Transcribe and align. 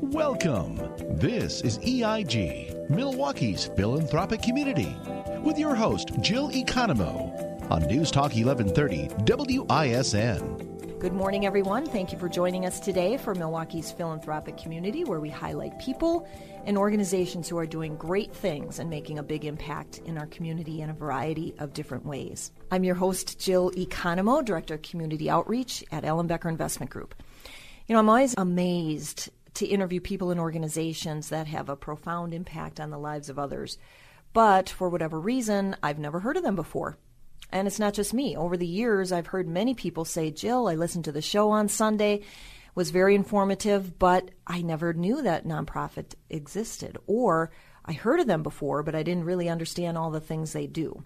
Welcome. 0.00 0.76
This 1.18 1.60
is 1.62 1.78
EIG, 1.78 2.88
Milwaukee's 2.88 3.66
philanthropic 3.76 4.42
community, 4.42 4.96
with 5.42 5.58
your 5.58 5.74
host, 5.74 6.12
Jill 6.20 6.50
Economou, 6.50 7.68
on 7.68 7.82
News 7.82 8.12
Talk 8.12 8.32
1130 8.34 9.08
WISN. 9.24 10.98
Good 11.00 11.12
morning, 11.12 11.46
everyone. 11.46 11.84
Thank 11.84 12.12
you 12.12 12.18
for 12.18 12.28
joining 12.28 12.64
us 12.64 12.78
today 12.78 13.16
for 13.16 13.34
Milwaukee's 13.34 13.90
philanthropic 13.90 14.56
community, 14.56 15.02
where 15.02 15.18
we 15.18 15.30
highlight 15.30 15.76
people 15.80 16.28
and 16.64 16.78
organizations 16.78 17.48
who 17.48 17.58
are 17.58 17.66
doing 17.66 17.96
great 17.96 18.32
things 18.32 18.78
and 18.78 18.88
making 18.88 19.18
a 19.18 19.24
big 19.24 19.44
impact 19.44 19.98
in 20.04 20.16
our 20.16 20.26
community 20.26 20.80
in 20.80 20.90
a 20.90 20.94
variety 20.94 21.54
of 21.58 21.72
different 21.72 22.06
ways. 22.06 22.52
I'm 22.70 22.84
your 22.84 22.94
host, 22.94 23.40
Jill 23.40 23.72
Economou, 23.72 24.44
Director 24.44 24.74
of 24.74 24.82
Community 24.82 25.28
Outreach 25.28 25.82
at 25.90 26.04
Ellenbecker 26.04 26.48
Investment 26.48 26.90
Group. 26.90 27.16
You 27.88 27.94
know, 27.94 28.00
I'm 28.00 28.08
always 28.10 28.34
amazed 28.36 29.30
to 29.58 29.66
interview 29.66 30.00
people 30.00 30.30
and 30.30 30.38
organizations 30.38 31.30
that 31.30 31.48
have 31.48 31.68
a 31.68 31.74
profound 31.74 32.32
impact 32.32 32.78
on 32.78 32.90
the 32.90 32.98
lives 32.98 33.28
of 33.28 33.38
others. 33.40 33.76
But 34.32 34.68
for 34.68 34.88
whatever 34.88 35.18
reason, 35.18 35.74
I've 35.82 35.98
never 35.98 36.20
heard 36.20 36.36
of 36.36 36.44
them 36.44 36.54
before. 36.54 36.96
And 37.50 37.66
it's 37.66 37.80
not 37.80 37.92
just 37.92 38.14
me. 38.14 38.36
Over 38.36 38.56
the 38.56 38.66
years, 38.66 39.10
I've 39.10 39.26
heard 39.26 39.48
many 39.48 39.74
people 39.74 40.04
say, 40.04 40.30
Jill, 40.30 40.68
I 40.68 40.76
listened 40.76 41.06
to 41.06 41.12
the 41.12 41.22
show 41.22 41.50
on 41.50 41.68
Sunday, 41.68 42.22
was 42.76 42.90
very 42.90 43.16
informative, 43.16 43.98
but 43.98 44.30
I 44.46 44.62
never 44.62 44.92
knew 44.92 45.22
that 45.22 45.44
nonprofit 45.44 46.14
existed. 46.30 46.96
Or 47.08 47.50
I 47.84 47.94
heard 47.94 48.20
of 48.20 48.28
them 48.28 48.44
before, 48.44 48.84
but 48.84 48.94
I 48.94 49.02
didn't 49.02 49.24
really 49.24 49.48
understand 49.48 49.98
all 49.98 50.12
the 50.12 50.20
things 50.20 50.52
they 50.52 50.68
do. 50.68 51.02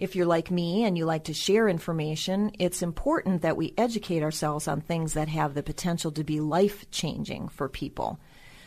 If 0.00 0.16
you're 0.16 0.24
like 0.24 0.50
me 0.50 0.84
and 0.84 0.96
you 0.96 1.04
like 1.04 1.24
to 1.24 1.34
share 1.34 1.68
information, 1.68 2.52
it's 2.58 2.80
important 2.80 3.42
that 3.42 3.58
we 3.58 3.74
educate 3.76 4.22
ourselves 4.22 4.66
on 4.66 4.80
things 4.80 5.12
that 5.12 5.28
have 5.28 5.52
the 5.52 5.62
potential 5.62 6.10
to 6.12 6.24
be 6.24 6.40
life 6.40 6.90
changing 6.90 7.50
for 7.50 7.68
people. 7.68 8.18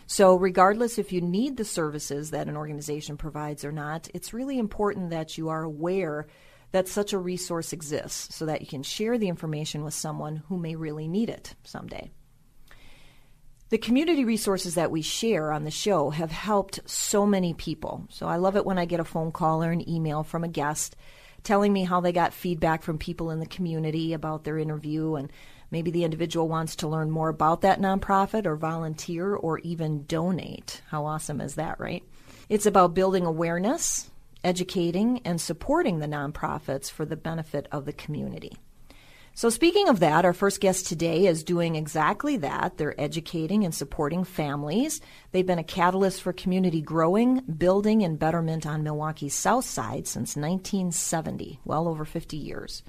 So, 0.06 0.36
regardless 0.36 1.00
if 1.00 1.12
you 1.12 1.22
need 1.22 1.58
the 1.58 1.66
services 1.66 2.30
that 2.30 2.48
an 2.48 2.56
organization 2.56 3.18
provides 3.18 3.66
or 3.66 3.72
not, 3.72 4.10
it's 4.14 4.32
really 4.32 4.60
important 4.60 5.10
that 5.10 5.36
you 5.36 5.50
are 5.50 5.64
aware 5.64 6.28
that 6.72 6.88
such 6.88 7.14
a 7.14 7.18
resource 7.18 7.74
exists 7.74 8.36
so 8.36 8.46
that 8.46 8.62
you 8.62 8.68
can 8.68 8.84
share 8.84 9.18
the 9.18 9.28
information 9.28 9.84
with 9.84 9.96
someone 9.96 10.44
who 10.50 10.58
may 10.60 10.76
really 10.76 11.08
need 11.08 11.32
it 11.32 11.56
someday. 11.64 12.12
The 13.74 13.80
community 13.80 14.24
resources 14.24 14.76
that 14.76 14.92
we 14.92 15.02
share 15.02 15.52
on 15.52 15.64
the 15.64 15.72
show 15.72 16.12
have 16.12 16.30
helped 16.30 16.80
so 16.86 17.26
many 17.26 17.56
people. 17.56 18.06
So 18.12 18.28
I 18.28 18.36
love 18.36 18.56
it 18.56 18.68
when 18.68 18.78
I 18.78 18.86
get 18.86 19.00
a 19.00 19.04
phone 19.04 19.32
call 19.32 19.64
or 19.64 19.72
an 19.72 19.90
email 19.90 20.22
from 20.22 20.44
a 20.44 20.48
guest 20.48 20.96
telling 21.42 21.74
me 21.74 21.84
how 21.84 22.00
they 22.00 22.12
got 22.12 22.36
feedback 22.36 22.84
from 22.84 23.00
people 23.00 23.32
in 23.32 23.40
the 23.40 23.48
community 23.48 24.14
about 24.14 24.44
their 24.44 24.60
interview 24.60 25.16
and 25.16 25.32
maybe 25.72 25.90
the 25.90 26.04
individual 26.04 26.48
wants 26.48 26.76
to 26.76 26.88
learn 26.88 27.10
more 27.10 27.30
about 27.30 27.62
that 27.62 27.82
nonprofit 27.82 28.46
or 28.46 28.58
volunteer 28.58 29.34
or 29.34 29.58
even 29.62 30.06
donate. 30.06 30.84
How 30.90 31.08
awesome 31.08 31.42
is 31.42 31.56
that, 31.56 31.80
right? 31.80 32.04
It's 32.50 32.68
about 32.68 32.94
building 32.94 33.26
awareness, 33.26 34.12
educating, 34.44 35.20
and 35.26 35.42
supporting 35.42 35.98
the 35.98 36.06
nonprofits 36.06 36.92
for 36.92 37.06
the 37.06 37.18
benefit 37.18 37.68
of 37.72 37.86
the 37.86 37.94
community. 37.94 38.56
So, 39.36 39.50
speaking 39.50 39.90
of 39.90 40.00
that, 40.02 40.26
our 40.26 40.34
first 40.34 40.62
guest 40.62 40.86
today 40.86 41.26
is 41.26 41.44
doing 41.44 41.76
exactly 41.76 42.38
that. 42.38 42.78
They're 42.78 43.00
educating 43.02 43.66
and 43.66 43.74
supporting 43.74 44.24
families. 44.24 45.02
They've 45.32 45.46
been 45.46 45.58
a 45.58 45.64
catalyst 45.64 46.22
for 46.22 46.34
community 46.34 46.82
growing, 46.82 47.40
building, 47.40 48.04
and 48.04 48.20
betterment 48.20 48.68
on 48.68 48.84
Milwaukee's 48.84 49.34
South 49.34 49.66
Side 49.66 50.06
since 50.06 50.36
1970, 50.36 51.60
well 51.66 51.88
over 51.88 52.06
50 52.06 52.38
years. 52.38 52.84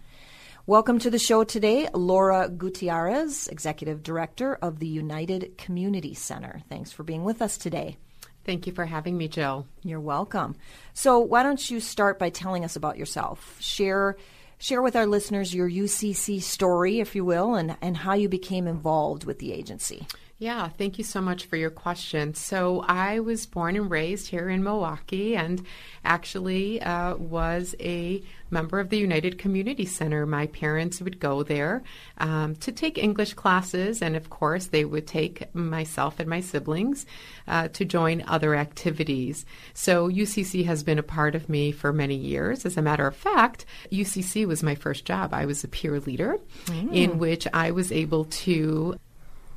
Welcome 0.67 0.99
to 0.99 1.11
the 1.11 1.19
show 1.19 1.45
today, 1.45 1.89
Laura 1.95 2.51
Gutierrez, 2.51 3.49
Executive 3.49 4.03
Director 4.03 4.55
of 4.57 4.81
the 4.81 4.87
United 4.87 5.57
Community 5.57 6.13
Center. 6.13 6.61
Thanks 6.69 6.93
for 6.93 7.05
being 7.05 7.25
with 7.25 7.41
us 7.41 7.57
today. 7.57 7.97
Thank 8.45 8.67
you 8.67 8.75
for 8.75 8.85
having 8.85 9.17
me, 9.17 9.29
Jill. 9.29 9.67
You're 9.83 9.99
welcome. 9.99 10.57
So, 10.93 11.21
why 11.21 11.43
don't 11.43 11.71
you 11.71 11.81
start 11.81 12.19
by 12.19 12.29
telling 12.29 12.67
us 12.67 12.77
about 12.77 12.99
yourself? 12.99 13.57
Share 13.61 14.19
share 14.59 14.83
with 14.83 14.97
our 14.97 15.07
listeners 15.07 15.55
your 15.55 15.69
UCC 15.69 16.43
story, 16.43 17.01
if 17.01 17.15
you 17.15 17.25
will, 17.25 17.55
and, 17.55 17.77
and 17.81 17.99
how 17.99 18.15
you 18.15 18.29
became 18.29 18.67
involved 18.67 19.25
with 19.25 19.39
the 19.39 19.53
agency. 19.53 20.07
Yeah, 20.39 20.69
thank 20.69 20.99
you 20.99 21.05
so 21.05 21.21
much 21.21 21.47
for 21.47 21.57
your 21.57 21.71
question. 21.71 22.35
So, 22.35 22.85
I 22.89 23.21
was 23.21 23.47
born 23.47 23.77
and 23.77 23.89
raised 23.89 24.29
here 24.29 24.49
in 24.49 24.65
Milwaukee 24.65 25.37
and 25.37 25.65
actually 26.05 26.83
uh, 26.83 27.15
was 27.15 27.77
a 27.79 28.21
member 28.51 28.81
of 28.81 28.91
the 28.91 28.99
United 28.99 29.39
Community 29.39 29.87
Center. 29.87 30.27
My 30.27 30.49
parents 30.49 31.01
would 31.01 31.21
go 31.21 31.45
there 31.45 31.85
um, 32.19 32.57
to 32.57 32.73
take 32.73 32.99
English 32.99 33.35
classes, 33.35 34.03
and 34.03 34.17
of 34.17 34.29
course, 34.29 34.67
they 34.67 34.85
would 34.85 35.07
take 35.07 35.55
myself 35.55 36.19
and 36.19 36.29
my 36.29 36.41
siblings 36.41 37.07
uh, 37.47 37.69
to 37.69 37.85
join 37.85 38.25
other 38.27 38.57
activities. 38.57 39.47
So, 39.73 40.11
UCC 40.11 40.65
has 40.67 40.83
been 40.83 40.99
a 40.99 41.05
part 41.05 41.37
of 41.37 41.49
me 41.49 41.71
for 41.71 41.93
many 41.93 42.17
years. 42.17 42.67
As 42.67 42.77
a 42.77 42.83
matter 42.83 43.07
of 43.07 43.15
fact, 43.15 43.67
UCC 43.93 44.49
was 44.49 44.65
my 44.65 44.75
first 44.75 45.05
job. 45.05 45.33
I 45.33 45.47
was 45.47 45.63
a 45.63 45.69
peer 45.69 46.01
leader 46.01 46.39
mm. 46.67 46.93
in 46.93 47.19
which 47.21 47.47
I 47.55 47.71
was 47.71 47.93
able 47.93 48.25
to 48.25 48.99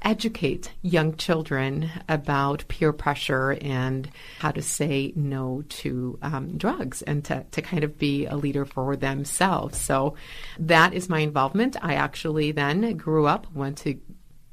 educate 0.02 0.72
young 0.82 1.16
children 1.16 1.90
about 2.08 2.68
peer 2.68 2.94
pressure 2.94 3.58
and 3.62 4.10
how 4.40 4.52
to 4.52 4.62
say 4.62 5.14
no 5.16 5.64
to 5.70 6.18
um, 6.22 6.58
drugs 6.58 7.02
and 7.02 7.26
to, 7.26 7.46
to 7.52 7.62
kind 7.62 7.84
of 7.84 7.98
be 7.98 8.26
a 8.26 8.36
leader 8.36 8.66
for 8.66 8.96
themselves. 8.96 9.80
So 9.80 10.16
that 10.60 10.94
is 10.94 11.10
my 11.10 11.20
involvement. 11.20 11.76
I 11.82 11.96
actually 11.96 12.52
then 12.52 12.96
grew 12.98 13.26
up, 13.26 13.48
went 13.54 13.80
to, 13.80 14.00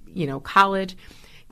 you 0.06 0.26
know, 0.26 0.40
college, 0.40 0.96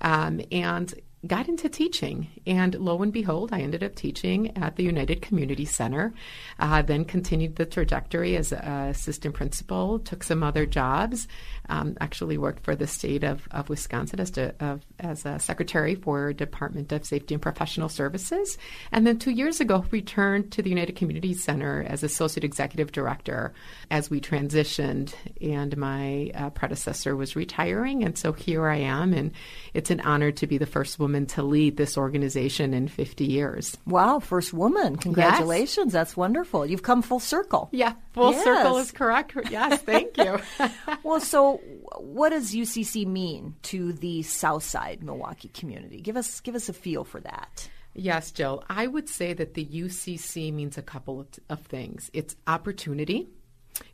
um, 0.00 0.40
and 0.50 0.92
got 1.26 1.48
into 1.48 1.68
teaching. 1.68 2.28
And 2.46 2.74
lo 2.74 3.00
and 3.00 3.12
behold, 3.12 3.52
I 3.52 3.60
ended 3.60 3.84
up 3.84 3.94
teaching 3.94 4.56
at 4.56 4.76
the 4.76 4.82
United 4.82 5.22
Community 5.22 5.64
Center, 5.64 6.12
uh, 6.58 6.82
then 6.82 7.04
continued 7.04 7.56
the 7.56 7.66
trajectory 7.66 8.36
as 8.36 8.50
a 8.50 8.88
assistant 8.90 9.34
principal, 9.34 10.00
took 10.00 10.24
some 10.24 10.42
other 10.42 10.66
jobs, 10.66 11.28
um, 11.68 11.96
actually 12.00 12.38
worked 12.38 12.64
for 12.64 12.74
the 12.74 12.88
state 12.88 13.22
of, 13.22 13.46
of 13.52 13.68
Wisconsin 13.68 14.18
as, 14.18 14.32
to, 14.32 14.52
of, 14.58 14.82
as 14.98 15.24
a 15.24 15.38
secretary 15.38 15.94
for 15.94 16.32
Department 16.32 16.90
of 16.90 17.04
Safety 17.04 17.34
and 17.34 17.42
Professional 17.42 17.88
Services. 17.88 18.58
And 18.90 19.06
then 19.06 19.18
two 19.18 19.30
years 19.30 19.60
ago, 19.60 19.84
returned 19.92 20.50
to 20.52 20.62
the 20.62 20.70
United 20.70 20.96
Community 20.96 21.34
Center 21.34 21.84
as 21.88 22.02
associate 22.02 22.44
executive 22.44 22.90
director 22.90 23.52
as 23.90 24.10
we 24.10 24.20
transitioned, 24.20 25.14
and 25.40 25.76
my 25.76 26.32
uh, 26.34 26.50
predecessor 26.50 27.14
was 27.14 27.36
retiring. 27.36 28.02
And 28.02 28.18
so 28.18 28.32
here 28.32 28.66
I 28.66 28.78
am, 28.78 29.12
and 29.14 29.32
it's 29.72 29.90
an 29.90 30.00
honor 30.00 30.32
to 30.32 30.46
be 30.46 30.58
the 30.58 30.66
first 30.66 30.98
woman 30.98 31.11
woman 31.12 31.26
to 31.26 31.42
lead 31.42 31.76
this 31.76 31.98
organization 31.98 32.72
in 32.72 32.88
50 32.88 33.26
years. 33.26 33.76
Wow, 33.86 34.18
first 34.18 34.54
woman. 34.54 34.96
Congratulations. 34.96 35.88
Yes. 35.88 35.92
That's 35.92 36.16
wonderful. 36.16 36.64
You've 36.64 36.82
come 36.82 37.02
full 37.02 37.20
circle. 37.20 37.68
Yeah, 37.70 37.92
full 38.14 38.32
yes. 38.32 38.44
circle 38.44 38.78
is 38.78 38.90
correct. 38.92 39.36
Yes, 39.50 39.82
thank 39.82 40.16
you. 40.16 40.38
well, 41.02 41.20
so 41.20 41.60
what 41.98 42.30
does 42.30 42.54
UCC 42.54 43.06
mean 43.06 43.54
to 43.64 43.92
the 43.92 44.22
Southside 44.22 45.02
Milwaukee 45.02 45.48
community? 45.48 46.00
Give 46.00 46.16
us 46.16 46.40
give 46.40 46.54
us 46.54 46.70
a 46.70 46.72
feel 46.72 47.04
for 47.04 47.20
that. 47.20 47.68
Yes, 47.94 48.30
Jill. 48.30 48.64
I 48.70 48.86
would 48.86 49.10
say 49.10 49.34
that 49.34 49.52
the 49.52 49.66
UCC 49.66 50.50
means 50.50 50.78
a 50.78 50.82
couple 50.82 51.20
of, 51.20 51.26
of 51.50 51.60
things. 51.66 52.10
It's 52.14 52.34
opportunity, 52.46 53.28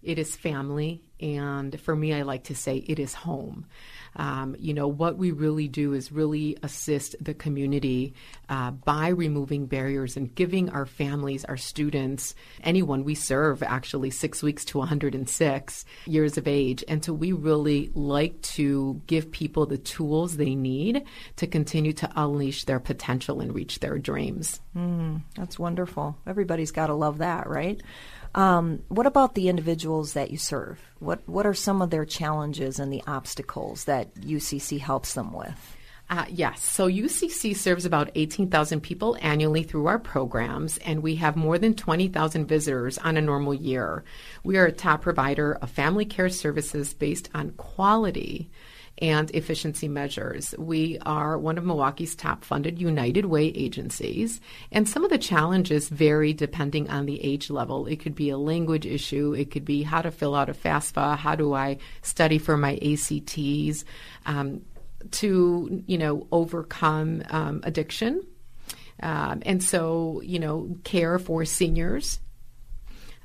it 0.03 0.21
is 0.21 0.37
family, 0.37 1.03
and 1.19 1.81
for 1.81 1.97
me, 1.97 2.15
I 2.15 2.23
like 2.23 2.45
to 2.45 2.55
say 2.55 2.77
it 2.77 3.01
is 3.01 3.13
home. 3.13 3.67
Um, 4.19 4.57
you 4.59 4.75
know, 4.75 4.89
what 4.89 5.17
we 5.17 5.31
really 5.31 5.69
do 5.69 5.95
is 5.95 6.13
really 6.13 6.57
assist 6.63 7.17
the 7.21 7.35
community 7.35 8.15
uh, 8.49 8.73
by 8.73 9.09
removing 9.09 9.67
barriers 9.67 10.17
and 10.17 10.35
giving 10.35 10.71
our 10.71 10.87
families, 10.87 11.45
our 11.45 11.57
students, 11.57 12.35
anyone 12.63 13.05
we 13.05 13.15
serve, 13.15 13.63
actually 13.63 14.11
six 14.11 14.43
weeks 14.43 14.65
to 14.67 14.79
106 14.79 15.85
years 16.07 16.37
of 16.37 16.49
age. 16.49 16.85
And 16.89 17.05
so 17.05 17.13
we 17.13 17.33
really 17.33 17.91
like 17.95 18.41
to 18.43 19.01
give 19.07 19.31
people 19.31 19.67
the 19.67 19.79
tools 19.79 20.37
they 20.37 20.55
need 20.55 21.05
to 21.37 21.47
continue 21.47 21.93
to 21.95 22.11
unleash 22.17 22.65
their 22.65 22.81
potential 22.81 23.41
and 23.41 23.55
reach 23.55 23.81
their 23.81 23.99
dreams. 23.99 24.61
Mm, 24.77 25.23
that's 25.37 25.59
wonderful. 25.59 26.17
Everybody's 26.27 26.73
got 26.73 26.89
to 26.89 26.95
love 26.95 27.19
that, 27.19 27.49
right? 27.49 27.81
Um, 28.39 28.85
what 28.87 29.07
about 29.07 29.35
the 29.35 29.49
individuals 29.49 30.13
that 30.13 30.31
you 30.31 30.39
serve? 30.39 30.79
What 31.01 31.29
what 31.29 31.45
are 31.45 31.55
some 31.55 31.83
of 31.83 31.91
their 31.91 32.05
challenges 32.05 32.79
and 32.79 32.93
the 32.93 33.03
obstacles 33.05 33.85
that 33.87 34.15
UCC 34.15 34.79
helps 34.79 35.15
them 35.15 35.33
with? 35.33 35.77
Uh, 36.09 36.25
yes. 36.31 36.63
So 36.63 36.89
UCC 36.89 37.55
serves 37.57 37.85
about 37.85 38.13
18,000 38.15 38.81
people 38.81 39.19
annually 39.21 39.65
through 39.65 39.87
our 39.87 39.99
programs, 39.99 40.79
and 40.79 41.03
we 41.03 41.17
have 41.17 41.35
more 41.37 41.59
than 41.59 41.75
20,000 41.75 42.47
visitors 42.47 42.97
on 42.99 43.17
a 43.17 43.21
normal 43.21 43.53
year. 43.53 44.05
We 44.45 44.57
are 44.57 44.67
a 44.67 44.73
top 44.73 45.03
provider 45.03 45.55
of 45.61 45.69
family 45.69 46.05
care 46.05 46.31
services 46.31 46.95
based 46.95 47.29
on 47.35 47.51
quality 47.51 48.51
and 49.01 49.31
efficiency 49.33 49.89
measures. 49.89 50.55
We 50.59 50.99
are 51.07 51.39
one 51.39 51.59
of 51.59 51.65
Milwaukee's 51.65 52.15
top 52.15 52.45
funded 52.45 52.81
United 52.81 53.27
Way 53.27 53.47
agencies, 53.49 54.41
and 54.73 54.89
some 54.89 55.05
of 55.05 55.11
the 55.11 55.19
challenges 55.19 55.89
vary 55.89 56.33
depending 56.33 56.91
on 56.91 57.07
the 57.07 57.23
age 57.25 57.51
level. 57.51 57.87
It 57.87 58.01
could 58.01 58.15
be 58.15 58.31
a 58.31 58.39
language 58.39 58.87
issue, 58.87 59.35
it 59.35 59.51
could 59.51 59.65
be 59.65 59.83
how 59.83 60.03
to 60.03 60.11
fill 60.11 60.35
out 60.35 60.49
a 60.49 60.55
FAFSA, 60.55 61.17
how 61.17 61.35
do 61.35 61.55
I 61.55 61.79
study 62.03 62.39
for 62.39 62.57
my 62.57 62.79
ACTs. 62.83 63.85
Um, 64.27 64.63
to 65.11 65.83
you 65.87 65.99
know 65.99 66.27
overcome 66.33 67.23
um, 67.31 67.61
addiction, 67.65 68.27
um, 69.03 69.43
and 69.47 69.63
so 69.63 70.21
you 70.25 70.39
know 70.39 70.77
care 70.85 71.19
for 71.19 71.45
seniors. 71.45 72.19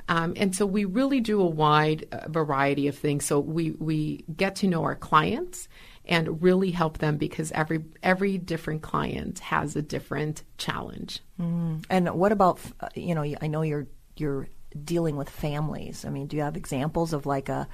Um, 0.09 0.33
and 0.35 0.55
so 0.55 0.65
we 0.65 0.85
really 0.85 1.21
do 1.21 1.41
a 1.41 1.45
wide 1.45 2.07
uh, 2.11 2.27
variety 2.27 2.87
of 2.87 2.97
things. 2.97 3.25
So 3.25 3.39
we, 3.39 3.71
we 3.71 4.25
get 4.35 4.57
to 4.57 4.67
know 4.67 4.83
our 4.83 4.95
clients 4.95 5.67
and 6.05 6.41
really 6.41 6.71
help 6.71 6.97
them 6.97 7.17
because 7.17 7.51
every 7.53 7.83
every 8.01 8.37
different 8.37 8.81
client 8.81 9.39
has 9.39 9.75
a 9.75 9.81
different 9.81 10.43
challenge. 10.57 11.21
Mm. 11.39 11.85
And 11.89 12.09
what 12.15 12.31
about 12.31 12.59
uh, 12.79 12.89
you 12.95 13.15
know 13.15 13.23
I 13.41 13.47
know 13.47 13.61
you're 13.61 13.87
you're 14.17 14.47
dealing 14.83 15.15
with 15.15 15.29
families. 15.29 16.05
I 16.05 16.09
mean, 16.09 16.27
do 16.27 16.37
you 16.37 16.43
have 16.43 16.57
examples 16.57 17.13
of 17.13 17.25
like 17.25 17.49
a 17.49 17.67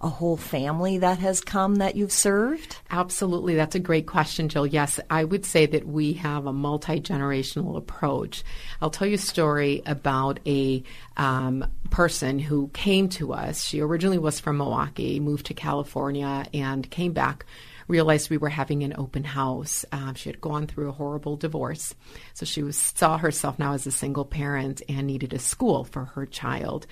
a 0.00 0.08
whole 0.08 0.36
family 0.36 0.98
that 0.98 1.18
has 1.18 1.40
come 1.40 1.76
that 1.76 1.96
you've 1.96 2.12
served? 2.12 2.76
Absolutely. 2.90 3.54
That's 3.54 3.74
a 3.74 3.80
great 3.80 4.06
question, 4.06 4.48
Jill. 4.48 4.66
Yes, 4.66 5.00
I 5.08 5.24
would 5.24 5.46
say 5.46 5.66
that 5.66 5.86
we 5.86 6.14
have 6.14 6.46
a 6.46 6.52
multi 6.52 7.00
generational 7.00 7.76
approach. 7.76 8.44
I'll 8.80 8.90
tell 8.90 9.08
you 9.08 9.14
a 9.14 9.18
story 9.18 9.82
about 9.86 10.40
a 10.46 10.82
um, 11.16 11.64
person 11.90 12.38
who 12.38 12.68
came 12.68 13.08
to 13.10 13.32
us. 13.32 13.64
She 13.64 13.80
originally 13.80 14.18
was 14.18 14.38
from 14.38 14.58
Milwaukee, 14.58 15.18
moved 15.18 15.46
to 15.46 15.54
California, 15.54 16.44
and 16.52 16.88
came 16.90 17.12
back 17.12 17.46
realized 17.88 18.30
we 18.30 18.36
were 18.36 18.48
having 18.48 18.82
an 18.82 18.94
open 18.96 19.24
house. 19.24 19.84
Um, 19.92 20.14
she 20.14 20.28
had 20.28 20.40
gone 20.40 20.66
through 20.66 20.88
a 20.88 20.92
horrible 20.92 21.36
divorce, 21.36 21.94
so 22.34 22.44
she 22.44 22.62
was, 22.62 22.76
saw 22.76 23.18
herself 23.18 23.58
now 23.58 23.72
as 23.72 23.86
a 23.86 23.92
single 23.92 24.24
parent 24.24 24.82
and 24.88 25.06
needed 25.06 25.32
a 25.32 25.38
school 25.38 25.84
for 25.84 26.04
her 26.04 26.26
child. 26.26 26.86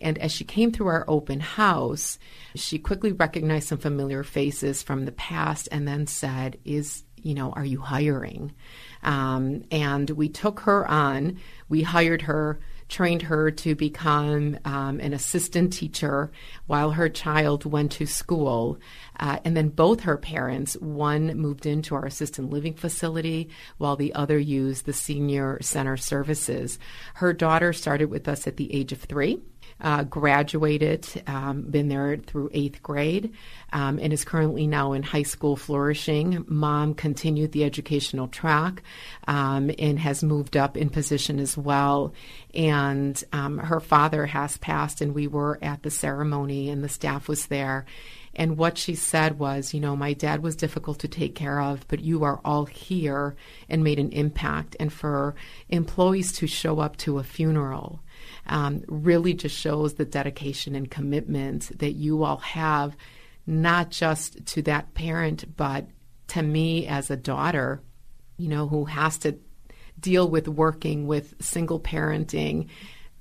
And 0.00 0.18
as 0.18 0.32
she 0.32 0.44
came 0.44 0.72
through 0.72 0.88
our 0.88 1.04
open 1.08 1.40
house, 1.40 2.18
she 2.54 2.78
quickly 2.78 3.12
recognized 3.12 3.68
some 3.68 3.78
familiar 3.78 4.22
faces 4.22 4.82
from 4.82 5.04
the 5.04 5.12
past 5.12 5.68
and 5.72 5.86
then 5.86 6.06
said, 6.06 6.58
"Is 6.64 7.04
you 7.22 7.34
know, 7.34 7.50
are 7.52 7.64
you 7.64 7.80
hiring?" 7.80 8.52
Um, 9.02 9.64
and 9.70 10.08
we 10.10 10.28
took 10.28 10.60
her 10.60 10.88
on. 10.88 11.38
We 11.68 11.82
hired 11.82 12.22
her 12.22 12.60
trained 12.88 13.22
her 13.22 13.50
to 13.50 13.74
become 13.74 14.58
um, 14.64 15.00
an 15.00 15.12
assistant 15.12 15.72
teacher 15.72 16.30
while 16.66 16.92
her 16.92 17.08
child 17.08 17.64
went 17.64 17.92
to 17.92 18.06
school. 18.06 18.78
Uh, 19.18 19.38
and 19.44 19.56
then 19.56 19.68
both 19.68 20.00
her 20.00 20.16
parents, 20.16 20.74
one 20.74 21.36
moved 21.36 21.66
into 21.66 21.94
our 21.94 22.06
assisted 22.06 22.44
living 22.44 22.74
facility 22.74 23.48
while 23.78 23.96
the 23.96 24.14
other 24.14 24.38
used 24.38 24.86
the 24.86 24.92
senior 24.92 25.58
center 25.60 25.96
services. 25.96 26.78
Her 27.14 27.32
daughter 27.32 27.72
started 27.72 28.10
with 28.10 28.28
us 28.28 28.46
at 28.46 28.56
the 28.56 28.72
age 28.74 28.92
of 28.92 29.00
three 29.00 29.40
uh, 29.80 30.04
graduated, 30.04 31.06
um, 31.26 31.62
been 31.62 31.88
there 31.88 32.16
through 32.16 32.50
eighth 32.52 32.82
grade, 32.82 33.32
um, 33.72 33.98
and 34.00 34.12
is 34.12 34.24
currently 34.24 34.66
now 34.66 34.92
in 34.92 35.02
high 35.02 35.22
school 35.22 35.56
flourishing. 35.56 36.44
Mom 36.48 36.94
continued 36.94 37.52
the 37.52 37.64
educational 37.64 38.28
track 38.28 38.82
um, 39.26 39.70
and 39.78 39.98
has 39.98 40.22
moved 40.22 40.56
up 40.56 40.76
in 40.76 40.88
position 40.88 41.38
as 41.38 41.56
well. 41.56 42.14
And 42.54 43.22
um, 43.32 43.58
her 43.58 43.80
father 43.80 44.26
has 44.26 44.56
passed, 44.56 45.00
and 45.00 45.14
we 45.14 45.26
were 45.26 45.58
at 45.60 45.82
the 45.82 45.90
ceremony, 45.90 46.70
and 46.70 46.82
the 46.82 46.88
staff 46.88 47.28
was 47.28 47.46
there. 47.46 47.84
And 48.36 48.58
what 48.58 48.76
she 48.76 48.94
said 48.94 49.38
was, 49.38 49.72
you 49.72 49.80
know, 49.80 49.96
my 49.96 50.12
dad 50.12 50.42
was 50.42 50.54
difficult 50.54 50.98
to 51.00 51.08
take 51.08 51.34
care 51.34 51.58
of, 51.58 51.88
but 51.88 52.00
you 52.00 52.22
are 52.22 52.38
all 52.44 52.66
here 52.66 53.34
and 53.68 53.82
made 53.82 53.98
an 53.98 54.12
impact. 54.12 54.76
And 54.78 54.92
for 54.92 55.34
employees 55.70 56.32
to 56.32 56.46
show 56.46 56.78
up 56.78 56.98
to 56.98 57.18
a 57.18 57.24
funeral 57.24 58.02
um, 58.46 58.84
really 58.88 59.32
just 59.32 59.56
shows 59.56 59.94
the 59.94 60.04
dedication 60.04 60.74
and 60.74 60.90
commitment 60.90 61.76
that 61.78 61.92
you 61.92 62.24
all 62.24 62.36
have, 62.38 62.94
not 63.46 63.90
just 63.90 64.44
to 64.46 64.62
that 64.62 64.92
parent, 64.92 65.56
but 65.56 65.86
to 66.28 66.42
me 66.42 66.86
as 66.86 67.10
a 67.10 67.16
daughter, 67.16 67.80
you 68.36 68.48
know, 68.48 68.68
who 68.68 68.84
has 68.84 69.16
to 69.18 69.38
deal 69.98 70.28
with 70.28 70.46
working 70.46 71.06
with 71.06 71.34
single 71.42 71.80
parenting 71.80 72.68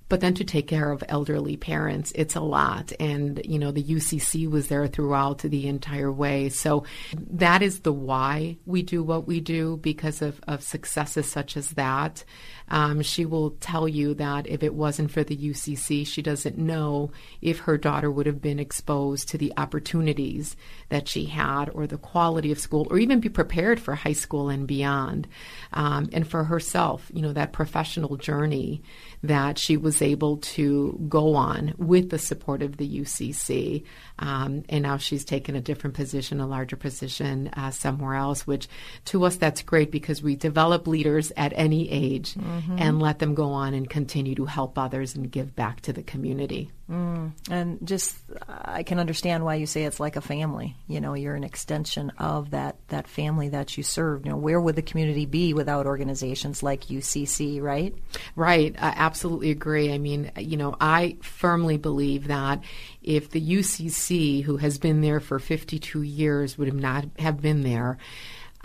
but 0.09 0.21
then 0.21 0.33
to 0.35 0.43
take 0.43 0.67
care 0.67 0.91
of 0.91 1.03
elderly 1.09 1.57
parents 1.57 2.11
it's 2.15 2.35
a 2.35 2.41
lot. 2.41 2.91
And 2.99 3.41
you 3.45 3.59
know 3.59 3.71
the 3.71 3.83
UCC 3.83 4.49
was 4.49 4.67
there 4.67 4.87
throughout 4.87 5.39
the 5.39 5.67
entire 5.67 6.11
way. 6.11 6.49
So 6.49 6.85
that 7.31 7.61
is 7.61 7.81
the 7.81 7.93
why 7.93 8.57
we 8.65 8.81
do 8.83 9.03
what 9.03 9.27
we 9.27 9.39
do 9.39 9.77
because 9.77 10.21
of, 10.21 10.39
of 10.47 10.63
successes 10.63 11.29
such 11.29 11.57
as 11.57 11.71
that 11.71 12.23
um, 12.67 13.01
she 13.01 13.25
will 13.25 13.51
tell 13.51 13.87
you 13.87 14.13
that 14.15 14.47
if 14.47 14.63
it 14.63 14.73
wasn't 14.73 15.11
for 15.11 15.23
the 15.23 15.37
UCC, 15.37 16.05
she 16.05 16.21
doesn't 16.21 16.57
know 16.57 17.11
if 17.41 17.59
her 17.59 17.77
daughter 17.77 18.09
would 18.09 18.25
have 18.25 18.41
been 18.41 18.59
exposed 18.59 19.29
to 19.29 19.37
the 19.37 19.53
opportunities 19.57 20.55
that 20.89 21.07
she 21.07 21.25
had, 21.25 21.69
or 21.69 21.87
the 21.87 21.97
quality 21.97 22.51
of 22.51 22.59
school, 22.59 22.87
or 22.89 22.97
even 22.97 23.19
be 23.19 23.29
prepared 23.29 23.79
for 23.79 23.95
high 23.95 24.13
school 24.13 24.49
and 24.49 24.67
beyond. 24.67 25.27
Um, 25.73 26.09
and 26.13 26.27
for 26.27 26.43
herself, 26.43 27.09
you 27.13 27.21
know, 27.21 27.33
that 27.33 27.53
professional 27.53 28.17
journey 28.17 28.81
that 29.23 29.57
she 29.57 29.77
was 29.77 30.01
able 30.01 30.37
to 30.37 30.99
go 31.09 31.35
on 31.35 31.73
with 31.77 32.09
the 32.09 32.19
support 32.19 32.61
of 32.61 32.77
the 32.77 33.01
UCC. 33.01 33.83
Um, 34.19 34.63
and 34.69 34.83
now 34.83 34.97
she's 34.97 35.25
taken 35.25 35.55
a 35.55 35.61
different 35.61 35.95
position, 35.95 36.39
a 36.39 36.47
larger 36.47 36.75
position 36.75 37.49
uh, 37.53 37.71
somewhere 37.71 38.15
else, 38.15 38.45
which 38.45 38.67
to 39.05 39.25
us 39.25 39.35
that's 39.35 39.61
great 39.61 39.91
because 39.91 40.21
we 40.21 40.35
develop 40.35 40.87
leaders 40.87 41.31
at 41.35 41.53
any 41.55 41.89
age 41.89 42.35
mm-hmm. 42.55 42.77
and 42.79 43.01
let 43.01 43.19
them 43.19 43.35
go 43.35 43.51
on 43.51 43.73
and 43.73 43.89
continue 43.89 44.35
to 44.35 44.45
help 44.45 44.77
others 44.77 45.15
and 45.15 45.29
give 45.29 45.55
back 45.55 45.81
to 45.81 45.93
the 45.93 46.03
community. 46.03 46.71
Mm. 46.89 47.31
And 47.49 47.79
just, 47.87 48.15
I 48.47 48.83
can 48.83 48.99
understand 48.99 49.43
why 49.43 49.55
you 49.55 49.65
say 49.65 49.85
it's 49.85 49.99
like 49.99 50.15
a 50.15 50.21
family. 50.21 50.75
You 50.87 51.01
know, 51.01 51.15
you're 51.15 51.35
an 51.35 51.43
extension 51.43 52.11
of 52.19 52.51
that, 52.51 52.75
that 52.89 53.07
family 53.07 53.49
that 53.49 53.75
you 53.75 53.83
serve. 53.83 54.25
You 54.25 54.31
know, 54.31 54.37
where 54.37 54.61
would 54.61 54.75
the 54.75 54.83
community 54.83 55.25
be 55.25 55.53
without 55.53 55.87
organizations 55.87 56.61
like 56.61 56.85
UCC, 56.85 57.61
right? 57.61 57.95
Right. 58.35 58.75
I 58.77 58.93
absolutely 58.95 59.49
agree. 59.51 59.91
I 59.93 59.97
mean, 59.97 60.31
you 60.37 60.57
know, 60.57 60.75
I 60.79 61.17
firmly 61.21 61.77
believe 61.77 62.27
that 62.27 62.63
if 63.01 63.31
the 63.31 63.41
UCC, 63.41 64.43
who 64.43 64.57
has 64.57 64.77
been 64.77 65.01
there 65.01 65.19
for 65.19 65.39
52 65.39 66.03
years, 66.03 66.57
would 66.57 66.67
have 66.67 66.79
not 66.79 67.05
have 67.17 67.41
been 67.41 67.61
there, 67.61 67.97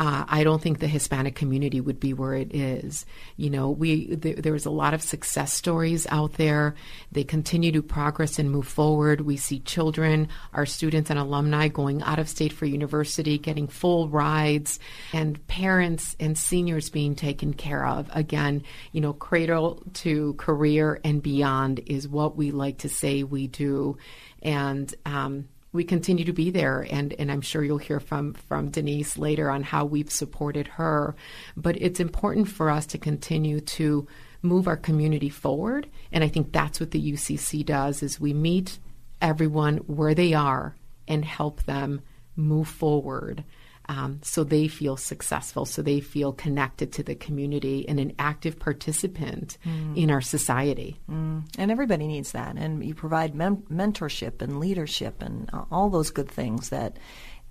uh, 0.00 0.24
I 0.26 0.44
don't 0.44 0.62
think 0.62 0.78
the 0.78 0.88
Hispanic 0.88 1.34
community 1.34 1.78
would 1.78 2.00
be 2.00 2.14
where 2.14 2.32
it 2.32 2.54
is. 2.54 3.04
You 3.36 3.50
know, 3.50 3.68
we 3.68 4.16
th- 4.16 4.38
there's 4.38 4.64
a 4.64 4.70
lot 4.70 4.94
of 4.94 5.02
success 5.02 5.52
stories 5.52 6.06
out 6.08 6.32
there. 6.34 6.74
They 7.12 7.22
continue 7.22 7.70
to 7.72 7.82
progress 7.82 8.38
and 8.38 8.50
move 8.50 8.66
forward. 8.66 9.20
We 9.20 9.36
see 9.36 9.60
children, 9.60 10.28
our 10.54 10.64
students 10.64 11.10
and 11.10 11.18
alumni 11.18 11.68
going 11.68 12.02
out 12.02 12.18
of 12.18 12.30
state 12.30 12.54
for 12.54 12.64
university, 12.64 13.36
getting 13.36 13.68
full 13.68 14.08
rides, 14.08 14.80
and 15.12 15.46
parents 15.48 16.16
and 16.18 16.36
seniors 16.36 16.88
being 16.88 17.14
taken 17.14 17.52
care 17.52 17.86
of. 17.86 18.08
Again, 18.14 18.62
you 18.92 19.02
know, 19.02 19.12
cradle 19.12 19.82
to 19.94 20.32
career 20.34 20.98
and 21.04 21.22
beyond 21.22 21.80
is 21.84 22.08
what 22.08 22.36
we 22.36 22.52
like 22.52 22.78
to 22.78 22.88
say 22.88 23.22
we 23.22 23.48
do, 23.48 23.98
and 24.42 24.94
um, 25.04 25.46
we 25.72 25.84
continue 25.84 26.24
to 26.24 26.32
be 26.32 26.50
there 26.50 26.86
and, 26.90 27.12
and 27.18 27.30
I'm 27.30 27.40
sure 27.40 27.62
you'll 27.62 27.78
hear 27.78 28.00
from, 28.00 28.34
from 28.34 28.70
Denise 28.70 29.16
later 29.16 29.50
on 29.50 29.62
how 29.62 29.84
we've 29.84 30.10
supported 30.10 30.66
her. 30.66 31.14
But 31.56 31.80
it's 31.80 32.00
important 32.00 32.48
for 32.48 32.70
us 32.70 32.86
to 32.86 32.98
continue 32.98 33.60
to 33.60 34.06
move 34.42 34.66
our 34.66 34.76
community 34.76 35.28
forward. 35.28 35.88
And 36.10 36.24
I 36.24 36.28
think 36.28 36.52
that's 36.52 36.80
what 36.80 36.90
the 36.90 37.12
UCC 37.12 37.64
does 37.64 38.02
is 38.02 38.18
we 38.18 38.32
meet 38.32 38.78
everyone 39.20 39.78
where 39.78 40.14
they 40.14 40.34
are 40.34 40.74
and 41.06 41.24
help 41.24 41.62
them 41.64 42.00
move 42.36 42.68
forward 42.68 43.44
um, 43.90 44.20
so 44.22 44.44
they 44.44 44.68
feel 44.68 44.96
successful, 44.96 45.66
so 45.66 45.82
they 45.82 45.98
feel 45.98 46.32
connected 46.32 46.92
to 46.92 47.02
the 47.02 47.16
community 47.16 47.88
and 47.88 47.98
an 47.98 48.12
active 48.20 48.60
participant 48.60 49.58
mm. 49.66 49.96
in 49.96 50.12
our 50.12 50.20
society. 50.20 51.00
Mm. 51.10 51.42
And 51.58 51.72
everybody 51.72 52.06
needs 52.06 52.30
that. 52.30 52.56
And 52.56 52.84
you 52.84 52.94
provide 52.94 53.34
men- 53.34 53.64
mentorship 53.68 54.42
and 54.42 54.60
leadership 54.60 55.20
and 55.20 55.50
uh, 55.52 55.64
all 55.72 55.90
those 55.90 56.12
good 56.12 56.30
things 56.30 56.68
that 56.68 56.98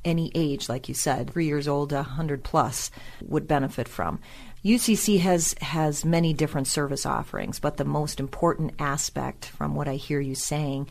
any 0.05 0.31
age, 0.34 0.69
like 0.69 0.88
you 0.88 0.96
said, 0.96 1.29
three 1.29 1.46
years 1.46 1.67
old 1.67 1.89
to 1.89 1.96
100 1.96 2.41
plus, 2.41 2.89
would 3.22 3.46
benefit 3.46 3.89
from. 3.89 4.22
UCC 4.63 5.19
has 5.19 5.55
has 5.60 6.05
many 6.05 6.31
different 6.31 6.67
service 6.67 7.05
offerings, 7.05 7.60
but 7.60 7.75
the 7.75 7.86
most 7.86 8.19
important 8.19 8.74
aspect, 8.79 9.46
from 9.46 9.75
what 9.75 9.89
I 9.89 9.96
hear 9.96 10.22
you 10.22 10.36
saying, 10.36 10.89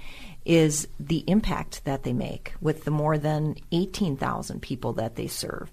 is 0.49 0.89
the 0.99 1.23
impact 1.27 1.85
that 1.85 2.03
they 2.03 2.13
make 2.15 2.55
with 2.61 2.85
the 2.85 2.91
more 2.91 3.19
than 3.19 3.55
18,000 3.71 4.61
people 4.63 4.95
that 4.95 5.15
they 5.15 5.27
serve. 5.27 5.71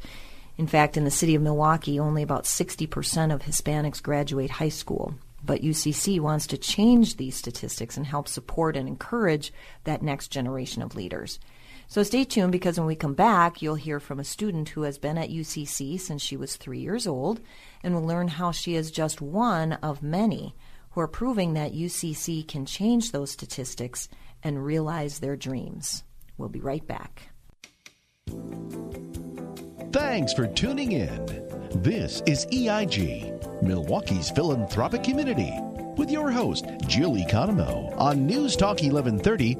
In 0.57 0.67
fact, 0.67 0.97
in 0.97 1.05
the 1.05 1.11
city 1.11 1.33
of 1.33 1.41
Milwaukee, 1.41 1.97
only 1.97 2.21
about 2.21 2.43
60% 2.43 3.33
of 3.33 3.41
Hispanics 3.41 4.03
graduate 4.03 4.51
high 4.51 4.69
school. 4.69 5.15
But 5.43 5.61
UCC 5.61 6.19
wants 6.19 6.45
to 6.47 6.57
change 6.57 7.15
these 7.15 7.35
statistics 7.35 7.95
and 7.95 8.05
help 8.05 8.27
support 8.27 8.75
and 8.75 8.87
encourage 8.87 9.53
that 9.85 10.01
next 10.01 10.27
generation 10.27 10.81
of 10.81 10.95
leaders. 10.95 11.39
So 11.87 12.03
stay 12.03 12.25
tuned 12.25 12.51
because 12.51 12.77
when 12.77 12.87
we 12.87 12.95
come 12.95 13.13
back, 13.13 13.61
you'll 13.61 13.75
hear 13.75 13.99
from 13.99 14.19
a 14.19 14.23
student 14.23 14.69
who 14.69 14.81
has 14.81 14.97
been 14.97 15.17
at 15.17 15.29
UCC 15.29 15.99
since 15.99 16.21
she 16.21 16.35
was 16.35 16.55
three 16.55 16.79
years 16.79 17.07
old 17.07 17.39
and 17.83 17.93
will 17.93 18.05
learn 18.05 18.27
how 18.27 18.51
she 18.51 18.75
is 18.75 18.91
just 18.91 19.21
one 19.21 19.73
of 19.73 20.01
many 20.01 20.55
who 20.91 21.01
are 21.01 21.07
proving 21.07 21.53
that 21.53 21.73
UCC 21.73 22.45
can 22.47 22.65
change 22.65 23.11
those 23.11 23.29
statistics 23.29 24.09
and 24.45 24.63
realize 24.63 25.19
their 25.19 25.35
dreams. 25.35 26.05
We'll 26.37 26.49
be 26.49 26.61
right 26.61 26.85
back. 26.87 27.29
Thanks 29.91 30.33
for 30.33 30.47
tuning 30.47 30.93
in. 30.93 31.25
This 31.81 32.21
is 32.25 32.45
EIG, 32.53 33.33
Milwaukee's 33.61 34.29
philanthropic 34.29 35.03
community, 35.03 35.51
with 35.97 36.09
your 36.11 36.31
host, 36.31 36.65
Jill 36.87 37.13
Economou, 37.13 37.97
on 37.97 38.25
News 38.25 38.55
Talk 38.55 38.81
1130 38.81 39.55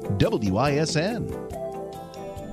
WISN. 0.50 1.65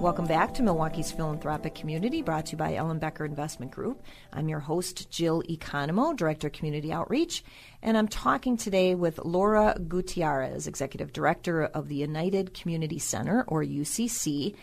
Welcome 0.03 0.25
back 0.25 0.53
to 0.55 0.63
Milwaukee's 0.63 1.13
philanthropic 1.13 1.75
community, 1.75 2.21
brought 2.21 2.47
to 2.47 2.51
you 2.51 2.57
by 2.57 2.73
Ellenbecker 2.73 3.25
Investment 3.25 3.71
Group. 3.71 4.03
I'm 4.33 4.49
your 4.49 4.59
host, 4.59 5.09
Jill 5.09 5.41
Economou, 5.43 6.17
Director 6.17 6.47
of 6.47 6.53
Community 6.53 6.91
Outreach, 6.91 7.41
and 7.81 7.97
I'm 7.97 8.09
talking 8.09 8.57
today 8.57 8.95
with 8.95 9.17
Laura 9.23 9.77
Gutierrez, 9.87 10.67
Executive 10.67 11.13
Director 11.13 11.63
of 11.63 11.87
the 11.87 11.95
United 11.95 12.53
Community 12.53 12.99
Center, 12.99 13.45
or 13.47 13.63
UCC. 13.63 14.55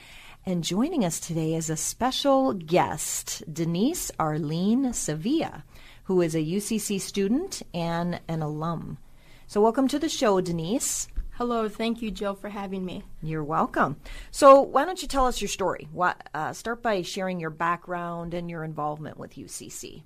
And 0.45 0.63
joining 0.63 1.07
us 1.07 1.19
today 1.19 1.55
is 1.55 1.71
a 1.71 1.77
special 1.77 2.53
guest, 2.53 3.43
Denise 3.51 4.11
Arlene 4.19 4.93
Sevilla, 4.93 5.65
who 6.05 6.21
is 6.21 6.35
a 6.35 6.45
UCC 6.45 7.01
student 7.01 7.63
and 7.73 8.21
an 8.29 8.43
alum. 8.43 8.99
So, 9.47 9.63
welcome 9.63 9.89
to 9.89 9.99
the 9.99 10.11
show, 10.11 10.43
Denise. 10.43 11.09
Hello, 11.41 11.71
thank 11.71 12.03
you, 12.03 12.11
Jill, 12.11 12.35
for 12.35 12.51
having 12.51 12.85
me. 12.85 13.03
You're 13.23 13.43
welcome. 13.43 13.97
So, 14.31 14.61
why 14.61 14.85
don't 14.85 15.01
you 15.01 15.09
tell 15.09 15.27
us 15.27 15.41
your 15.41 15.49
story? 15.49 15.89
What, 15.91 16.29
uh, 16.35 16.53
start 16.53 16.83
by 16.83 17.01
sharing 17.01 17.41
your 17.41 17.49
background 17.49 18.35
and 18.35 18.51
your 18.51 18.63
involvement 18.63 19.17
with 19.17 19.37
UCC. 19.37 20.03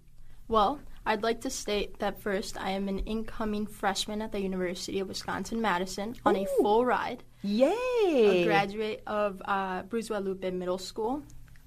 Well, 0.46 0.78
I'd 1.04 1.24
like 1.24 1.40
to 1.40 1.50
state 1.50 1.98
that 1.98 2.22
first, 2.22 2.56
I 2.56 2.70
am 2.70 2.88
an 2.88 3.00
incoming 3.00 3.66
freshman 3.66 4.22
at 4.22 4.30
the 4.30 4.40
University 4.40 5.00
of 5.00 5.08
Wisconsin 5.08 5.60
Madison 5.60 6.14
on 6.24 6.36
Ooh. 6.36 6.44
a 6.44 6.46
full 6.62 6.86
ride. 6.86 7.24
Yay! 7.42 7.72
A 8.06 8.44
graduate 8.44 9.02
of 9.04 9.42
uh, 9.44 9.82
Bruce 9.82 10.06
Guadalupe 10.06 10.48
Middle 10.52 10.78
School 10.78 11.24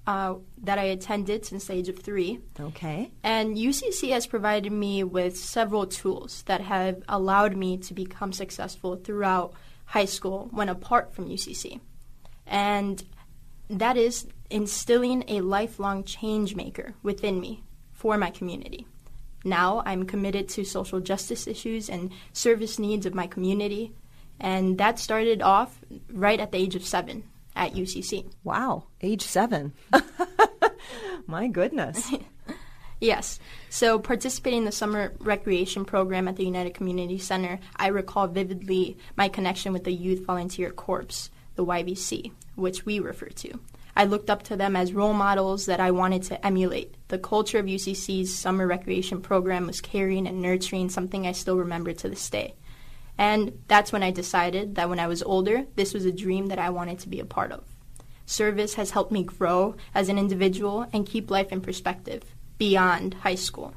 uh, 0.08 0.36
that 0.62 0.78
I 0.78 0.84
attended 0.84 1.44
since 1.44 1.66
the 1.66 1.74
age 1.74 1.90
of 1.90 1.98
three. 1.98 2.40
Okay. 2.58 3.10
And 3.22 3.58
UCC 3.58 4.08
has 4.12 4.26
provided 4.26 4.72
me 4.72 5.04
with 5.04 5.36
several 5.36 5.86
tools 5.86 6.44
that 6.46 6.62
have 6.62 7.02
allowed 7.10 7.58
me 7.58 7.76
to 7.76 7.92
become 7.92 8.32
successful 8.32 8.96
throughout 8.96 9.52
high 9.84 10.06
school 10.06 10.48
when 10.50 10.70
apart 10.70 11.12
from 11.12 11.28
UCC. 11.28 11.80
And 12.46 13.04
that 13.68 13.98
is 13.98 14.26
instilling 14.48 15.24
a 15.28 15.42
lifelong 15.42 16.04
change 16.04 16.56
maker 16.56 16.94
within 17.02 17.38
me 17.38 17.62
for 17.92 18.16
my 18.16 18.30
community. 18.30 18.86
Now 19.44 19.82
I'm 19.84 20.04
committed 20.06 20.48
to 20.50 20.64
social 20.64 21.00
justice 21.00 21.46
issues 21.46 21.90
and 21.90 22.12
service 22.32 22.78
needs 22.78 23.04
of 23.04 23.14
my 23.14 23.26
community. 23.26 23.92
And 24.40 24.78
that 24.78 24.98
started 24.98 25.42
off 25.42 25.78
right 26.10 26.40
at 26.40 26.52
the 26.52 26.58
age 26.58 26.76
of 26.76 26.86
seven 26.86 27.24
at 27.56 27.74
UCC. 27.74 28.30
Wow, 28.44 28.84
age 29.00 29.22
seven. 29.22 29.72
My 31.26 31.48
goodness. 31.48 32.10
yes. 33.00 33.38
So, 33.68 33.98
participating 33.98 34.60
in 34.60 34.64
the 34.64 34.72
summer 34.72 35.12
recreation 35.18 35.84
program 35.84 36.28
at 36.28 36.36
the 36.36 36.44
United 36.44 36.74
Community 36.74 37.18
Center, 37.18 37.58
I 37.76 37.88
recall 37.88 38.28
vividly 38.28 38.96
my 39.16 39.28
connection 39.28 39.72
with 39.72 39.84
the 39.84 39.92
Youth 39.92 40.24
Volunteer 40.24 40.70
Corps, 40.70 41.30
the 41.56 41.64
YVC, 41.64 42.32
which 42.54 42.86
we 42.86 42.98
refer 42.98 43.26
to. 43.26 43.60
I 43.98 44.04
looked 44.04 44.30
up 44.30 44.44
to 44.44 44.56
them 44.56 44.76
as 44.76 44.92
role 44.92 45.12
models 45.12 45.66
that 45.66 45.80
I 45.80 45.90
wanted 45.90 46.22
to 46.24 46.46
emulate. 46.46 46.94
The 47.08 47.18
culture 47.18 47.58
of 47.58 47.66
UCC's 47.66 48.32
summer 48.32 48.64
recreation 48.64 49.20
program 49.20 49.66
was 49.66 49.80
caring 49.80 50.28
and 50.28 50.40
nurturing, 50.40 50.88
something 50.88 51.26
I 51.26 51.32
still 51.32 51.56
remember 51.56 51.92
to 51.92 52.08
this 52.08 52.30
day. 52.30 52.54
And 53.18 53.58
that's 53.66 53.92
when 53.92 54.04
I 54.04 54.12
decided 54.12 54.76
that 54.76 54.88
when 54.88 55.00
I 55.00 55.08
was 55.08 55.24
older, 55.24 55.66
this 55.74 55.92
was 55.92 56.04
a 56.04 56.12
dream 56.12 56.46
that 56.46 56.60
I 56.60 56.70
wanted 56.70 57.00
to 57.00 57.08
be 57.08 57.18
a 57.18 57.24
part 57.24 57.50
of. 57.50 57.64
Service 58.24 58.74
has 58.74 58.92
helped 58.92 59.10
me 59.10 59.24
grow 59.24 59.74
as 59.94 60.08
an 60.08 60.18
individual 60.18 60.86
and 60.92 61.06
keep 61.06 61.30
life 61.30 61.50
in 61.50 61.60
perspective 61.60 62.22
beyond 62.58 63.14
high 63.14 63.34
school. 63.34 63.74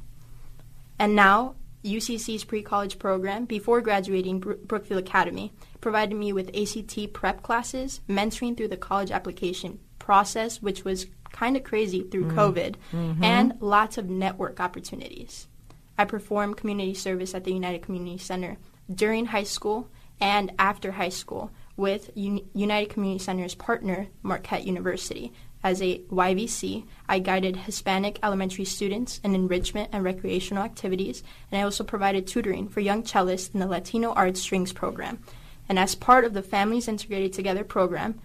And 0.99 1.15
now, 1.15 1.55
UCC's 1.83 2.43
pre 2.43 2.61
college 2.61 2.99
program, 2.99 3.45
before 3.45 3.81
graduating 3.81 4.39
Brookfield 4.39 5.01
Academy, 5.01 5.51
provided 5.79 6.15
me 6.15 6.31
with 6.31 6.55
ACT 6.55 7.11
prep 7.13 7.41
classes, 7.41 8.01
mentoring 8.07 8.55
through 8.55 8.67
the 8.67 8.77
college 8.77 9.09
application 9.09 9.79
process, 9.97 10.61
which 10.61 10.83
was 10.83 11.07
kind 11.31 11.57
of 11.57 11.63
crazy 11.63 12.03
through 12.03 12.25
mm. 12.25 12.35
COVID, 12.35 12.75
mm-hmm. 12.93 13.23
and 13.23 13.53
lots 13.59 13.97
of 13.97 14.09
network 14.09 14.59
opportunities. 14.59 15.47
I 15.97 16.05
perform 16.05 16.53
community 16.53 16.93
service 16.93 17.33
at 17.33 17.45
the 17.45 17.53
United 17.53 17.81
Community 17.81 18.17
Center 18.17 18.57
during 18.95 19.27
high 19.27 19.43
school 19.43 19.89
and 20.19 20.51
after 20.59 20.91
high 20.91 21.09
school 21.09 21.51
with 21.77 22.11
Un- 22.15 22.41
United 22.53 22.89
Community 22.89 23.23
Center's 23.23 23.55
partner, 23.55 24.07
Marquette 24.21 24.65
University. 24.65 25.33
As 25.63 25.81
a 25.81 25.99
YVC, 25.99 26.85
I 27.07 27.19
guided 27.19 27.55
Hispanic 27.55 28.19
elementary 28.23 28.65
students 28.65 29.19
in 29.23 29.35
enrichment 29.35 29.89
and 29.91 30.03
recreational 30.03 30.63
activities, 30.63 31.23
and 31.51 31.59
I 31.59 31.63
also 31.63 31.83
provided 31.83 32.25
tutoring 32.25 32.67
for 32.67 32.79
young 32.79 33.03
cellists 33.03 33.53
in 33.53 33.59
the 33.59 33.67
Latino 33.67 34.11
Arts 34.13 34.41
Strings 34.41 34.73
program. 34.73 35.19
And 35.69 35.77
as 35.77 35.95
part 35.95 36.25
of 36.25 36.33
the 36.33 36.41
Families 36.41 36.87
Integrated 36.87 37.33
Together 37.33 37.63
program, 37.63 38.19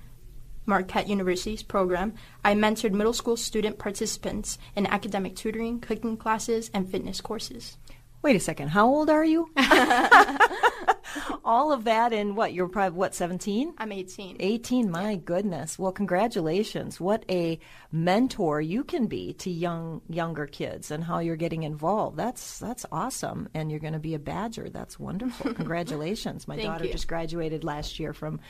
Marquette 0.65 1.09
University's 1.09 1.63
program, 1.63 2.15
I 2.45 2.55
mentored 2.55 2.93
middle 2.93 3.13
school 3.13 3.37
student 3.37 3.79
participants 3.79 4.59
in 4.75 4.87
academic 4.87 5.37
tutoring, 5.37 5.81
cooking 5.81 6.17
classes, 6.17 6.71
and 6.75 6.91
fitness 6.91 7.21
courses. 7.21 7.77
Wait 8.23 8.37
a 8.37 8.41
second. 8.41 8.69
How 8.69 8.87
old 8.87 9.11
are 9.11 9.25
you? 9.25 9.51
All 11.45 11.73
of 11.73 11.85
that 11.85 12.13
in 12.13 12.35
what? 12.35 12.53
You're 12.53 12.69
probably, 12.69 12.99
what, 12.99 13.15
17? 13.15 13.75
I'm 13.79 13.93
18. 13.93 14.37
18, 14.41 14.91
my 14.91 15.13
yeah. 15.13 15.17
goodness. 15.17 15.79
Well, 15.79 15.93
congratulations. 15.93 17.01
What 17.01 17.25
a 17.31 17.59
mentor 17.93 18.61
you 18.61 18.85
can 18.85 19.07
be 19.07 19.33
to 19.35 19.51
young 19.51 20.03
younger 20.09 20.47
kids 20.47 20.91
and 20.91 21.05
how 21.05 21.21
you're 21.21 21.37
getting 21.37 21.63
involved. 21.63 22.17
That's 22.17 22.59
that's 22.59 22.85
awesome. 22.91 23.49
And 23.55 23.71
you're 23.71 23.81
going 23.81 23.93
to 23.93 23.99
be 23.99 24.15
a 24.15 24.19
badger. 24.19 24.69
That's 24.69 24.99
wonderful. 24.99 25.55
Congratulations. 25.55 26.49
My 26.49 26.57
daughter 26.57 26.85
you. 26.85 26.93
just 26.93 27.09
graduated 27.09 27.65
last 27.65 27.99
year 27.99 28.13
from 28.13 28.41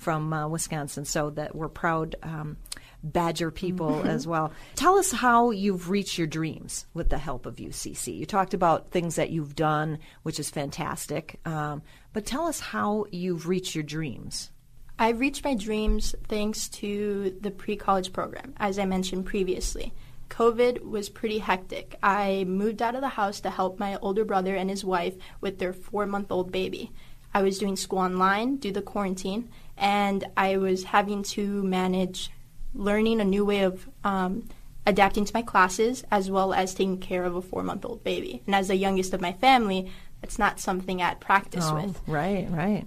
from 0.00 0.32
uh, 0.32 0.48
Wisconsin, 0.48 1.04
so 1.04 1.30
that 1.30 1.54
we're 1.54 1.68
proud 1.68 2.16
um, 2.22 2.56
Badger 3.02 3.50
people 3.50 3.90
mm-hmm. 3.90 4.08
as 4.08 4.26
well. 4.26 4.52
Tell 4.74 4.98
us 4.98 5.10
how 5.10 5.50
you've 5.50 5.88
reached 5.88 6.18
your 6.18 6.26
dreams 6.26 6.86
with 6.94 7.08
the 7.08 7.18
help 7.18 7.46
of 7.46 7.56
UCC. 7.56 8.16
You 8.16 8.26
talked 8.26 8.54
about 8.54 8.90
things 8.90 9.16
that 9.16 9.30
you've 9.30 9.54
done, 9.54 9.98
which 10.22 10.38
is 10.38 10.50
fantastic, 10.50 11.40
um, 11.44 11.82
but 12.12 12.26
tell 12.26 12.46
us 12.46 12.60
how 12.60 13.06
you've 13.10 13.48
reached 13.48 13.74
your 13.74 13.84
dreams. 13.84 14.50
I've 14.98 15.20
reached 15.20 15.44
my 15.44 15.54
dreams 15.54 16.14
thanks 16.28 16.68
to 16.68 17.34
the 17.40 17.50
pre 17.50 17.76
college 17.76 18.12
program, 18.12 18.52
as 18.58 18.78
I 18.78 18.84
mentioned 18.84 19.24
previously. 19.24 19.94
COVID 20.28 20.84
was 20.84 21.08
pretty 21.08 21.38
hectic. 21.38 21.96
I 22.02 22.44
moved 22.46 22.82
out 22.82 22.94
of 22.94 23.00
the 23.00 23.08
house 23.08 23.40
to 23.40 23.50
help 23.50 23.78
my 23.78 23.96
older 23.96 24.24
brother 24.24 24.54
and 24.54 24.70
his 24.70 24.84
wife 24.84 25.16
with 25.40 25.58
their 25.58 25.72
four 25.72 26.06
month 26.06 26.30
old 26.30 26.52
baby. 26.52 26.92
I 27.32 27.42
was 27.42 27.58
doing 27.58 27.76
school 27.76 28.00
online 28.00 28.56
due 28.56 28.72
to 28.72 28.82
quarantine, 28.82 29.50
and 29.76 30.24
I 30.36 30.56
was 30.56 30.84
having 30.84 31.22
to 31.24 31.62
manage 31.62 32.30
learning 32.74 33.20
a 33.20 33.24
new 33.24 33.44
way 33.44 33.62
of 33.62 33.88
um, 34.04 34.48
adapting 34.86 35.24
to 35.24 35.32
my 35.34 35.42
classes 35.42 36.04
as 36.10 36.30
well 36.30 36.52
as 36.52 36.74
taking 36.74 36.98
care 36.98 37.24
of 37.24 37.36
a 37.36 37.42
four 37.42 37.62
month 37.62 37.84
old 37.84 38.04
baby. 38.04 38.42
And 38.46 38.54
as 38.54 38.68
the 38.68 38.76
youngest 38.76 39.14
of 39.14 39.20
my 39.20 39.32
family, 39.32 39.90
it's 40.22 40.38
not 40.38 40.60
something 40.60 41.00
I 41.00 41.08
had 41.08 41.20
practice 41.20 41.66
oh, 41.66 41.74
with. 41.74 42.00
Right, 42.06 42.48
right. 42.50 42.86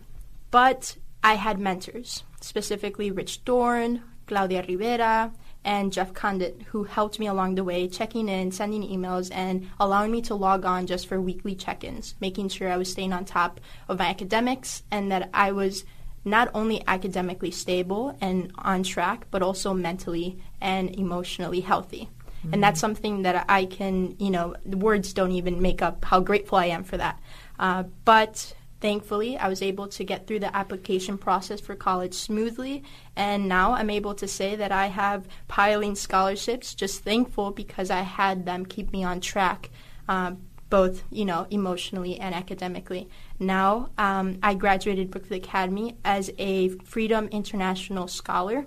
But 0.51 0.97
I 1.23 1.35
had 1.35 1.59
mentors, 1.59 2.23
specifically 2.41 3.11
Rich 3.11 3.45
Dorn, 3.45 4.03
Claudia 4.27 4.63
Rivera, 4.67 5.31
and 5.65 5.93
Jeff 5.93 6.13
Condit, 6.13 6.61
who 6.67 6.83
helped 6.83 7.19
me 7.19 7.27
along 7.27 7.55
the 7.55 7.63
way, 7.63 7.87
checking 7.87 8.27
in, 8.27 8.51
sending 8.51 8.83
emails, 8.83 9.29
and 9.33 9.69
allowing 9.79 10.11
me 10.11 10.21
to 10.23 10.35
log 10.35 10.65
on 10.65 10.87
just 10.87 11.07
for 11.07 11.21
weekly 11.21 11.55
check 11.55 11.83
ins, 11.83 12.15
making 12.19 12.49
sure 12.49 12.69
I 12.69 12.77
was 12.77 12.91
staying 12.91 13.13
on 13.13 13.25
top 13.25 13.59
of 13.87 13.99
my 13.99 14.05
academics 14.05 14.83
and 14.91 15.11
that 15.11 15.29
I 15.33 15.51
was 15.51 15.85
not 16.25 16.49
only 16.53 16.83
academically 16.87 17.51
stable 17.51 18.17
and 18.21 18.51
on 18.57 18.83
track, 18.83 19.27
but 19.31 19.41
also 19.41 19.73
mentally 19.73 20.37
and 20.61 20.93
emotionally 20.95 21.61
healthy. 21.61 22.09
Mm-hmm. 22.39 22.53
And 22.53 22.63
that's 22.63 22.79
something 22.79 23.23
that 23.23 23.45
I 23.49 23.65
can, 23.65 24.15
you 24.19 24.29
know, 24.29 24.55
the 24.65 24.77
words 24.77 25.13
don't 25.13 25.31
even 25.31 25.61
make 25.61 25.81
up 25.81 26.03
how 26.05 26.19
grateful 26.19 26.57
I 26.57 26.67
am 26.67 26.83
for 26.83 26.97
that. 26.97 27.19
Uh, 27.59 27.83
but 28.05 28.53
thankfully, 28.83 29.37
I 29.37 29.47
was 29.47 29.61
able 29.61 29.87
to 29.87 30.03
get 30.03 30.27
through 30.27 30.41
the 30.41 30.53
application 30.53 31.17
process 31.17 31.61
for 31.61 31.73
college 31.73 32.13
smoothly. 32.13 32.83
And 33.15 33.47
now 33.47 33.71
I'm 33.71 33.89
able 33.89 34.13
to 34.15 34.27
say 34.27 34.57
that 34.57 34.73
I 34.73 34.87
have 34.87 35.25
piling 35.47 35.95
scholarships, 35.95 36.75
just 36.75 37.01
thankful 37.01 37.51
because 37.51 37.89
I 37.89 38.01
had 38.01 38.45
them 38.45 38.65
keep 38.65 38.91
me 38.91 39.05
on 39.05 39.21
track. 39.21 39.69
Uh, 40.07 40.33
both 40.69 41.03
you 41.11 41.23
know 41.23 41.45
emotionally 41.51 42.19
and 42.19 42.33
academically. 42.33 43.07
Now 43.39 43.89
um, 43.97 44.39
I 44.41 44.55
graduated 44.55 45.11
Brookfield 45.11 45.43
Academy 45.43 45.95
as 46.03 46.31
a 46.39 46.69
Freedom 46.79 47.27
International 47.27 48.07
Scholar, 48.07 48.65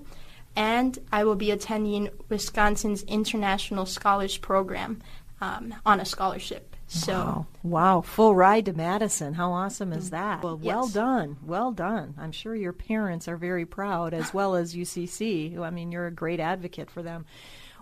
and 0.55 0.99
I 1.11 1.25
will 1.25 1.35
be 1.35 1.51
attending 1.51 2.11
Wisconsin's 2.29 3.03
International 3.03 3.87
Scholars 3.87 4.39
Program 4.39 5.03
um, 5.41 5.75
on 5.85 5.99
a 5.99 6.05
scholarship. 6.05 6.76
So 6.89 7.13
wow. 7.13 7.47
wow, 7.63 8.01
full 8.01 8.35
ride 8.35 8.67
to 8.67 8.73
Madison. 8.73 9.35
How 9.35 9.53
awesome 9.53 9.93
is 9.93 10.11
that? 10.11 10.43
Well, 10.43 10.59
yes. 10.63 10.75
well 10.75 10.89
done. 10.89 11.37
Well 11.45 11.73
done. 11.73 12.15
I'm 12.19 12.33
sure 12.33 12.55
your 12.55 12.73
parents 12.73 13.27
are 13.27 13.37
very 13.37 13.67
proud 13.67 14.15
as 14.15 14.33
well 14.33 14.55
as 14.55 14.75
UCC. 14.75 15.59
I 15.59 15.71
mean, 15.71 15.91
you're 15.91 16.07
a 16.07 16.13
great 16.13 16.39
advocate 16.39 16.91
for 16.91 17.03
them. 17.03 17.27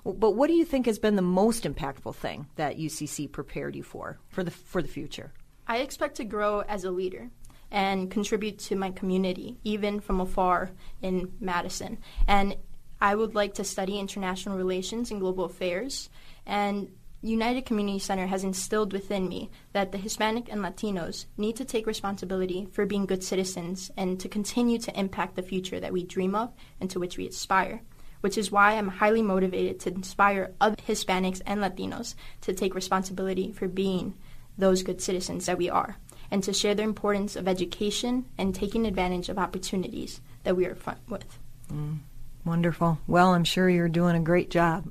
But 0.04 0.32
what 0.32 0.48
do 0.48 0.54
you 0.54 0.64
think 0.64 0.86
has 0.86 0.98
been 0.98 1.16
the 1.16 1.22
most 1.22 1.64
impactful 1.64 2.14
thing 2.16 2.46
that 2.56 2.78
UCC 2.78 3.30
prepared 3.30 3.74
you 3.74 3.82
for 3.82 4.18
for 4.28 4.42
the 4.42 4.50
for 4.50 4.80
the 4.82 4.88
future? 4.88 5.32
I 5.66 5.78
expect 5.78 6.16
to 6.16 6.24
grow 6.24 6.60
as 6.60 6.84
a 6.84 6.90
leader 6.90 7.30
and 7.70 8.10
contribute 8.10 8.58
to 8.58 8.76
my 8.76 8.90
community, 8.90 9.58
even 9.64 10.00
from 10.00 10.20
afar 10.20 10.70
in 11.02 11.32
Madison. 11.40 11.98
And 12.26 12.56
I 13.00 13.14
would 13.14 13.34
like 13.34 13.54
to 13.54 13.64
study 13.64 13.98
international 13.98 14.56
relations 14.56 15.10
and 15.10 15.20
global 15.20 15.44
affairs. 15.44 16.08
And 16.46 16.90
United 17.30 17.64
Community 17.64 17.98
Center 17.98 18.26
has 18.26 18.44
instilled 18.44 18.92
within 18.92 19.28
me 19.28 19.50
that 19.72 19.92
the 19.92 19.98
Hispanic 19.98 20.52
and 20.52 20.60
Latinos 20.60 21.24
need 21.38 21.56
to 21.56 21.64
take 21.64 21.86
responsibility 21.86 22.68
for 22.70 22.84
being 22.84 23.06
good 23.06 23.24
citizens 23.24 23.90
and 23.96 24.20
to 24.20 24.28
continue 24.28 24.78
to 24.78 24.98
impact 24.98 25.34
the 25.34 25.42
future 25.42 25.80
that 25.80 25.92
we 25.92 26.04
dream 26.04 26.34
of 26.34 26.52
and 26.80 26.90
to 26.90 27.00
which 27.00 27.16
we 27.16 27.26
aspire. 27.26 27.80
Which 28.20 28.36
is 28.36 28.52
why 28.52 28.74
I'm 28.74 28.88
highly 28.88 29.22
motivated 29.22 29.80
to 29.80 29.90
inspire 29.90 30.54
other 30.60 30.76
Hispanics 30.86 31.40
and 31.46 31.60
Latinos 31.60 32.14
to 32.42 32.52
take 32.52 32.74
responsibility 32.74 33.52
for 33.52 33.68
being 33.68 34.14
those 34.58 34.82
good 34.82 35.00
citizens 35.00 35.46
that 35.46 35.58
we 35.58 35.68
are, 35.68 35.96
and 36.30 36.42
to 36.44 36.52
share 36.52 36.74
the 36.74 36.82
importance 36.82 37.36
of 37.36 37.48
education 37.48 38.26
and 38.38 38.54
taking 38.54 38.86
advantage 38.86 39.28
of 39.28 39.38
opportunities 39.38 40.20
that 40.44 40.56
we 40.56 40.64
are 40.66 40.74
front 40.74 41.00
with. 41.08 41.38
Mm, 41.72 41.98
wonderful. 42.44 42.98
Well, 43.06 43.34
I'm 43.34 43.44
sure 43.44 43.68
you're 43.68 43.88
doing 43.88 44.14
a 44.14 44.20
great 44.20 44.50
job. 44.50 44.84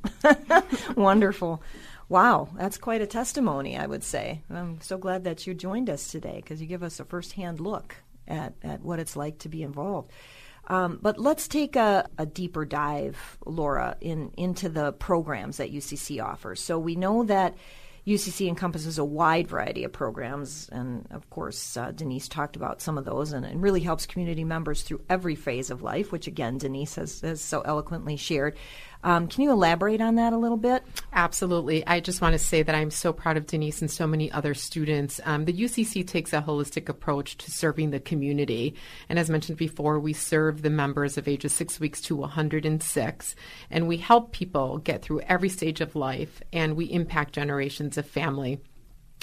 wonderful. 0.95 1.61
Wow, 2.13 2.49
that's 2.55 2.77
quite 2.77 3.01
a 3.01 3.07
testimony, 3.07 3.75
I 3.75 3.87
would 3.87 4.03
say. 4.03 4.43
I'm 4.47 4.79
so 4.81 4.99
glad 4.99 5.23
that 5.23 5.47
you 5.47 5.55
joined 5.55 5.89
us 5.89 6.11
today 6.11 6.35
because 6.35 6.61
you 6.61 6.67
give 6.67 6.83
us 6.83 6.99
a 6.99 7.05
firsthand 7.05 7.59
look 7.59 7.95
at, 8.27 8.53
at 8.61 8.83
what 8.83 8.99
it's 8.99 9.15
like 9.15 9.39
to 9.39 9.49
be 9.49 9.63
involved. 9.63 10.11
Um, 10.67 10.99
but 11.01 11.17
let's 11.17 11.47
take 11.47 11.75
a, 11.75 12.07
a, 12.19 12.27
deeper 12.27 12.65
dive, 12.65 13.39
Laura, 13.47 13.97
in, 13.99 14.31
into 14.37 14.69
the 14.69 14.91
programs 14.91 15.57
that 15.57 15.73
UCC 15.73 16.23
offers. 16.23 16.61
So 16.61 16.77
we 16.77 16.95
know 16.95 17.23
that 17.23 17.55
UCC 18.05 18.47
encompasses 18.47 18.99
a 18.99 19.03
wide 19.03 19.47
variety 19.47 19.83
of 19.83 19.91
programs, 19.91 20.69
and 20.71 21.07
of 21.09 21.29
course, 21.29 21.77
uh, 21.77 21.91
Denise 21.91 22.27
talked 22.27 22.55
about 22.55 22.81
some 22.81 22.97
of 22.97 23.05
those, 23.05 23.31
and 23.31 23.63
really 23.63 23.79
helps 23.79 24.05
community 24.05 24.43
members 24.43 24.83
through 24.83 25.01
every 25.09 25.35
phase 25.35 25.71
of 25.71 25.81
life, 25.81 26.11
which 26.11 26.27
again, 26.27 26.57
Denise 26.57 26.95
has, 26.95 27.21
has 27.21 27.41
so 27.41 27.61
eloquently 27.61 28.17
shared. 28.17 28.57
Um, 29.03 29.27
can 29.27 29.43
you 29.43 29.51
elaborate 29.51 30.01
on 30.01 30.15
that 30.15 30.33
a 30.33 30.37
little 30.37 30.57
bit? 30.57 30.83
Absolutely. 31.11 31.85
I 31.85 31.99
just 31.99 32.21
want 32.21 32.33
to 32.33 32.39
say 32.39 32.63
that 32.63 32.73
I'm 32.73 32.91
so 32.91 33.11
proud 33.11 33.37
of 33.37 33.47
Denise 33.47 33.81
and 33.81 33.91
so 33.91 34.07
many 34.07 34.31
other 34.31 34.53
students. 34.53 35.19
Um, 35.25 35.45
the 35.45 35.53
UCC 35.53 36.07
takes 36.07 36.33
a 36.33 36.41
holistic 36.41 36.87
approach 36.89 37.37
to 37.39 37.51
serving 37.51 37.91
the 37.91 37.99
community. 37.99 38.75
And 39.09 39.19
as 39.19 39.29
mentioned 39.29 39.57
before, 39.57 39.99
we 39.99 40.13
serve 40.13 40.61
the 40.61 40.69
members 40.69 41.17
of 41.17 41.27
ages 41.27 41.53
six 41.53 41.79
weeks 41.79 42.01
to 42.01 42.15
106. 42.15 43.35
And 43.69 43.87
we 43.87 43.97
help 43.97 44.31
people 44.31 44.77
get 44.77 45.01
through 45.01 45.21
every 45.21 45.49
stage 45.49 45.81
of 45.81 45.95
life 45.95 46.41
and 46.51 46.75
we 46.75 46.85
impact 46.85 47.33
generations 47.33 47.97
of 47.97 48.05
family. 48.05 48.59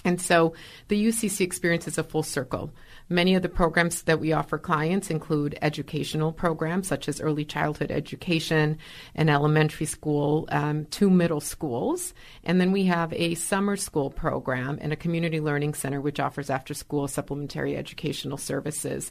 And 0.05 0.21
so 0.21 0.55
the 0.89 1.07
UCC 1.07 1.43
experience 1.43 1.87
is 1.87 1.99
a 1.99 2.05
full 2.05 2.23
circle. 2.23 2.73
Many 3.09 3.35
of 3.35 3.43
the 3.43 3.49
programs 3.49 4.03
that 4.03 4.21
we 4.21 4.33
offer 4.33 4.57
clients 4.57 5.11
include 5.11 5.59
educational 5.61 6.33
programs 6.33 6.87
such 6.87 7.09
as 7.09 7.21
early 7.21 7.45
childhood 7.45 7.91
education 7.91 8.79
and 9.15 9.29
elementary 9.29 9.87
school 9.87 10.49
um, 10.51 10.85
to 10.87 11.11
middle 11.11 11.41
schools. 11.41 12.15
And 12.45 12.61
then 12.61 12.73
we 12.73 12.85
have 12.85 13.13
a 13.13 13.35
summer 13.35 13.77
school 13.77 14.11
program 14.11 14.79
and 14.81 14.93
a 14.93 14.97
community 14.97 15.41
learning 15.41 15.75
center 15.75 16.01
which 16.01 16.21
offers 16.21 16.51
after 16.51 16.73
school 16.73 17.09
supplementary 17.09 17.77
educational 17.77 18.39
services. 18.39 19.11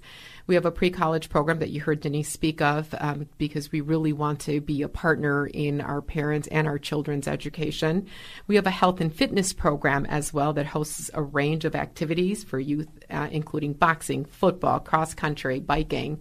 We 0.50 0.56
have 0.56 0.66
a 0.66 0.72
pre 0.72 0.90
college 0.90 1.30
program 1.30 1.60
that 1.60 1.70
you 1.70 1.80
heard 1.80 2.00
Denise 2.00 2.28
speak 2.28 2.60
of 2.60 2.96
um, 2.98 3.30
because 3.38 3.72
we 3.72 3.82
really 3.82 4.14
want 4.14 4.40
to 4.42 4.60
be 4.60 4.82
a 4.82 4.90
partner 4.90 5.46
in 5.46 5.80
our 5.80 6.02
parents 6.02 6.48
and 6.48 6.66
our 6.66 6.80
children's 6.80 7.28
education. 7.28 8.08
We 8.48 8.56
have 8.56 8.66
a 8.66 8.72
health 8.72 9.00
and 9.00 9.14
fitness 9.14 9.54
program 9.54 10.08
as 10.08 10.34
well 10.34 10.54
that 10.54 10.66
hosts 10.66 11.12
a 11.14 11.22
range 11.22 11.66
of 11.66 11.76
activities 11.76 12.44
for 12.44 12.60
youth, 12.60 12.88
uh, 13.12 13.28
including 13.32 13.74
boxing, 13.74 14.26
football, 14.26 14.80
cross 14.80 15.14
country, 15.14 15.60
biking. 15.60 16.20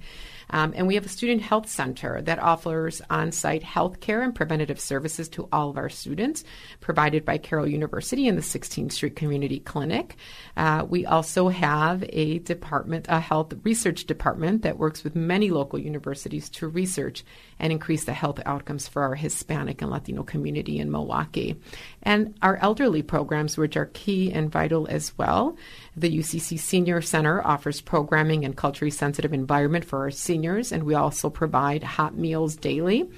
Um, 0.50 0.72
and 0.76 0.87
we 0.87 0.94
have 0.94 1.05
a 1.05 1.11
student 1.11 1.42
health 1.42 1.68
center 1.68 2.20
that 2.22 2.38
offers 2.38 3.02
on 3.11 3.33
site 3.33 3.62
health 3.62 4.00
care 4.00 4.22
and 4.22 4.35
preventative 4.35 4.81
services 4.81 5.29
to 5.31 5.48
all 5.52 5.70
of 5.70 5.76
our 5.76 5.88
students, 5.88 6.44
provided 6.81 7.24
by 7.24 7.38
Carroll 7.38 7.68
University 7.68 8.29
and 8.29 8.37
the 8.37 8.42
16th 8.42 8.92
Street 8.92 9.16
Community 9.16 9.61
Clinic. 9.61 10.16
Uh, 10.59 10.85
we 10.88 11.07
also 11.07 11.49
have 11.49 12.05
a 12.09 12.40
department, 12.40 13.07
a 13.09 13.21
health 13.21 13.55
research 13.62 14.07
department 14.07 14.62
that 14.62 14.77
works 14.77 15.05
with 15.05 15.14
many 15.14 15.51
local 15.51 15.79
universities 15.79 16.51
to 16.51 16.66
research 16.66 17.25
and 17.61 17.73
increase 17.73 18.05
the 18.05 18.12
health 18.12 18.40
outcomes 18.44 18.88
for 18.88 19.03
our 19.03 19.14
Hispanic 19.14 19.81
and 19.81 19.90
Latino 19.92 20.25
community 20.25 20.81
in 20.81 20.90
Milwaukee. 20.90 21.61
And 22.03 22.37
our 22.42 22.57
elderly 22.57 23.03
programs, 23.03 23.57
which 23.57 23.77
are 23.77 23.87
key 23.87 24.33
and 24.33 24.51
vital 24.51 24.88
as 24.88 25.16
well. 25.16 25.57
The 25.97 26.18
UCC 26.18 26.59
Senior 26.59 27.03
Center 27.03 27.40
offers 27.47 27.81
programming 27.81 28.44
and 28.44 28.57
culturally 28.57 28.90
sensitive 28.90 29.33
environment 29.33 29.85
for 29.85 30.01
our 30.01 30.11
seniors, 30.11 30.73
and 30.73 30.83
we 30.83 30.97
also 30.97 31.31
provide 31.31 31.85
hot 31.85 32.16
meals 32.16 32.57
daily. 32.57 33.09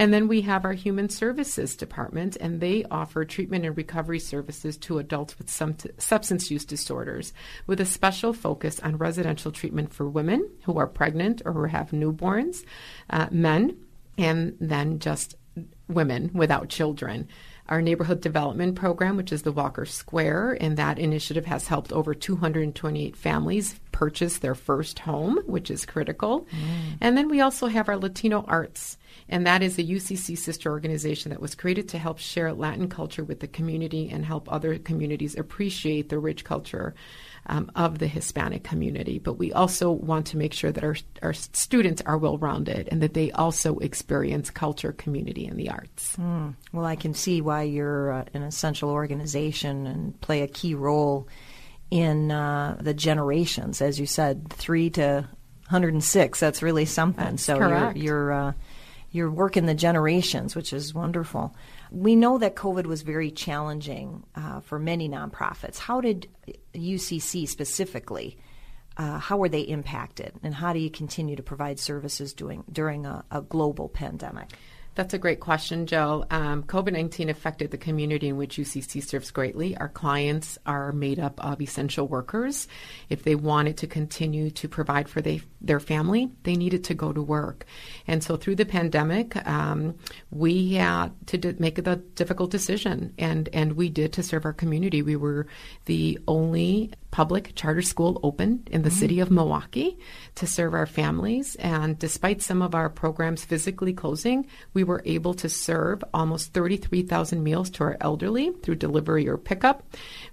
And 0.00 0.14
then 0.14 0.28
we 0.28 0.40
have 0.40 0.64
our 0.64 0.72
Human 0.72 1.10
Services 1.10 1.76
Department, 1.76 2.34
and 2.40 2.58
they 2.58 2.84
offer 2.90 3.26
treatment 3.26 3.66
and 3.66 3.76
recovery 3.76 4.18
services 4.18 4.78
to 4.78 4.98
adults 4.98 5.38
with 5.38 5.50
some 5.50 5.74
t- 5.74 5.90
substance 5.98 6.50
use 6.50 6.64
disorders, 6.64 7.34
with 7.66 7.82
a 7.82 7.84
special 7.84 8.32
focus 8.32 8.80
on 8.80 8.96
residential 8.96 9.52
treatment 9.52 9.92
for 9.92 10.08
women 10.08 10.48
who 10.62 10.78
are 10.78 10.86
pregnant 10.86 11.42
or 11.44 11.52
who 11.52 11.64
have 11.64 11.90
newborns, 11.90 12.64
uh, 13.10 13.26
men, 13.30 13.76
and 14.16 14.56
then 14.58 15.00
just 15.00 15.36
women 15.86 16.30
without 16.32 16.70
children 16.70 17.28
our 17.70 17.80
neighborhood 17.80 18.20
development 18.20 18.74
program, 18.74 19.16
which 19.16 19.32
is 19.32 19.42
the 19.42 19.52
Walker 19.52 19.86
Square, 19.86 20.58
and 20.60 20.76
that 20.76 20.98
initiative 20.98 21.46
has 21.46 21.68
helped 21.68 21.92
over 21.92 22.14
228 22.14 23.16
families 23.16 23.78
purchase 23.92 24.38
their 24.38 24.56
first 24.56 24.98
home, 24.98 25.38
which 25.46 25.70
is 25.70 25.86
critical. 25.86 26.40
Mm. 26.46 26.98
And 27.00 27.16
then 27.16 27.28
we 27.28 27.40
also 27.40 27.68
have 27.68 27.88
our 27.88 27.96
Latino 27.96 28.44
Arts, 28.48 28.98
and 29.30 29.46
that 29.46 29.62
is 29.62 29.78
a 29.78 29.84
UCC 29.84 30.36
sister 30.36 30.70
organization 30.70 31.30
that 31.30 31.40
was 31.40 31.54
created 31.54 31.88
to 31.90 31.98
help 31.98 32.18
share 32.18 32.52
Latin 32.52 32.88
culture 32.88 33.24
with 33.24 33.40
the 33.40 33.46
community 33.46 34.10
and 34.10 34.24
help 34.24 34.52
other 34.52 34.76
communities 34.78 35.36
appreciate 35.38 36.08
the 36.08 36.18
rich 36.18 36.44
culture 36.44 36.94
um, 37.46 37.70
of 37.76 38.00
the 38.00 38.08
Hispanic 38.08 38.64
community. 38.64 39.20
But 39.20 39.34
we 39.34 39.52
also 39.52 39.92
want 39.92 40.26
to 40.28 40.36
make 40.36 40.52
sure 40.52 40.72
that 40.72 40.82
our, 40.82 40.96
our 41.22 41.32
students 41.32 42.02
are 42.02 42.18
well 42.18 42.38
rounded 42.38 42.88
and 42.90 43.00
that 43.02 43.14
they 43.14 43.30
also 43.30 43.78
experience 43.78 44.50
culture, 44.50 44.92
community, 44.92 45.46
and 45.46 45.58
the 45.58 45.70
arts. 45.70 46.16
Mm. 46.16 46.54
Well, 46.72 46.84
I 46.84 46.96
can 46.96 47.14
see 47.14 47.40
why 47.40 47.62
you're 47.62 48.12
uh, 48.12 48.24
an 48.34 48.42
essential 48.42 48.90
organization 48.90 49.86
and 49.86 50.20
play 50.20 50.42
a 50.42 50.48
key 50.48 50.74
role 50.74 51.28
in 51.90 52.32
uh, 52.32 52.78
the 52.80 52.94
generations. 52.94 53.80
As 53.80 53.98
you 53.98 54.06
said, 54.06 54.50
three 54.50 54.90
to 54.90 55.28
106, 55.70 56.40
that's 56.40 56.62
really 56.62 56.84
something. 56.84 57.24
That's 57.24 57.44
so 57.44 57.58
correct. 57.58 57.96
you're, 57.96 58.04
you're, 58.04 58.32
uh, 58.32 58.52
you're 59.10 59.30
working 59.30 59.66
the 59.66 59.74
generations, 59.74 60.54
which 60.54 60.72
is 60.72 60.94
wonderful. 60.94 61.54
We 61.90 62.14
know 62.14 62.38
that 62.38 62.54
COVID 62.54 62.86
was 62.86 63.02
very 63.02 63.30
challenging 63.30 64.24
uh, 64.34 64.60
for 64.60 64.78
many 64.78 65.08
nonprofits. 65.08 65.78
How 65.78 66.00
did 66.00 66.28
UCC 66.74 67.48
specifically? 67.48 68.38
Uh, 68.96 69.18
how 69.18 69.38
were 69.38 69.48
they 69.48 69.62
impacted, 69.62 70.32
and 70.42 70.54
how 70.54 70.72
do 70.72 70.78
you 70.78 70.90
continue 70.90 71.36
to 71.36 71.42
provide 71.42 71.78
services 71.78 72.34
doing, 72.34 72.64
during 72.70 73.06
a, 73.06 73.24
a 73.30 73.40
global 73.40 73.88
pandemic? 73.88 74.50
That's 75.00 75.14
a 75.14 75.18
great 75.18 75.40
question, 75.40 75.86
Jill. 75.86 76.26
Um, 76.30 76.62
COVID 76.62 76.92
19 76.92 77.30
affected 77.30 77.70
the 77.70 77.78
community 77.78 78.28
in 78.28 78.36
which 78.36 78.58
UCC 78.58 79.02
serves 79.02 79.30
greatly. 79.30 79.74
Our 79.78 79.88
clients 79.88 80.58
are 80.66 80.92
made 80.92 81.18
up 81.18 81.42
of 81.42 81.62
essential 81.62 82.06
workers. 82.06 82.68
If 83.08 83.22
they 83.22 83.34
wanted 83.34 83.78
to 83.78 83.86
continue 83.86 84.50
to 84.50 84.68
provide 84.68 85.08
for 85.08 85.22
they, 85.22 85.40
their 85.62 85.80
family, 85.80 86.30
they 86.42 86.54
needed 86.54 86.84
to 86.84 86.94
go 86.94 87.14
to 87.14 87.22
work. 87.22 87.64
And 88.06 88.22
so 88.22 88.36
through 88.36 88.56
the 88.56 88.66
pandemic, 88.66 89.34
um, 89.48 89.94
we 90.30 90.74
had 90.74 91.12
to 91.28 91.38
d- 91.38 91.54
make 91.58 91.82
the 91.82 91.96
difficult 91.96 92.50
decision, 92.50 93.14
and, 93.16 93.48
and 93.54 93.78
we 93.78 93.88
did 93.88 94.12
to 94.12 94.22
serve 94.22 94.44
our 94.44 94.52
community. 94.52 95.00
We 95.00 95.16
were 95.16 95.46
the 95.86 96.18
only 96.28 96.92
public 97.10 97.54
charter 97.54 97.82
school 97.82 98.20
open 98.22 98.62
in 98.70 98.82
the 98.82 98.88
mm-hmm. 98.88 98.98
city 98.98 99.20
of 99.20 99.30
Milwaukee 99.30 99.98
to 100.36 100.46
serve 100.46 100.74
our 100.74 100.86
families. 100.86 101.56
And 101.56 101.98
despite 101.98 102.42
some 102.42 102.62
of 102.62 102.74
our 102.74 102.88
programs 102.88 103.44
physically 103.44 103.92
closing, 103.92 104.46
we 104.74 104.84
were 104.84 104.89
able 105.04 105.34
to 105.34 105.48
serve 105.48 106.02
almost 106.12 106.52
33,000 106.52 107.42
meals 107.42 107.70
to 107.70 107.84
our 107.84 107.96
elderly 108.00 108.50
through 108.62 108.76
delivery 108.76 109.28
or 109.28 109.36
pickup. 109.36 109.84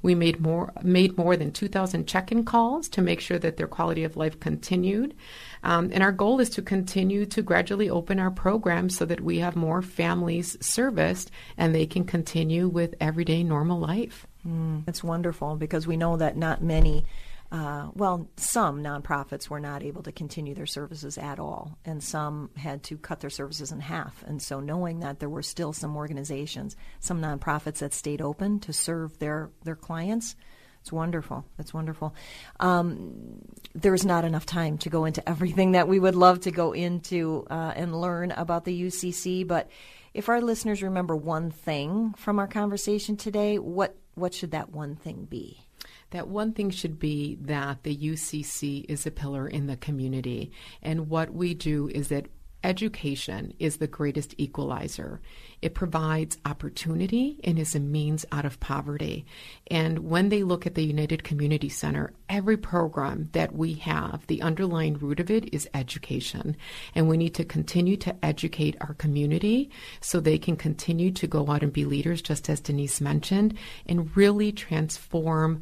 We 0.01 0.15
made 0.15 0.39
more 0.39 0.73
made 0.81 1.17
more 1.17 1.37
than 1.37 1.51
2,000 1.51 2.07
check-in 2.07 2.45
calls 2.45 2.89
to 2.89 3.01
make 3.01 3.19
sure 3.19 3.39
that 3.39 3.57
their 3.57 3.67
quality 3.67 4.03
of 4.03 4.17
life 4.17 4.39
continued. 4.39 5.15
Um, 5.63 5.89
and 5.93 6.03
our 6.03 6.11
goal 6.11 6.39
is 6.39 6.49
to 6.51 6.61
continue 6.61 7.25
to 7.27 7.41
gradually 7.41 7.89
open 7.89 8.19
our 8.19 8.31
program 8.31 8.89
so 8.89 9.05
that 9.05 9.21
we 9.21 9.39
have 9.39 9.55
more 9.55 9.81
families 9.81 10.57
serviced 10.61 11.31
and 11.57 11.73
they 11.73 11.85
can 11.85 12.03
continue 12.03 12.67
with 12.67 12.95
everyday 12.99 13.43
normal 13.43 13.79
life. 13.79 14.27
Mm, 14.47 14.87
it's 14.87 15.03
wonderful 15.03 15.55
because 15.55 15.87
we 15.87 15.97
know 15.97 16.17
that 16.17 16.37
not 16.37 16.63
many 16.63 17.05
uh, 17.51 17.89
well, 17.93 18.29
some 18.35 18.83
nonprofits 18.83 19.49
were 19.49 19.59
not 19.59 19.83
able 19.83 20.03
to 20.03 20.11
continue 20.11 20.53
their 20.53 20.65
services 20.65 21.17
at 21.17 21.39
all, 21.39 21.77
and 21.85 22.03
some 22.03 22.49
had 22.57 22.83
to 22.83 22.97
cut 22.97 23.21
their 23.21 23.29
services 23.29 23.71
in 23.71 23.79
half. 23.79 24.23
And 24.27 24.41
so, 24.41 24.59
knowing 24.59 24.99
that 24.99 25.19
there 25.19 25.29
were 25.29 25.43
still 25.43 25.71
some 25.71 25.95
organizations, 25.95 26.75
some 26.99 27.21
nonprofits 27.21 27.77
that 27.77 27.93
stayed 27.93 28.21
open 28.21 28.59
to 28.61 28.73
serve 28.73 29.17
their, 29.19 29.49
their 29.63 29.75
clients, 29.75 30.35
it's 30.81 30.91
wonderful. 30.91 31.45
It's 31.57 31.73
wonderful. 31.73 32.15
Um, 32.59 33.41
there's 33.73 34.05
not 34.05 34.25
enough 34.25 34.45
time 34.45 34.77
to 34.79 34.89
go 34.89 35.05
into 35.05 35.27
everything 35.29 35.73
that 35.73 35.87
we 35.87 35.99
would 35.99 36.15
love 36.15 36.41
to 36.41 36.51
go 36.51 36.73
into 36.73 37.45
uh, 37.49 37.73
and 37.75 37.99
learn 37.99 38.31
about 38.31 38.65
the 38.65 38.81
UCC, 38.83 39.47
but 39.47 39.69
if 40.13 40.29
our 40.29 40.41
listeners 40.41 40.81
remember 40.81 41.15
one 41.15 41.51
thing 41.51 42.13
from 42.17 42.39
our 42.39 42.47
conversation 42.47 43.17
today, 43.17 43.59
what 43.59 43.95
what 44.15 44.33
should 44.33 44.51
that 44.51 44.71
one 44.71 44.95
thing 44.95 45.27
be? 45.29 45.66
That 46.11 46.27
one 46.27 46.53
thing 46.53 46.69
should 46.69 46.99
be 46.99 47.37
that 47.41 47.83
the 47.83 47.95
UCC 47.95 48.85
is 48.87 49.05
a 49.05 49.11
pillar 49.11 49.47
in 49.47 49.67
the 49.67 49.77
community. 49.77 50.51
And 50.81 51.09
what 51.09 51.33
we 51.33 51.53
do 51.53 51.89
is 51.89 52.07
that 52.09 52.27
education 52.63 53.53
is 53.59 53.77
the 53.77 53.87
greatest 53.87 54.33
equalizer. 54.37 55.21
It 55.61 55.73
provides 55.73 56.37
opportunity 56.45 57.39
and 57.43 57.57
is 57.57 57.75
a 57.75 57.79
means 57.79 58.25
out 58.31 58.45
of 58.45 58.59
poverty. 58.59 59.25
And 59.67 59.99
when 59.99 60.29
they 60.29 60.43
look 60.43 60.65
at 60.65 60.75
the 60.75 60.83
United 60.83 61.23
Community 61.23 61.69
Center, 61.69 62.13
every 62.29 62.57
program 62.57 63.29
that 63.33 63.55
we 63.55 63.73
have, 63.75 64.25
the 64.27 64.41
underlying 64.41 64.97
root 64.97 65.19
of 65.19 65.31
it 65.31 65.53
is 65.53 65.69
education. 65.73 66.57
And 66.95 67.07
we 67.07 67.17
need 67.17 67.35
to 67.35 67.45
continue 67.45 67.97
to 67.97 68.15
educate 68.23 68.75
our 68.81 68.95
community 68.95 69.69
so 70.01 70.19
they 70.19 70.37
can 70.37 70.57
continue 70.57 71.11
to 71.11 71.27
go 71.27 71.49
out 71.49 71.63
and 71.63 71.71
be 71.71 71.85
leaders, 71.85 72.21
just 72.21 72.49
as 72.49 72.59
Denise 72.59 73.01
mentioned, 73.01 73.57
and 73.85 74.15
really 74.17 74.51
transform 74.51 75.61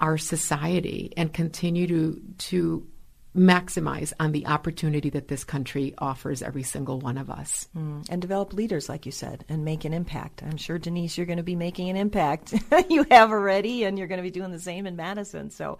our 0.00 0.18
society 0.18 1.12
and 1.16 1.32
continue 1.32 1.86
to 1.86 2.20
to 2.38 2.86
maximize 3.36 4.12
on 4.18 4.32
the 4.32 4.46
opportunity 4.46 5.10
that 5.10 5.28
this 5.28 5.44
country 5.44 5.94
offers 5.98 6.42
every 6.42 6.64
single 6.64 6.98
one 6.98 7.16
of 7.16 7.30
us. 7.30 7.68
Mm, 7.76 8.08
and 8.10 8.20
develop 8.20 8.52
leaders, 8.52 8.88
like 8.88 9.06
you 9.06 9.12
said, 9.12 9.44
and 9.48 9.64
make 9.64 9.84
an 9.84 9.94
impact. 9.94 10.42
I'm 10.42 10.56
sure, 10.56 10.78
Denise, 10.78 11.16
you're 11.16 11.26
going 11.26 11.36
to 11.36 11.44
be 11.44 11.54
making 11.54 11.88
an 11.90 11.96
impact. 11.96 12.54
you 12.88 13.06
have 13.10 13.30
already, 13.30 13.84
and 13.84 13.98
you're 13.98 14.08
going 14.08 14.18
to 14.18 14.22
be 14.22 14.32
doing 14.32 14.50
the 14.50 14.58
same 14.58 14.86
in 14.86 14.96
Madison. 14.96 15.50
So, 15.50 15.78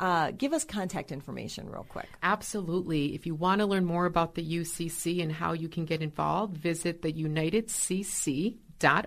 uh, 0.00 0.30
give 0.30 0.52
us 0.54 0.64
contact 0.64 1.12
information 1.12 1.68
real 1.68 1.86
quick. 1.88 2.08
Absolutely. 2.22 3.14
If 3.14 3.26
you 3.26 3.34
want 3.34 3.60
to 3.60 3.66
learn 3.66 3.84
more 3.84 4.06
about 4.06 4.34
the 4.34 4.42
UCC 4.42 5.22
and 5.22 5.30
how 5.30 5.52
you 5.52 5.68
can 5.68 5.84
get 5.84 6.00
involved, 6.00 6.56
visit 6.56 7.02
the 7.02 7.12
UnitedCC 7.12 8.56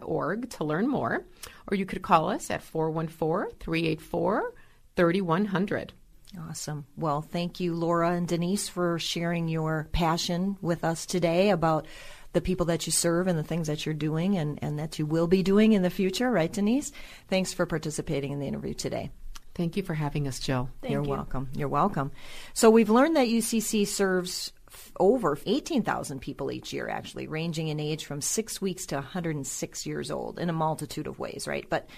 org 0.02 0.50
to 0.52 0.64
learn 0.64 0.88
more, 0.88 1.26
or 1.68 1.76
you 1.76 1.86
could 1.86 2.02
call 2.02 2.30
us 2.30 2.50
at 2.50 2.64
414 2.64 3.58
384 3.60 4.54
3100. 4.96 5.94
Awesome. 6.50 6.86
Well, 6.98 7.22
thank 7.22 7.60
you, 7.60 7.76
Laura 7.76 8.12
and 8.12 8.28
Denise, 8.28 8.68
for 8.68 8.98
sharing 8.98 9.48
your 9.48 9.88
passion 9.92 10.58
with 10.62 10.84
us 10.84 11.06
today 11.06 11.52
about 11.52 11.86
the 12.34 12.42
people 12.42 12.66
that 12.68 12.88
you 12.88 12.92
serve 12.92 13.28
and 13.28 13.38
the 13.38 13.44
things 13.44 13.68
that 13.68 13.86
you're 13.86 13.94
doing 13.94 14.38
and, 14.38 14.58
and 14.62 14.80
that 14.80 14.98
you 14.98 15.06
will 15.06 15.28
be 15.28 15.44
doing 15.44 15.74
in 15.74 15.84
the 15.84 15.92
future, 15.92 16.32
right, 16.32 16.52
Denise? 16.52 16.92
Thanks 17.28 17.54
for 17.54 17.68
participating 17.68 18.32
in 18.32 18.40
the 18.40 18.48
interview 18.48 18.74
today. 18.74 19.12
Thank 19.54 19.78
you 19.78 19.84
for 19.84 19.94
having 19.94 20.28
us, 20.28 20.40
Jill. 20.40 20.70
Thank 20.82 20.94
You're 20.94 21.04
you. 21.04 21.10
welcome. 21.10 21.50
You're 21.54 21.68
welcome. 21.68 22.12
So 22.56 22.72
we've 22.72 22.90
learned 22.90 23.16
that 23.18 23.28
UCC 23.28 23.86
serves 23.88 24.52
over 25.00 25.38
18,000 25.46 26.19
people 26.19 26.52
each 26.52 26.74
year, 26.74 26.89
actually, 26.89 27.28
ranging 27.28 27.67
in 27.67 27.80
age 27.80 28.06
from 28.06 28.22
six 28.22 28.62
weeks 28.62 28.86
to 28.88 28.96
106 28.96 29.86
years 29.86 30.12
old 30.12 30.39
in 30.39 30.50
a 30.50 30.54
multitude 30.54 31.08
of 31.08 31.19
ways, 31.19 31.48
right? 31.48 31.65
But 31.69 31.89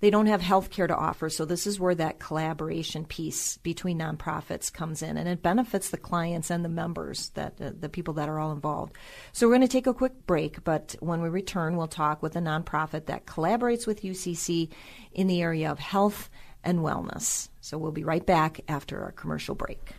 they 0.00 0.10
don't 0.10 0.26
have 0.26 0.42
health 0.42 0.70
care 0.70 0.86
to 0.86 0.96
offer, 0.96 1.30
so 1.30 1.44
this 1.44 1.66
is 1.66 1.80
where 1.80 1.94
that 1.94 2.18
collaboration 2.18 3.04
piece 3.04 3.56
between 3.58 3.98
nonprofits 3.98 4.72
comes 4.72 5.02
in, 5.02 5.16
and 5.16 5.28
it 5.28 5.42
benefits 5.42 5.90
the 5.90 5.96
clients 5.96 6.50
and 6.50 6.64
the 6.64 6.68
members, 6.68 7.30
that 7.30 7.60
uh, 7.60 7.70
the 7.78 7.88
people 7.88 8.14
that 8.14 8.28
are 8.28 8.38
all 8.38 8.52
involved. 8.52 8.94
So 9.32 9.46
we're 9.46 9.54
going 9.54 9.62
to 9.62 9.68
take 9.68 9.86
a 9.86 9.94
quick 9.94 10.26
break, 10.26 10.64
but 10.64 10.96
when 11.00 11.22
we 11.22 11.28
return, 11.28 11.76
we'll 11.76 11.88
talk 11.88 12.22
with 12.22 12.36
a 12.36 12.40
nonprofit 12.40 13.06
that 13.06 13.26
collaborates 13.26 13.86
with 13.86 14.02
UCC 14.02 14.70
in 15.12 15.26
the 15.26 15.40
area 15.40 15.70
of 15.70 15.78
health 15.78 16.28
and 16.64 16.80
wellness. 16.80 17.48
So 17.60 17.78
we'll 17.78 17.92
be 17.92 18.04
right 18.04 18.24
back 18.24 18.60
after 18.68 19.02
our 19.02 19.12
commercial 19.12 19.54
break. 19.54 19.92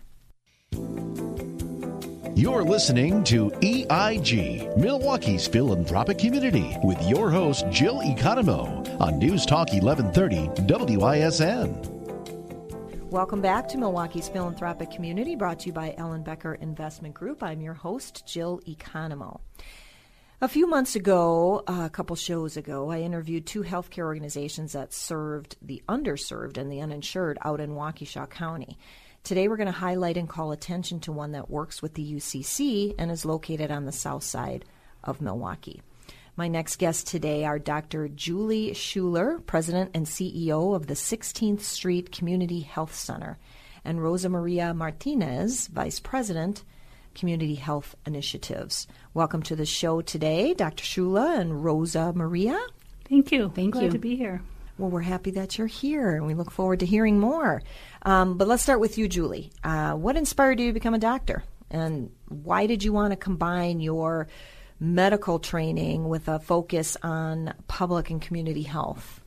You're 2.38 2.66
listening 2.66 3.24
to 3.26 3.50
EIG, 3.62 4.76
Milwaukee's 4.76 5.48
philanthropic 5.48 6.18
community, 6.18 6.76
with 6.84 7.02
your 7.08 7.32
host, 7.32 7.64
Jill 7.70 8.02
Economou, 8.02 9.00
on 9.00 9.20
News 9.20 9.46
Talk 9.46 9.72
1130 9.72 10.98
WISN. 10.98 13.10
Welcome 13.10 13.40
back 13.40 13.70
to 13.70 13.78
Milwaukee's 13.78 14.28
philanthropic 14.28 14.92
community, 14.92 15.38
brought 15.38 15.62
to 15.62 15.68
you 15.68 15.72
by 15.72 15.96
Ellenbecker 15.98 16.60
Investment 16.60 17.16
Group. 17.16 17.42
I'm 17.42 17.62
your 17.62 17.74
host, 17.74 18.28
Jill 18.28 18.60
Economou. 18.68 19.40
A 20.42 20.50
few 20.50 20.68
months 20.68 20.98
ago, 20.98 21.64
a 21.68 21.90
couple 21.90 22.18
shows 22.18 22.58
ago, 22.58 22.92
I 22.92 23.00
interviewed 23.00 23.46
two 23.46 23.64
healthcare 23.64 24.04
organizations 24.04 24.74
that 24.74 24.92
served 24.92 25.56
the 25.62 25.82
underserved 25.88 26.58
and 26.58 26.70
the 26.70 26.82
uninsured 26.82 27.38
out 27.46 27.62
in 27.62 27.76
Waukesha 27.76 28.30
County. 28.30 28.78
Today, 29.26 29.48
we're 29.48 29.58
going 29.58 29.66
to 29.66 29.72
highlight 29.72 30.18
and 30.18 30.30
call 30.30 30.52
attention 30.52 31.00
to 31.00 31.12
one 31.12 31.32
that 31.32 31.50
works 31.50 31.82
with 31.82 31.96
the 31.96 32.14
UCC 32.14 32.94
and 33.00 33.10
is 33.10 33.26
located 33.26 33.72
on 33.72 33.86
the 33.86 33.92
south 33.92 34.22
side 34.22 34.66
of 35.04 35.20
Milwaukee. 35.20 35.82
My 36.36 36.48
next 36.48 36.76
guests 36.76 37.10
today 37.10 37.44
are 37.44 37.58
Dr. 37.58 38.08
Julie 38.08 38.74
Schuller, 38.74 39.44
President 39.48 39.90
and 39.96 40.06
CEO 40.06 40.76
of 40.76 40.86
the 40.86 40.94
16th 40.94 41.62
Street 41.62 42.12
Community 42.12 42.60
Health 42.60 42.94
Center, 42.94 43.40
and 43.84 44.04
Rosa 44.04 44.30
Maria 44.30 44.76
Martinez, 44.76 45.70
Vice 45.70 46.00
President, 46.00 46.64
Community 47.16 47.56
Health 47.56 47.96
Initiatives. 48.06 48.86
Welcome 49.16 49.42
to 49.42 49.56
the 49.56 49.66
show 49.66 50.02
today, 50.02 50.54
Dr. 50.54 50.84
Schuller 50.84 51.40
and 51.40 51.64
Rosa 51.64 52.14
Maria. 52.14 52.60
Thank 53.10 53.32
you. 53.32 53.52
Thank 53.56 53.74
Glad 53.74 53.86
you. 53.86 53.90
to 53.90 53.98
be 53.98 54.18
here. 54.18 54.44
Well, 54.78 54.90
we're 54.90 55.02
happy 55.02 55.32
that 55.32 55.58
you're 55.58 55.68
here, 55.68 56.16
and 56.16 56.26
we 56.26 56.34
look 56.34 56.52
forward 56.52 56.82
to 56.82 56.86
hearing 56.86 57.20
more. 57.20 57.64
Um, 58.02 58.38
but 58.38 58.48
let's 58.48 58.62
start 58.62 58.82
with 58.82 58.98
you, 58.98 59.08
Julie. 59.08 59.52
Uh, 59.64 59.94
what 59.94 60.18
inspired 60.18 60.60
you 60.60 60.68
to 60.68 60.74
become 60.74 60.94
a 60.94 61.00
doctor, 61.00 61.44
and 61.72 62.12
why 62.28 62.68
did 62.68 62.84
you 62.84 62.92
want 62.92 63.12
to 63.12 63.16
combine 63.16 63.80
your 63.80 64.28
medical 64.80 65.40
training 65.40 66.10
with 66.10 66.28
a 66.28 66.40
focus 66.40 66.98
on 67.02 67.54
public 67.68 68.10
and 68.10 68.22
community 68.22 68.64
health? 68.64 69.22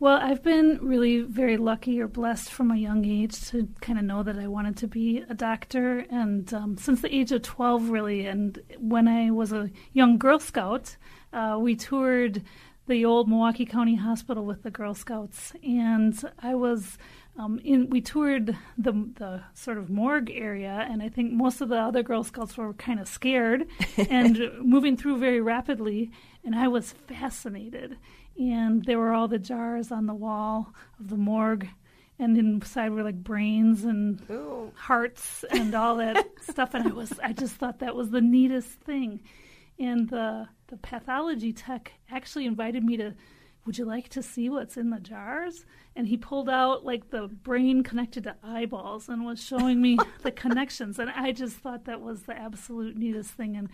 Well, 0.00 0.18
I've 0.20 0.42
been 0.42 0.80
really 0.82 1.20
very 1.20 1.56
lucky 1.56 2.00
or 2.00 2.08
blessed 2.08 2.50
from 2.50 2.72
a 2.72 2.76
young 2.76 3.04
age 3.04 3.40
to 3.50 3.68
kind 3.80 3.98
of 3.98 4.04
know 4.04 4.24
that 4.24 4.36
I 4.36 4.48
wanted 4.48 4.76
to 4.78 4.88
be 4.88 5.24
a 5.30 5.34
doctor. 5.34 6.04
And 6.10 6.52
um, 6.52 6.76
since 6.76 7.00
the 7.00 7.14
age 7.14 7.30
of 7.30 7.42
12, 7.42 7.90
really, 7.90 8.26
and 8.26 8.58
when 8.78 9.06
I 9.06 9.30
was 9.30 9.52
a 9.52 9.70
young 9.92 10.18
Girl 10.18 10.40
Scout, 10.40 10.96
uh, 11.32 11.58
we 11.60 11.76
toured 11.76 12.42
the 12.86 13.04
old 13.04 13.28
Milwaukee 13.28 13.64
County 13.64 13.94
Hospital 13.94 14.44
with 14.44 14.62
the 14.62 14.70
Girl 14.70 14.94
Scouts, 14.94 15.52
and 15.62 16.20
I 16.40 16.54
was 16.54 16.98
um, 17.38 17.58
in. 17.64 17.88
We 17.88 18.00
toured 18.00 18.56
the 18.76 18.92
the 18.92 19.42
sort 19.54 19.78
of 19.78 19.88
morgue 19.88 20.30
area, 20.30 20.86
and 20.88 21.02
I 21.02 21.08
think 21.08 21.32
most 21.32 21.60
of 21.60 21.68
the 21.68 21.78
other 21.78 22.02
Girl 22.02 22.24
Scouts 22.24 22.56
were 22.56 22.74
kind 22.74 23.00
of 23.00 23.08
scared 23.08 23.66
and 23.96 24.50
moving 24.60 24.96
through 24.96 25.18
very 25.18 25.40
rapidly, 25.40 26.10
and 26.44 26.54
I 26.54 26.68
was 26.68 26.92
fascinated. 26.92 27.96
And 28.36 28.84
there 28.84 28.98
were 28.98 29.12
all 29.12 29.28
the 29.28 29.38
jars 29.38 29.92
on 29.92 30.06
the 30.06 30.14
wall 30.14 30.74
of 30.98 31.08
the 31.08 31.16
morgue, 31.16 31.68
and 32.18 32.36
inside 32.36 32.90
were 32.90 33.02
like 33.02 33.22
brains 33.22 33.84
and 33.84 34.20
Ooh. 34.30 34.72
hearts 34.74 35.44
and 35.50 35.74
all 35.74 35.96
that 35.96 36.26
stuff. 36.40 36.74
And 36.74 36.88
I 36.88 36.92
was, 36.92 37.18
I 37.22 37.32
just 37.32 37.54
thought 37.54 37.78
that 37.78 37.94
was 37.94 38.10
the 38.10 38.20
neatest 38.20 38.80
thing. 38.80 39.20
And 39.78 40.08
the 40.08 40.48
the 40.68 40.76
pathology 40.76 41.52
tech 41.52 41.92
actually 42.10 42.46
invited 42.46 42.84
me 42.84 42.96
to 42.96 43.14
would 43.66 43.78
you 43.78 43.84
like 43.84 44.08
to 44.10 44.22
see 44.22 44.50
what's 44.50 44.76
in 44.76 44.90
the 44.90 45.00
jars? 45.00 45.64
And 45.96 46.06
he 46.06 46.16
pulled 46.16 46.50
out 46.50 46.84
like 46.84 47.10
the 47.10 47.28
brain 47.28 47.82
connected 47.82 48.24
to 48.24 48.36
eyeballs 48.42 49.08
and 49.08 49.24
was 49.24 49.42
showing 49.42 49.80
me 49.80 49.96
the 50.22 50.30
connections. 50.30 50.98
And 50.98 51.10
I 51.10 51.32
just 51.32 51.56
thought 51.56 51.86
that 51.86 52.00
was 52.00 52.22
the 52.22 52.36
absolute 52.36 52.96
neatest 52.96 53.30
thing. 53.30 53.56
And 53.56 53.70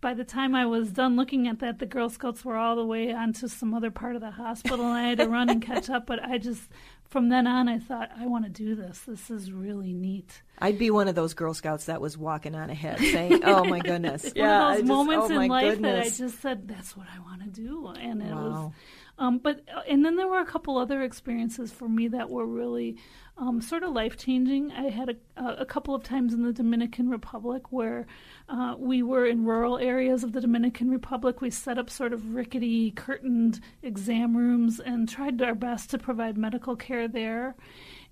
by 0.00 0.14
the 0.14 0.24
time 0.24 0.54
I 0.54 0.64
was 0.64 0.90
done 0.92 1.16
looking 1.16 1.46
at 1.46 1.58
that, 1.58 1.78
the 1.78 1.86
Girl 1.86 2.08
Scouts 2.08 2.44
were 2.44 2.56
all 2.56 2.76
the 2.76 2.86
way 2.86 3.12
onto 3.12 3.48
some 3.48 3.74
other 3.74 3.90
part 3.90 4.14
of 4.14 4.22
the 4.22 4.30
hospital, 4.30 4.86
and 4.86 4.96
I 4.96 5.08
had 5.10 5.18
to 5.18 5.28
run 5.28 5.50
and 5.50 5.60
catch 5.60 5.90
up. 5.90 6.06
But 6.06 6.24
I 6.24 6.38
just, 6.38 6.70
from 7.10 7.28
then 7.28 7.46
on, 7.46 7.68
I 7.68 7.78
thought, 7.78 8.10
I 8.16 8.26
want 8.26 8.44
to 8.44 8.50
do 8.50 8.76
this. 8.76 9.00
This 9.00 9.30
is 9.30 9.52
really 9.52 9.92
neat. 9.92 10.42
I'd 10.60 10.78
be 10.78 10.90
one 10.90 11.08
of 11.08 11.16
those 11.16 11.34
Girl 11.34 11.52
Scouts 11.52 11.86
that 11.86 12.00
was 12.00 12.16
walking 12.16 12.54
on 12.54 12.70
ahead, 12.70 12.98
saying, 13.00 13.42
"Oh 13.44 13.64
my 13.64 13.80
goodness!" 13.80 14.24
it's 14.24 14.36
yeah, 14.36 14.60
one 14.60 14.60
of 14.60 14.68
those 14.68 14.78
just, 14.78 14.88
moments 14.88 15.26
oh 15.30 15.40
in 15.40 15.48
life 15.48 15.72
goodness. 15.72 16.18
that 16.18 16.24
I 16.24 16.26
just 16.26 16.40
said, 16.40 16.68
"That's 16.68 16.96
what 16.96 17.06
I 17.14 17.18
want 17.20 17.42
to 17.42 17.48
do," 17.48 17.88
and 17.88 18.22
it 18.22 18.32
wow. 18.32 18.64
was. 18.66 18.72
Um, 19.20 19.36
but 19.36 19.60
uh, 19.72 19.82
and 19.86 20.02
then 20.02 20.16
there 20.16 20.26
were 20.26 20.40
a 20.40 20.46
couple 20.46 20.78
other 20.78 21.02
experiences 21.02 21.70
for 21.70 21.88
me 21.88 22.08
that 22.08 22.30
were 22.30 22.46
really 22.46 22.96
um, 23.36 23.60
sort 23.60 23.82
of 23.82 23.92
life 23.92 24.16
changing. 24.16 24.72
I 24.72 24.88
had 24.88 25.10
a, 25.36 25.44
a, 25.60 25.66
couple 25.66 25.94
of 25.94 26.02
times 26.02 26.32
in 26.32 26.42
the 26.42 26.54
Dominican 26.54 27.10
Republic 27.10 27.70
where 27.70 28.06
uh, 28.48 28.76
we 28.78 29.02
were 29.02 29.26
in 29.26 29.44
rural 29.44 29.78
areas 29.78 30.24
of 30.24 30.32
the 30.32 30.40
Dominican 30.40 30.90
Republic. 30.90 31.42
We 31.42 31.50
set 31.50 31.76
up 31.76 31.90
sort 31.90 32.14
of 32.14 32.34
rickety 32.34 32.92
curtained 32.92 33.60
exam 33.82 34.34
rooms 34.34 34.80
and 34.80 35.06
tried 35.06 35.40
our 35.42 35.54
best 35.54 35.90
to 35.90 35.98
provide 35.98 36.38
medical 36.38 36.74
care 36.74 37.06
there. 37.06 37.56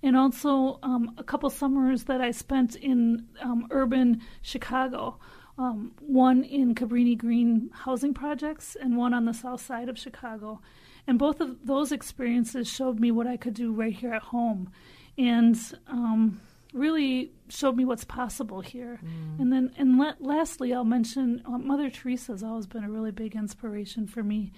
and 0.03 0.15
also 0.15 0.79
um, 0.83 1.13
a 1.17 1.23
couple 1.23 1.49
summers 1.49 2.03
that 2.03 2.21
I 2.21 2.29
spent 2.31 2.75
in 2.75 3.25
um, 3.41 3.67
urban 3.71 4.21
Chicago. 4.43 5.17
Um, 5.57 5.91
one 5.99 6.43
in 6.43 6.73
Cabrini 6.73 7.17
Green 7.17 7.69
housing 7.73 8.13
projects 8.13 8.77
and 8.79 8.95
one 8.95 9.13
on 9.13 9.25
the 9.25 9.33
south 9.33 9.65
side 9.65 9.89
of 9.89 9.97
Chicago. 9.99 10.61
And 11.09 11.17
both 11.17 11.41
of 11.41 11.65
those 11.65 11.91
experiences 11.91 12.71
showed 12.71 12.99
me 12.99 13.09
what 13.09 13.25
I 13.25 13.35
could 13.35 13.55
do 13.55 13.73
right 13.73 13.91
here 13.91 14.13
at 14.13 14.21
home. 14.21 14.71
And 15.17 15.59
um, 15.87 16.39
really 16.71 17.31
showed 17.47 17.75
me 17.75 17.83
what's 17.83 18.05
possible 18.05 18.61
here. 18.61 18.99
Mm. 19.03 19.39
And 19.39 19.51
then, 19.51 19.73
and 19.75 19.97
la- 19.97 20.13
lastly, 20.19 20.71
I'll 20.71 20.83
mention 20.83 21.41
uh, 21.47 21.57
Mother 21.57 21.89
Teresa 21.89 22.33
has 22.33 22.43
always 22.43 22.67
been 22.67 22.83
a 22.83 22.91
really 22.91 23.09
big 23.09 23.35
inspiration 23.35 24.05
for 24.05 24.21
me. 24.21 24.51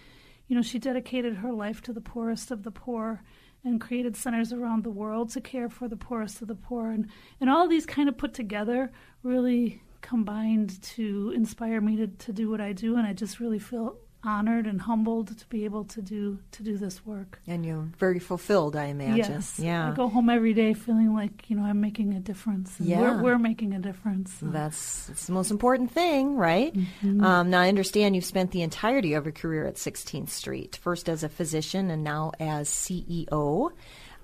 You 0.50 0.58
know, 0.58 0.62
she 0.62 0.78
dedicated 0.78 1.36
her 1.36 1.54
life 1.54 1.82
to 1.84 1.94
the 1.94 2.02
poorest 2.02 2.52
of 2.52 2.64
the 2.64 2.72
poor 2.72 3.24
and 3.64 3.80
created 3.80 4.18
centers 4.18 4.52
around 4.52 4.84
the 4.84 4.92
world 4.92 5.30
to 5.30 5.40
care 5.40 5.70
for 5.70 5.88
the 5.88 5.96
poorest 5.96 6.42
of 6.42 6.50
the 6.50 6.56
poor. 6.56 6.92
And, 6.92 7.08
and 7.40 7.50
all 7.50 7.70
these 7.70 7.86
kind 7.86 8.10
of 8.10 8.18
put 8.18 8.34
together 8.34 8.92
really 9.24 9.82
combined 10.02 10.82
to 10.82 11.32
inspire 11.34 11.80
me 11.80 11.96
to, 11.96 12.08
to 12.08 12.34
do 12.34 12.50
what 12.50 12.60
I 12.60 12.74
do. 12.74 12.98
And 12.98 13.08
I 13.08 13.14
just 13.14 13.40
really 13.40 13.60
feel 13.60 13.96
honored 14.24 14.68
and 14.68 14.82
humbled 14.82 15.36
to 15.38 15.46
be 15.48 15.66
able 15.66 15.84
to 15.84 16.02
do 16.02 16.40
to 16.52 16.64
do 16.64 16.78
this 16.78 17.06
work. 17.06 17.40
And 17.48 17.66
you're 17.66 17.88
very 17.98 18.20
fulfilled, 18.20 18.76
I 18.76 18.86
imagine. 18.86 19.18
Yes. 19.18 19.60
Yeah. 19.60 19.92
I 19.92 19.96
go 19.96 20.08
home 20.08 20.30
every 20.30 20.54
day 20.54 20.74
feeling 20.74 21.14
like 21.14 21.50
you 21.50 21.56
know 21.56 21.64
I'm 21.64 21.82
making 21.82 22.14
a 22.14 22.20
difference. 22.20 22.76
yeah. 22.80 23.00
We're, 23.00 23.24
we're, 23.24 23.38
making 23.42 23.74
a 23.74 23.80
difference. 23.80 24.38
That's, 24.42 25.08
that's 25.08 25.26
the 25.26 25.34
most 25.34 25.50
important 25.50 25.92
thing, 25.92 26.36
right? 26.36 26.74
Mm-hmm. 26.74 27.24
Um, 27.24 27.50
now 27.50 27.62
I 27.62 27.70
understand 27.70 28.16
you've 28.16 28.26
spent 28.26 28.52
the 28.52 28.62
entirety 28.62 29.14
of 29.14 29.26
your 29.26 29.32
career 29.32 29.66
at 29.66 29.76
16th 29.76 30.30
Street, 30.30 30.78
first 30.82 31.10
as 31.10 31.24
a 31.24 31.30
physician 31.30 31.90
and 31.90 32.04
now 32.04 32.32
as 32.40 32.70
CEO. 32.70 33.72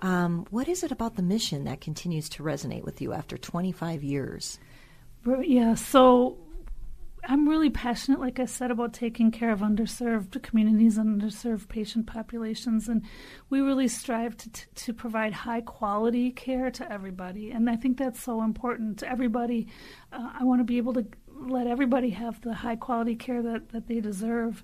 Um, 0.04 0.46
what 0.52 0.68
is 0.68 0.84
it 0.84 0.92
about 0.92 1.16
the 1.16 1.24
mission 1.24 1.64
that 1.64 1.82
continues 1.82 2.30
to 2.30 2.44
resonate 2.44 2.84
with 2.84 3.02
you 3.02 3.14
after 3.14 3.38
25 3.38 4.04
years? 4.04 4.60
Yeah, 5.42 5.74
so 5.74 6.38
I'm 7.30 7.50
really 7.50 7.70
passionate, 7.70 8.22
like 8.22 8.40
I 8.40 8.46
said, 8.46 8.72
about 8.72 8.94
taking 8.94 9.32
care 9.32 9.52
of 9.52 9.60
underserved 9.60 10.42
communities 10.44 10.98
and 10.98 11.22
underserved 11.22 11.68
patient 11.68 12.08
populations, 12.08 12.88
and 12.88 13.04
we 13.50 13.60
really 13.60 13.90
strive 13.90 14.38
to, 14.38 14.50
to, 14.76 14.94
provide 14.94 15.34
high 15.34 15.60
quality 15.60 16.32
care 16.32 16.72
to 16.72 16.90
everybody. 16.90 17.52
And 17.52 17.70
I 17.70 17.76
think 17.76 17.98
that's 17.98 18.24
so 18.24 18.42
important 18.42 19.00
to 19.00 19.12
everybody. 19.12 19.68
Uh, 20.14 20.32
I 20.40 20.46
want 20.46 20.62
to 20.62 20.64
be 20.64 20.78
able 20.78 20.94
to 20.94 21.06
let 21.28 21.68
everybody 21.68 22.12
have 22.12 22.40
the 22.42 22.54
high 22.54 22.78
quality 22.78 23.16
care 23.16 23.42
that, 23.42 23.70
that 23.70 23.88
they 23.88 24.00
deserve. 24.00 24.64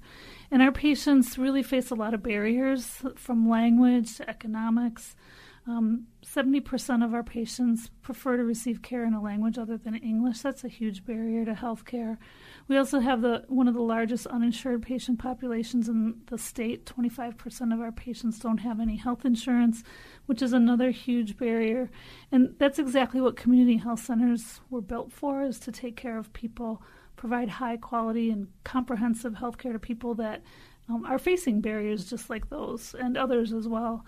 And 0.49 0.61
our 0.61 0.71
patients 0.71 1.37
really 1.37 1.63
face 1.63 1.91
a 1.91 1.95
lot 1.95 2.13
of 2.13 2.23
barriers 2.23 3.01
from 3.15 3.49
language 3.49 4.15
to 4.17 4.29
economics. 4.29 5.17
Um, 5.65 6.07
70% 6.25 7.05
of 7.05 7.13
our 7.13 7.23
patients 7.23 7.89
prefer 8.01 8.35
to 8.35 8.43
receive 8.43 8.81
care 8.81 9.05
in 9.05 9.13
a 9.13 9.21
language 9.21 9.57
other 9.57 9.77
than 9.77 9.95
English. 9.95 10.39
That's 10.39 10.65
a 10.65 10.69
huge 10.69 11.05
barrier 11.05 11.45
to 11.45 11.53
health 11.53 11.85
care. 11.85 12.19
We 12.67 12.77
also 12.77 12.99
have 12.99 13.21
the 13.21 13.45
one 13.47 13.69
of 13.69 13.73
the 13.73 13.81
largest 13.81 14.27
uninsured 14.27 14.81
patient 14.81 15.19
populations 15.19 15.87
in 15.87 16.15
the 16.27 16.37
state. 16.37 16.85
25% 16.85 17.73
of 17.73 17.79
our 17.79 17.93
patients 17.93 18.39
don't 18.39 18.57
have 18.57 18.81
any 18.81 18.97
health 18.97 19.23
insurance, 19.23 19.83
which 20.25 20.41
is 20.41 20.51
another 20.51 20.91
huge 20.91 21.37
barrier. 21.37 21.89
And 22.29 22.55
that's 22.57 22.79
exactly 22.79 23.21
what 23.21 23.37
community 23.37 23.77
health 23.77 24.03
centers 24.03 24.59
were 24.69 24.81
built 24.81 25.13
for 25.13 25.43
is 25.43 25.59
to 25.59 25.71
take 25.71 25.95
care 25.95 26.17
of 26.17 26.33
people, 26.33 26.81
provide 27.15 27.47
high 27.47 27.77
quality 27.77 28.29
and 28.29 28.47
comprehensive 28.65 29.35
health 29.35 29.57
care 29.57 29.71
to 29.71 29.79
people 29.79 30.13
that 30.15 30.43
um, 30.89 31.05
are 31.05 31.19
facing 31.19 31.61
barriers 31.61 32.09
just 32.09 32.29
like 32.29 32.49
those 32.49 32.93
and 32.99 33.17
others 33.17 33.53
as 33.53 33.65
well. 33.65 34.05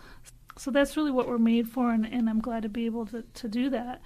So 0.58 0.72
that's 0.72 0.96
really 0.96 1.12
what 1.12 1.28
we're 1.28 1.38
made 1.38 1.68
for, 1.68 1.92
and, 1.92 2.06
and 2.06 2.30
I'm 2.30 2.40
glad 2.40 2.64
to 2.64 2.70
be 2.70 2.86
able 2.86 3.06
to, 3.08 3.24
to 3.24 3.48
do 3.48 3.70
that 3.72 4.02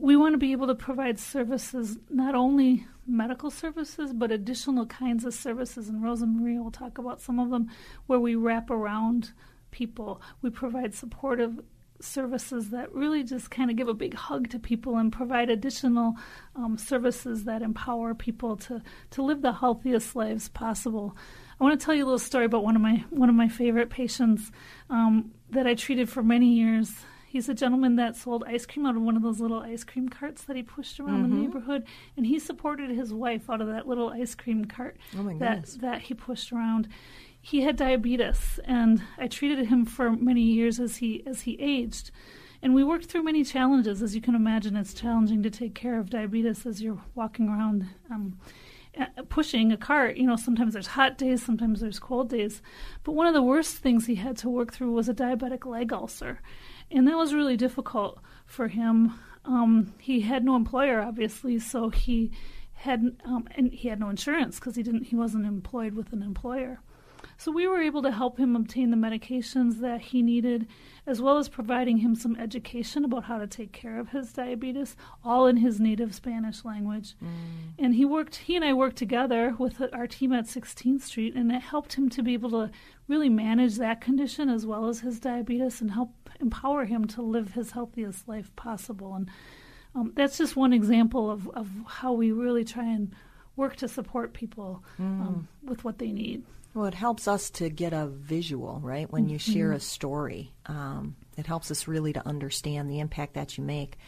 we 0.00 0.16
want 0.16 0.32
to 0.32 0.38
be 0.38 0.52
able 0.52 0.66
to 0.66 0.74
provide 0.74 1.18
services, 1.18 1.98
not 2.08 2.34
only 2.34 2.86
medical 3.06 3.50
services, 3.50 4.12
but 4.14 4.32
additional 4.32 4.86
kinds 4.86 5.24
of 5.26 5.34
services. 5.34 5.88
And 5.88 6.02
Rosa 6.02 6.26
Maria 6.26 6.62
will 6.62 6.70
talk 6.70 6.96
about 6.96 7.20
some 7.20 7.38
of 7.38 7.50
them 7.50 7.70
where 8.06 8.18
we 8.18 8.34
wrap 8.34 8.70
around 8.70 9.32
people. 9.70 10.22
We 10.40 10.48
provide 10.48 10.94
supportive 10.94 11.60
services 12.00 12.70
that 12.70 12.92
really 12.92 13.22
just 13.22 13.50
kind 13.50 13.70
of 13.70 13.76
give 13.76 13.88
a 13.88 13.94
big 13.94 14.14
hug 14.14 14.48
to 14.50 14.58
people 14.58 14.96
and 14.96 15.12
provide 15.12 15.50
additional 15.50 16.14
um, 16.56 16.76
services 16.78 17.44
that 17.44 17.62
empower 17.62 18.14
people 18.14 18.56
to, 18.56 18.82
to 19.10 19.22
live 19.22 19.42
the 19.42 19.52
healthiest 19.52 20.16
lives 20.16 20.48
possible. 20.48 21.16
I 21.60 21.64
want 21.64 21.78
to 21.78 21.84
tell 21.84 21.94
you 21.94 22.04
a 22.04 22.06
little 22.06 22.18
story 22.18 22.46
about 22.46 22.64
one 22.64 22.76
of 22.76 22.82
my 22.82 23.04
one 23.10 23.28
of 23.28 23.34
my 23.34 23.48
favorite 23.48 23.90
patients 23.90 24.50
um, 24.88 25.32
that 25.50 25.66
I 25.66 25.74
treated 25.74 26.08
for 26.08 26.22
many 26.22 26.54
years 26.54 27.04
He's 27.30 27.48
a 27.48 27.54
gentleman 27.54 27.94
that 27.94 28.16
sold 28.16 28.42
ice 28.44 28.66
cream 28.66 28.86
out 28.86 28.96
of 28.96 29.02
one 29.02 29.14
of 29.14 29.22
those 29.22 29.38
little 29.38 29.60
ice 29.60 29.84
cream 29.84 30.08
carts 30.08 30.42
that 30.42 30.56
he 30.56 30.64
pushed 30.64 30.98
around 30.98 31.26
mm-hmm. 31.26 31.36
the 31.36 31.42
neighborhood, 31.42 31.84
and 32.16 32.26
he 32.26 32.40
supported 32.40 32.90
his 32.90 33.14
wife 33.14 33.48
out 33.48 33.60
of 33.60 33.68
that 33.68 33.86
little 33.86 34.08
ice 34.10 34.34
cream 34.34 34.64
cart 34.64 34.96
oh 35.16 35.38
that 35.38 35.64
that 35.80 36.00
he 36.00 36.14
pushed 36.14 36.50
around. 36.50 36.88
He 37.40 37.62
had 37.62 37.76
diabetes, 37.76 38.60
and 38.64 39.02
I 39.18 39.26
treated 39.26 39.66
him 39.66 39.84
for 39.84 40.10
many 40.10 40.42
years 40.42 40.78
as 40.78 40.96
he 40.96 41.22
as 41.26 41.42
he 41.42 41.56
aged. 41.60 42.10
And 42.62 42.74
we 42.74 42.84
worked 42.84 43.06
through 43.06 43.22
many 43.22 43.42
challenges. 43.42 44.02
As 44.02 44.14
you 44.14 44.20
can 44.20 44.34
imagine, 44.34 44.76
it's 44.76 44.92
challenging 44.92 45.42
to 45.42 45.50
take 45.50 45.74
care 45.74 45.98
of 45.98 46.10
diabetes 46.10 46.66
as 46.66 46.82
you're 46.82 47.00
walking 47.14 47.48
around 47.48 47.86
um, 48.10 48.38
pushing 49.30 49.72
a 49.72 49.78
cart. 49.78 50.18
You 50.18 50.26
know, 50.26 50.36
sometimes 50.36 50.74
there's 50.74 50.88
hot 50.88 51.16
days, 51.16 51.42
sometimes 51.42 51.80
there's 51.80 51.98
cold 51.98 52.28
days. 52.28 52.60
But 53.02 53.12
one 53.12 53.26
of 53.26 53.32
the 53.32 53.42
worst 53.42 53.78
things 53.78 54.04
he 54.04 54.16
had 54.16 54.36
to 54.38 54.50
work 54.50 54.74
through 54.74 54.92
was 54.92 55.08
a 55.08 55.14
diabetic 55.14 55.64
leg 55.64 55.90
ulcer 55.90 56.40
and 56.90 57.06
that 57.06 57.16
was 57.16 57.34
really 57.34 57.56
difficult 57.56 58.20
for 58.46 58.68
him. 58.68 59.14
Um, 59.44 59.94
he 59.98 60.20
had 60.20 60.44
no 60.44 60.56
employer, 60.56 61.00
obviously, 61.00 61.58
so 61.58 61.88
he 61.90 62.32
had 62.74 63.16
um, 63.24 63.46
and 63.56 63.72
he 63.72 63.88
had 63.88 64.00
no 64.00 64.08
insurance 64.08 64.58
because 64.58 64.74
he 64.74 64.82
didn't 64.82 65.04
he 65.04 65.16
wasn't 65.16 65.46
employed 65.46 65.94
with 65.94 66.12
an 66.12 66.22
employer. 66.22 66.80
So 67.40 67.50
we 67.50 67.66
were 67.66 67.80
able 67.80 68.02
to 68.02 68.10
help 68.10 68.36
him 68.38 68.54
obtain 68.54 68.90
the 68.90 68.98
medications 68.98 69.80
that 69.80 70.02
he 70.02 70.20
needed, 70.20 70.66
as 71.06 71.22
well 71.22 71.38
as 71.38 71.48
providing 71.48 71.96
him 71.96 72.14
some 72.14 72.36
education 72.36 73.02
about 73.02 73.24
how 73.24 73.38
to 73.38 73.46
take 73.46 73.72
care 73.72 73.98
of 73.98 74.10
his 74.10 74.30
diabetes, 74.30 74.94
all 75.24 75.46
in 75.46 75.56
his 75.56 75.80
native 75.80 76.14
Spanish 76.14 76.66
language. 76.66 77.14
Mm. 77.24 77.72
And 77.78 77.94
he 77.94 78.04
worked, 78.04 78.36
he 78.36 78.56
and 78.56 78.64
I 78.64 78.74
worked 78.74 78.96
together 78.96 79.54
with 79.58 79.80
our 79.94 80.06
team 80.06 80.34
at 80.34 80.48
16th 80.48 81.00
Street, 81.00 81.34
and 81.34 81.50
it 81.50 81.62
helped 81.62 81.94
him 81.94 82.10
to 82.10 82.22
be 82.22 82.34
able 82.34 82.50
to 82.50 82.70
really 83.08 83.30
manage 83.30 83.76
that 83.76 84.02
condition 84.02 84.50
as 84.50 84.66
well 84.66 84.86
as 84.86 85.00
his 85.00 85.18
diabetes 85.18 85.80
and 85.80 85.92
help 85.92 86.12
empower 86.40 86.84
him 86.84 87.06
to 87.06 87.22
live 87.22 87.54
his 87.54 87.70
healthiest 87.70 88.28
life 88.28 88.54
possible. 88.54 89.14
And 89.14 89.30
um, 89.94 90.12
that's 90.14 90.36
just 90.36 90.56
one 90.56 90.74
example 90.74 91.30
of, 91.30 91.48
of 91.48 91.70
how 91.86 92.12
we 92.12 92.32
really 92.32 92.66
try 92.66 92.84
and 92.84 93.14
work 93.60 93.76
to 93.76 93.86
support 93.86 94.32
people 94.32 94.82
mm. 94.98 95.04
um, 95.04 95.48
with 95.62 95.84
what 95.84 95.98
they 95.98 96.10
need. 96.10 96.42
Well, 96.74 96.86
it 96.86 96.94
helps 96.94 97.28
us 97.28 97.50
to 97.50 97.68
get 97.68 97.92
a 97.92 98.06
visual, 98.06 98.80
right? 98.82 99.10
When 99.10 99.28
you 99.28 99.38
mm-hmm. 99.38 99.52
share 99.52 99.72
a 99.72 99.80
story, 99.80 100.52
um, 100.66 101.14
it 101.36 101.46
helps 101.46 101.70
us 101.70 101.86
really 101.86 102.12
to 102.14 102.26
understand 102.26 102.90
the 102.90 103.00
impact 103.00 103.34
that 103.34 103.58
you 103.58 103.64
make. 103.64 103.98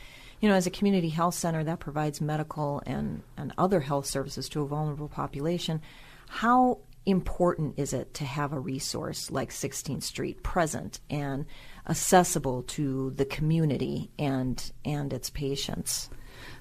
You 0.40 0.48
know, 0.48 0.54
as 0.54 0.66
a 0.66 0.70
community 0.70 1.08
health 1.08 1.34
center 1.34 1.62
that 1.64 1.80
provides 1.80 2.20
medical 2.20 2.82
and, 2.86 3.22
and 3.36 3.52
other 3.58 3.80
health 3.80 4.06
services 4.06 4.48
to 4.50 4.62
a 4.62 4.66
vulnerable 4.66 5.08
population, 5.08 5.82
how 6.28 6.78
important 7.04 7.78
is 7.78 7.92
it 7.92 8.14
to 8.14 8.24
have 8.24 8.52
a 8.52 8.60
resource 8.60 9.30
like 9.30 9.50
16th 9.50 10.04
Street 10.04 10.42
present 10.42 11.00
and 11.10 11.46
accessible 11.88 12.62
to 12.62 13.10
the 13.16 13.24
community 13.24 14.10
and 14.18 14.72
and 14.84 15.12
its 15.12 15.30
patients? 15.30 16.10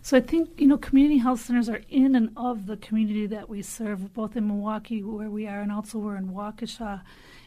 So 0.02 0.17
I 0.17 0.22
think 0.22 0.60
you 0.60 0.67
know 0.67 0.78
community 0.78 1.17
health 1.17 1.41
centers 1.41 1.70
are 1.70 1.82
in 1.89 2.15
and 2.15 2.32
of 2.36 2.65
the 2.65 2.78
community 2.78 3.28
that 3.28 3.50
we 3.50 3.62
serve, 3.62 4.13
both 4.13 4.36
in 4.36 4.48
Milwaukee 4.48 5.04
where 5.04 5.30
we 5.30 5.48
are, 5.48 5.62
and 5.62 5.72
also 5.72 6.00
we're 6.00 6.15
in 6.15 6.30
Waukesha. 6.30 7.02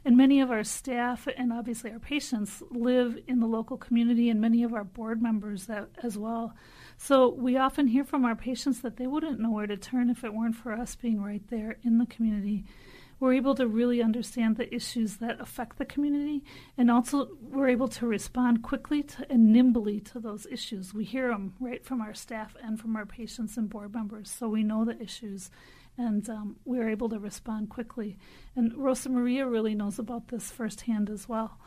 And 0.05 0.17
many 0.17 0.41
of 0.41 0.51
our 0.51 0.65
staff 0.65 1.27
and 1.37 1.53
obviously 1.53 1.91
our 1.91 1.99
patients 1.99 2.63
live 2.71 3.19
in 3.27 3.41
the 3.41 3.47
local 3.47 3.77
community, 3.77 4.29
and 4.29 4.41
many 4.41 4.63
of 4.63 4.75
our 4.75 4.85
board 4.85 5.23
members 5.23 5.67
that, 5.67 5.89
as 6.03 6.19
well. 6.19 6.55
So 6.97 7.29
we 7.29 7.57
often 7.57 7.89
hear 7.89 8.05
from 8.05 8.25
our 8.25 8.37
patients 8.37 8.81
that 8.83 8.97
they 8.97 9.07
wouldn't 9.07 9.41
know 9.41 9.51
where 9.51 9.67
to 9.67 9.77
turn 9.77 10.11
if 10.11 10.25
it 10.25 10.35
weren't 10.35 10.57
for 10.57 10.73
us 10.73 10.95
being 10.95 11.23
right 11.23 11.43
there 11.49 11.79
in 11.83 11.99
the 11.99 12.07
community 12.07 12.65
we're 13.21 13.35
able 13.35 13.55
to 13.55 13.67
really 13.67 14.03
understand 14.03 14.57
the 14.57 14.75
issues 14.75 15.17
that 15.17 15.41
affect 15.41 15.79
the 15.79 15.85
community, 15.85 16.43
and 16.77 16.91
also 16.91 17.29
we're 17.41 17.69
able 17.69 17.89
to 17.89 18.07
respond 18.07 18.63
quickly 18.63 19.03
to, 19.03 19.31
and 19.31 19.53
nimbly 19.53 20.01
to 20.01 20.21
those 20.21 20.47
issues. 20.47 20.93
We 20.93 21.05
hear 21.05 21.29
them 21.29 21.55
right 21.61 21.85
from 21.85 22.01
our 22.01 22.15
staff 22.15 22.57
and 22.63 22.81
from 22.81 22.97
our 22.97 23.07
patients 23.07 23.57
and 23.57 23.71
board 23.71 23.95
members, 23.95 24.31
so 24.31 24.49
we 24.49 24.63
know 24.63 24.85
the 24.85 25.01
issues, 25.01 25.51
and 25.97 26.29
um, 26.29 26.57
we're 26.65 26.89
able 26.89 27.09
to 27.09 27.19
respond 27.19 27.71
quickly. 27.71 28.17
And 28.57 28.77
Rosa 28.77 29.09
Maria 29.09 29.47
really 29.47 29.75
knows 29.75 29.99
about 29.99 30.29
this 30.29 30.51
firsthand 30.51 31.09
as 31.11 31.29
well. 31.29 31.59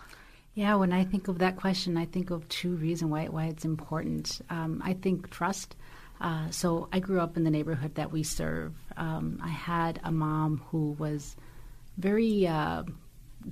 Yeah, 0.53 0.73
when 0.75 0.91
I 0.91 1.05
think 1.05 1.27
of 1.27 1.37
that 1.37 1.55
question, 1.55 1.97
I 1.97 2.05
think 2.05 2.31
of 2.31 2.49
two 2.49 2.75
reasons 2.75 3.11
why 3.11 3.25
why 3.25 3.45
it's 3.45 3.63
important. 3.63 4.41
Um, 4.49 4.81
I 4.83 4.93
think 4.93 5.29
trust. 5.29 5.75
Uh, 6.19 6.49
so 6.49 6.87
I 6.91 6.99
grew 6.99 7.19
up 7.19 7.37
in 7.37 7.43
the 7.43 7.51
neighborhood 7.51 7.95
that 7.95 8.11
we 8.11 8.23
serve. 8.23 8.73
Um, 8.95 9.39
I 9.43 9.49
had 9.49 9.99
a 10.03 10.11
mom 10.11 10.63
who 10.69 10.95
was 10.97 11.35
very 11.97 12.47
uh, 12.47 12.83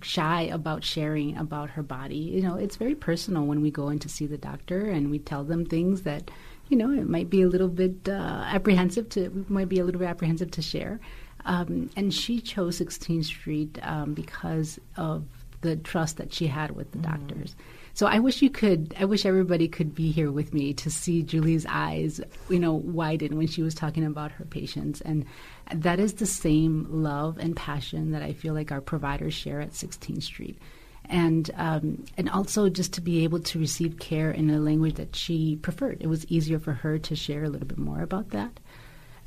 shy 0.01 0.43
about 0.43 0.83
sharing 0.83 1.37
about 1.37 1.69
her 1.71 1.83
body. 1.83 2.17
You 2.17 2.41
know, 2.41 2.55
it's 2.55 2.75
very 2.75 2.95
personal 2.95 3.45
when 3.45 3.61
we 3.61 3.71
go 3.71 3.89
in 3.89 3.99
to 3.99 4.09
see 4.09 4.25
the 4.25 4.37
doctor 4.37 4.89
and 4.89 5.11
we 5.11 5.19
tell 5.19 5.43
them 5.43 5.65
things 5.65 6.01
that, 6.03 6.31
you 6.69 6.77
know, 6.77 6.91
it 6.91 7.07
might 7.07 7.29
be 7.29 7.41
a 7.41 7.47
little 7.47 7.67
bit 7.67 8.07
uh, 8.07 8.43
apprehensive 8.47 9.09
to, 9.09 9.45
might 9.47 9.69
be 9.69 9.79
a 9.79 9.85
little 9.85 9.99
bit 9.99 10.09
apprehensive 10.09 10.51
to 10.51 10.61
share. 10.61 10.99
Um, 11.45 11.91
and 11.95 12.13
she 12.13 12.41
chose 12.41 12.79
16th 12.79 13.25
Street 13.25 13.79
um, 13.83 14.13
because 14.13 14.79
of 14.97 15.25
the 15.61 15.75
trust 15.75 16.17
that 16.17 16.33
she 16.33 16.47
had 16.47 16.71
with 16.71 16.91
the 16.91 16.97
mm. 16.97 17.03
doctors. 17.03 17.55
So 17.95 18.07
I 18.07 18.19
wish 18.19 18.41
you 18.41 18.49
could. 18.49 18.93
I 18.99 19.05
wish 19.05 19.25
everybody 19.25 19.69
could 19.69 19.95
be 19.95 20.11
here 20.11 20.29
with 20.29 20.53
me 20.53 20.73
to 20.73 20.91
see 20.91 21.23
Julie's 21.23 21.65
eyes, 21.65 22.19
you 22.49 22.59
know, 22.59 22.73
widen 22.73 23.37
when 23.37 23.47
she 23.47 23.63
was 23.63 23.73
talking 23.73 24.03
about 24.03 24.33
her 24.33 24.43
patients, 24.43 24.99
and 24.99 25.25
that 25.73 25.97
is 25.97 26.15
the 26.15 26.25
same 26.25 26.87
love 26.89 27.37
and 27.37 27.55
passion 27.55 28.11
that 28.11 28.21
I 28.21 28.33
feel 28.33 28.53
like 28.53 28.69
our 28.69 28.81
providers 28.81 29.33
share 29.33 29.61
at 29.61 29.71
16th 29.71 30.23
Street. 30.23 30.57
And 31.05 31.49
um, 31.55 32.03
and 32.17 32.29
also 32.29 32.67
just 32.67 32.91
to 32.93 33.01
be 33.01 33.23
able 33.23 33.39
to 33.39 33.59
receive 33.59 33.97
care 33.97 34.29
in 34.29 34.49
a 34.49 34.59
language 34.59 34.95
that 34.95 35.15
she 35.15 35.55
preferred. 35.55 35.99
It 36.01 36.07
was 36.07 36.25
easier 36.29 36.59
for 36.59 36.73
her 36.73 36.99
to 36.99 37.15
share 37.15 37.45
a 37.45 37.49
little 37.49 37.67
bit 37.67 37.77
more 37.77 38.01
about 38.01 38.31
that. 38.31 38.59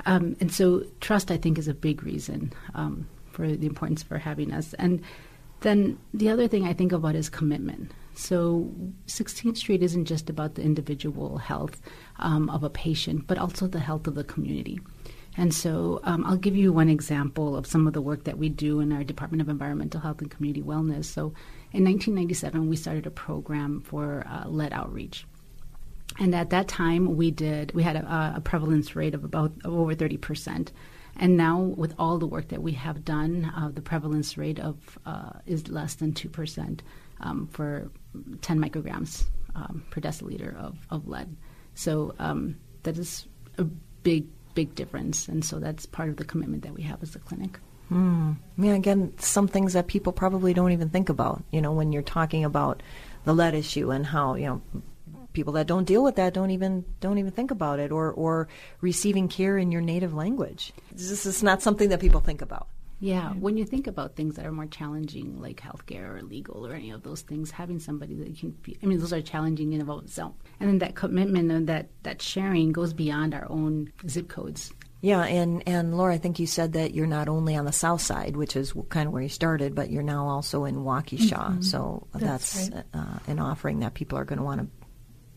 Um, 0.05 0.37
and 0.41 0.53
so 0.53 0.85
trust, 1.01 1.31
I 1.31 1.39
think, 1.39 1.57
is 1.57 1.69
a 1.69 1.75
big 1.75 2.03
reason 2.03 2.53
um, 2.75 3.09
for 3.33 3.49
the 3.49 3.67
importance 3.67 4.03
for 4.03 4.19
having 4.19 4.53
us. 4.53 4.75
And 4.75 5.03
then 5.61 5.99
the 6.13 6.29
other 6.29 6.49
thing 6.49 6.67
I 6.67 6.75
think 6.75 6.93
about 6.93 7.15
is 7.15 7.31
commitment. 7.31 7.93
So 8.19 8.69
16th 9.07 9.59
Street 9.59 9.81
isn't 9.81 10.07
just 10.07 10.29
about 10.29 10.57
the 10.57 10.63
individual 10.63 11.39
health 11.39 11.81
um, 12.19 12.51
of 12.51 12.65
a 12.65 12.69
patient, 12.69 13.29
but 13.29 13.39
also 13.39 13.69
the 13.69 13.79
health 13.79 14.09
of 14.09 14.17
the 14.17 14.25
community. 14.25 14.81
And 15.37 15.55
so 15.55 16.01
um, 16.03 16.27
I'll 16.27 16.37
give 16.37 16.57
you 16.57 16.73
one 16.73 16.89
example 16.89 17.57
of 17.57 17.65
some 17.65 17.87
of 17.87 17.93
the 17.93 18.03
work 18.03 18.25
that 18.25 18.37
we 18.37 18.49
do 18.49 18.81
in 18.81 18.93
our 18.93 19.05
Department 19.05 19.41
of 19.41 19.49
Environmental 19.49 20.01
Health 20.01 20.21
and 20.21 20.29
Community 20.29 20.63
Wellness. 20.63 21.05
So 21.05 21.27
in 21.73 21.85
1997, 21.85 22.69
we 22.69 22.75
started 22.75 23.07
a 23.07 23.11
program 23.11 23.81
for 23.83 24.27
uh, 24.29 24.49
lead 24.49 24.73
outreach. 24.73 25.25
And 26.19 26.35
at 26.35 26.51
that 26.51 26.67
time, 26.67 27.17
we 27.17 27.31
did 27.31 27.73
we 27.73 27.85
had 27.85 27.95
a, 27.95 28.35
a 28.35 28.41
prevalence 28.41 28.97
rate 28.97 29.15
of 29.15 29.23
about 29.23 29.53
of 29.63 29.73
over 29.73 29.95
30 29.95 30.17
percent. 30.17 30.73
And 31.15 31.37
now, 31.37 31.61
with 31.61 31.95
all 31.99 32.19
the 32.19 32.27
work 32.27 32.49
that 32.49 32.63
we 32.63 32.73
have 32.73 33.05
done, 33.05 33.53
uh, 33.57 33.71
the 33.73 33.81
prevalence 33.81 34.37
rate 34.37 34.59
of 34.59 34.99
uh, 35.07 35.35
is 35.47 35.69
less 35.69 35.95
than 35.95 36.13
two 36.13 36.29
percent 36.29 36.83
um, 37.21 37.47
for 37.47 37.91
10 38.43 38.59
micrograms 38.59 39.25
um, 39.55 39.85
per 39.91 40.01
deciliter 40.01 40.57
of, 40.57 40.77
of 40.91 41.09
lead. 41.09 41.37
So 41.75 42.15
um, 42.19 42.57
that 42.83 42.99
is 42.99 43.27
a 43.57 43.65
big, 43.65 44.27
big 44.55 44.75
difference, 44.75 45.29
and 45.29 45.45
so 45.45 45.59
that's 45.59 45.87
part 45.87 46.09
of 46.09 46.17
the 46.17 46.25
commitment 46.25 46.63
that 46.65 46.75
we 46.75 46.83
have 46.83 47.03
as 47.03 47.15
a 47.15 47.19
clinic. 47.19 47.59
Mm. 47.91 48.37
Yeah, 48.59 48.75
again, 48.75 49.15
some 49.19 49.49
things 49.49 49.73
that 49.73 49.87
people 49.87 50.13
probably 50.13 50.53
don't 50.53 50.73
even 50.73 50.91
think 50.91 51.09
about. 51.09 51.43
You 51.51 51.63
know, 51.63 51.73
when 51.73 51.93
you're 51.93 52.03
talking 52.03 52.45
about 52.45 52.83
the 53.25 53.35
lead 53.35 53.55
issue 53.55 53.91
and 53.91 54.07
how 54.07 54.35
you 54.35 54.47
know 54.47 54.63
people 55.33 55.53
that 55.55 55.67
don't 55.67 55.85
deal 55.85 56.03
with 56.03 56.17
that 56.17 56.35
don't 56.35 56.51
even 56.51 56.85
don't 57.01 57.19
even 57.19 57.31
think 57.31 57.51
about 57.51 57.79
it 57.79 57.93
or 57.93 58.11
or 58.13 58.49
receiving 58.81 59.29
care 59.29 59.57
in 59.57 59.73
your 59.73 59.81
native 59.81 60.15
language. 60.15 60.73
This 60.93 61.27
is 61.27 61.43
not 61.43 61.63
something 61.63 61.89
that 61.91 62.01
people 62.01 62.21
think 62.21 62.43
about. 62.43 62.69
Yeah, 63.01 63.31
when 63.35 63.57
you 63.57 63.65
think 63.65 63.87
about 63.87 64.17
things 64.17 64.35
that 64.37 64.45
are 64.45 64.53
more 64.53 64.67
challenging, 64.67 65.41
like 65.41 65.61
healthcare 65.61 66.17
or 66.17 66.23
legal 66.23 66.67
or 66.67 66.75
any 66.75 66.91
of 66.91 67.03
those 67.05 67.21
things, 67.21 67.51
having 67.51 67.79
somebody 67.79 68.15
that 68.15 68.29
you 68.29 68.37
can, 68.37 68.51
be, 68.51 68.77
I 68.83 68.87
mean, 68.87 68.99
those 68.99 69.13
are 69.13 69.23
challenging 69.23 69.73
in 69.73 69.81
and 69.81 69.89
of 69.89 70.05
itself. 70.05 70.35
And 70.59 70.69
then 70.69 70.79
that 70.79 70.97
commitment 70.97 71.53
and 71.53 71.69
that, 71.69 71.91
that 72.03 72.21
sharing 72.21 72.73
goes 72.73 72.93
beyond 72.93 73.35
our 73.35 73.47
own 73.49 73.93
zip 74.09 74.29
codes. 74.29 74.73
Yeah, 75.01 75.23
and, 75.25 75.63
and 75.69 75.97
Laura, 75.97 76.15
I 76.15 76.19
think 76.19 76.41
you 76.41 76.47
said 76.49 76.73
that 76.73 76.93
you're 76.93 77.07
not 77.07 77.29
only 77.29 77.55
on 77.55 77.65
the 77.65 77.73
south 77.73 78.01
side, 78.01 78.37
which 78.37 78.57
is 78.57 78.75
kind 78.89 79.07
of 79.07 79.13
where 79.13 79.23
you 79.23 79.29
started, 79.29 79.77
but 79.77 79.91
you're 79.91 80.03
now 80.03 80.27
also 80.27 80.65
in 80.65 80.77
Waukesha. 80.77 81.31
Mm-hmm. 81.31 81.63
So 81.63 82.09
that's, 82.13 82.69
that's 82.69 82.75
right. 82.75 82.85
uh, 82.95 83.19
an 83.29 83.39
offering 83.39 83.79
that 83.81 83.95
people 83.95 84.19
are 84.19 84.25
going 84.25 84.39
to 84.39 84.45
want 84.45 84.61
to 84.61 84.67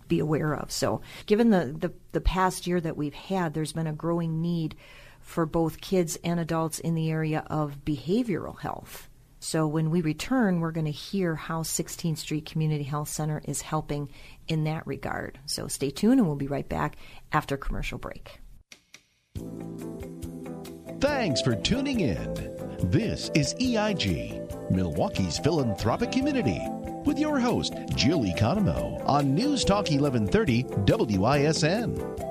be 0.07 0.19
aware 0.19 0.55
of. 0.55 0.71
So, 0.71 1.01
given 1.27 1.51
the, 1.51 1.73
the, 1.77 1.93
the 2.11 2.21
past 2.21 2.65
year 2.67 2.81
that 2.81 2.97
we've 2.97 3.13
had, 3.13 3.53
there's 3.53 3.71
been 3.71 3.87
a 3.87 3.93
growing 3.93 4.41
need 4.41 4.75
for 5.31 5.45
both 5.45 5.81
kids 5.81 6.17
and 6.23 6.39
adults 6.39 6.79
in 6.79 6.93
the 6.93 7.09
area 7.09 7.43
of 7.47 7.85
behavioral 7.85 8.59
health. 8.59 9.09
So, 9.39 9.65
when 9.65 9.89
we 9.89 10.01
return, 10.01 10.59
we're 10.59 10.71
going 10.71 10.85
to 10.85 10.91
hear 10.91 11.35
how 11.35 11.63
16th 11.63 12.19
Street 12.19 12.45
Community 12.45 12.83
Health 12.83 13.09
Center 13.09 13.41
is 13.45 13.61
helping 13.61 14.09
in 14.47 14.65
that 14.65 14.85
regard. 14.85 15.39
So, 15.47 15.67
stay 15.67 15.89
tuned 15.89 16.19
and 16.19 16.27
we'll 16.27 16.35
be 16.35 16.45
right 16.47 16.69
back 16.69 16.95
after 17.31 17.57
commercial 17.57 17.97
break. 17.97 18.39
Thanks 20.99 21.41
for 21.41 21.55
tuning 21.55 22.01
in. 22.01 22.33
This 22.91 23.31
is 23.33 23.55
EIG, 23.59 24.69
Milwaukee's 24.69 25.39
philanthropic 25.39 26.11
community 26.11 26.61
with 27.05 27.17
your 27.17 27.39
host, 27.39 27.73
Jill 27.95 28.21
Economou, 28.21 29.03
on 29.07 29.33
News 29.33 29.63
Talk 29.63 29.89
1130 29.89 30.65
WISN. 31.17 32.30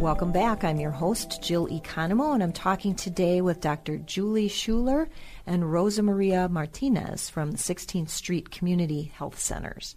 Welcome 0.00 0.32
back. 0.32 0.64
I'm 0.64 0.80
your 0.80 0.92
host, 0.92 1.42
Jill 1.42 1.66
Economou, 1.66 2.32
and 2.32 2.42
I'm 2.42 2.54
talking 2.54 2.94
today 2.94 3.42
with 3.42 3.60
Dr. 3.60 3.98
Julie 3.98 4.48
Schuller 4.48 5.10
and 5.46 5.70
Rosa 5.70 6.02
Maria 6.02 6.48
Martinez 6.48 7.28
from 7.28 7.50
the 7.50 7.58
16th 7.58 8.08
Street 8.08 8.50
Community 8.50 9.12
Health 9.14 9.38
Centers. 9.38 9.96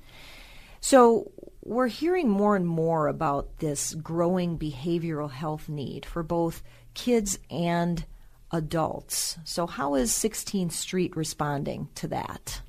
So, 0.82 1.32
we're 1.64 1.88
hearing 1.88 2.28
more 2.28 2.58
and 2.58 2.68
more 2.68 3.08
about 3.08 3.60
this 3.60 3.94
growing 3.94 4.60
behavioral 4.60 5.32
health 5.32 5.70
need 5.70 6.06
for 6.06 6.22
both 6.22 6.64
kids 6.94 7.40
and 7.50 8.06
adults. 8.52 9.38
So, 9.46 9.68
how 9.68 9.96
is 9.96 10.12
16th 10.12 10.74
Street 10.74 11.16
responding 11.16 11.88
to 11.96 12.10
that? 12.10 12.62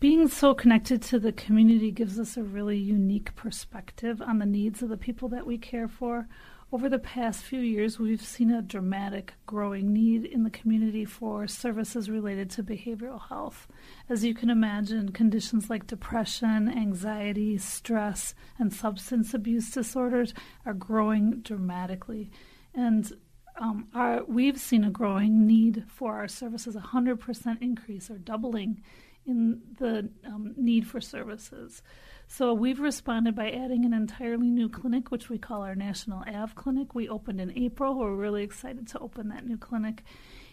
Being 0.00 0.28
so 0.28 0.54
connected 0.54 1.02
to 1.02 1.18
the 1.18 1.32
community 1.32 1.90
gives 1.90 2.20
us 2.20 2.36
a 2.36 2.42
really 2.42 2.78
unique 2.78 3.34
perspective 3.34 4.22
on 4.22 4.38
the 4.38 4.46
needs 4.46 4.80
of 4.80 4.88
the 4.88 4.96
people 4.96 5.28
that 5.28 5.44
we 5.44 5.58
care 5.58 5.88
for. 5.88 6.28
Over 6.70 6.88
the 6.88 7.00
past 7.00 7.42
few 7.42 7.58
years, 7.58 7.98
we've 7.98 8.22
seen 8.22 8.52
a 8.52 8.62
dramatic 8.62 9.32
growing 9.46 9.92
need 9.92 10.24
in 10.24 10.44
the 10.44 10.50
community 10.50 11.04
for 11.04 11.48
services 11.48 12.08
related 12.08 12.48
to 12.50 12.62
behavioral 12.62 13.28
health. 13.28 13.66
As 14.08 14.24
you 14.24 14.34
can 14.34 14.50
imagine, 14.50 15.10
conditions 15.10 15.68
like 15.68 15.88
depression, 15.88 16.68
anxiety, 16.68 17.58
stress, 17.58 18.34
and 18.56 18.72
substance 18.72 19.34
abuse 19.34 19.70
disorders 19.70 20.32
are 20.64 20.74
growing 20.74 21.40
dramatically. 21.40 22.30
And 22.72 23.10
um, 23.56 23.88
our, 23.94 24.22
we've 24.28 24.58
seen 24.58 24.84
a 24.84 24.90
growing 24.90 25.44
need 25.44 25.84
for 25.88 26.14
our 26.14 26.28
services, 26.28 26.76
a 26.76 26.80
100% 26.80 27.62
increase 27.62 28.10
or 28.10 28.18
doubling 28.18 28.80
in 29.28 29.60
the 29.78 30.08
um, 30.26 30.54
need 30.56 30.86
for 30.86 31.00
services. 31.00 31.82
So 32.26 32.52
we've 32.52 32.80
responded 32.80 33.34
by 33.34 33.50
adding 33.50 33.84
an 33.84 33.94
entirely 33.94 34.50
new 34.50 34.68
clinic, 34.68 35.10
which 35.10 35.30
we 35.30 35.38
call 35.38 35.62
our 35.62 35.74
National 35.74 36.24
Ave 36.26 36.52
Clinic. 36.54 36.94
We 36.94 37.08
opened 37.08 37.40
in 37.40 37.56
April. 37.56 37.94
We're 37.94 38.14
really 38.14 38.42
excited 38.42 38.86
to 38.88 38.98
open 38.98 39.28
that 39.28 39.46
new 39.46 39.56
clinic. 39.56 40.02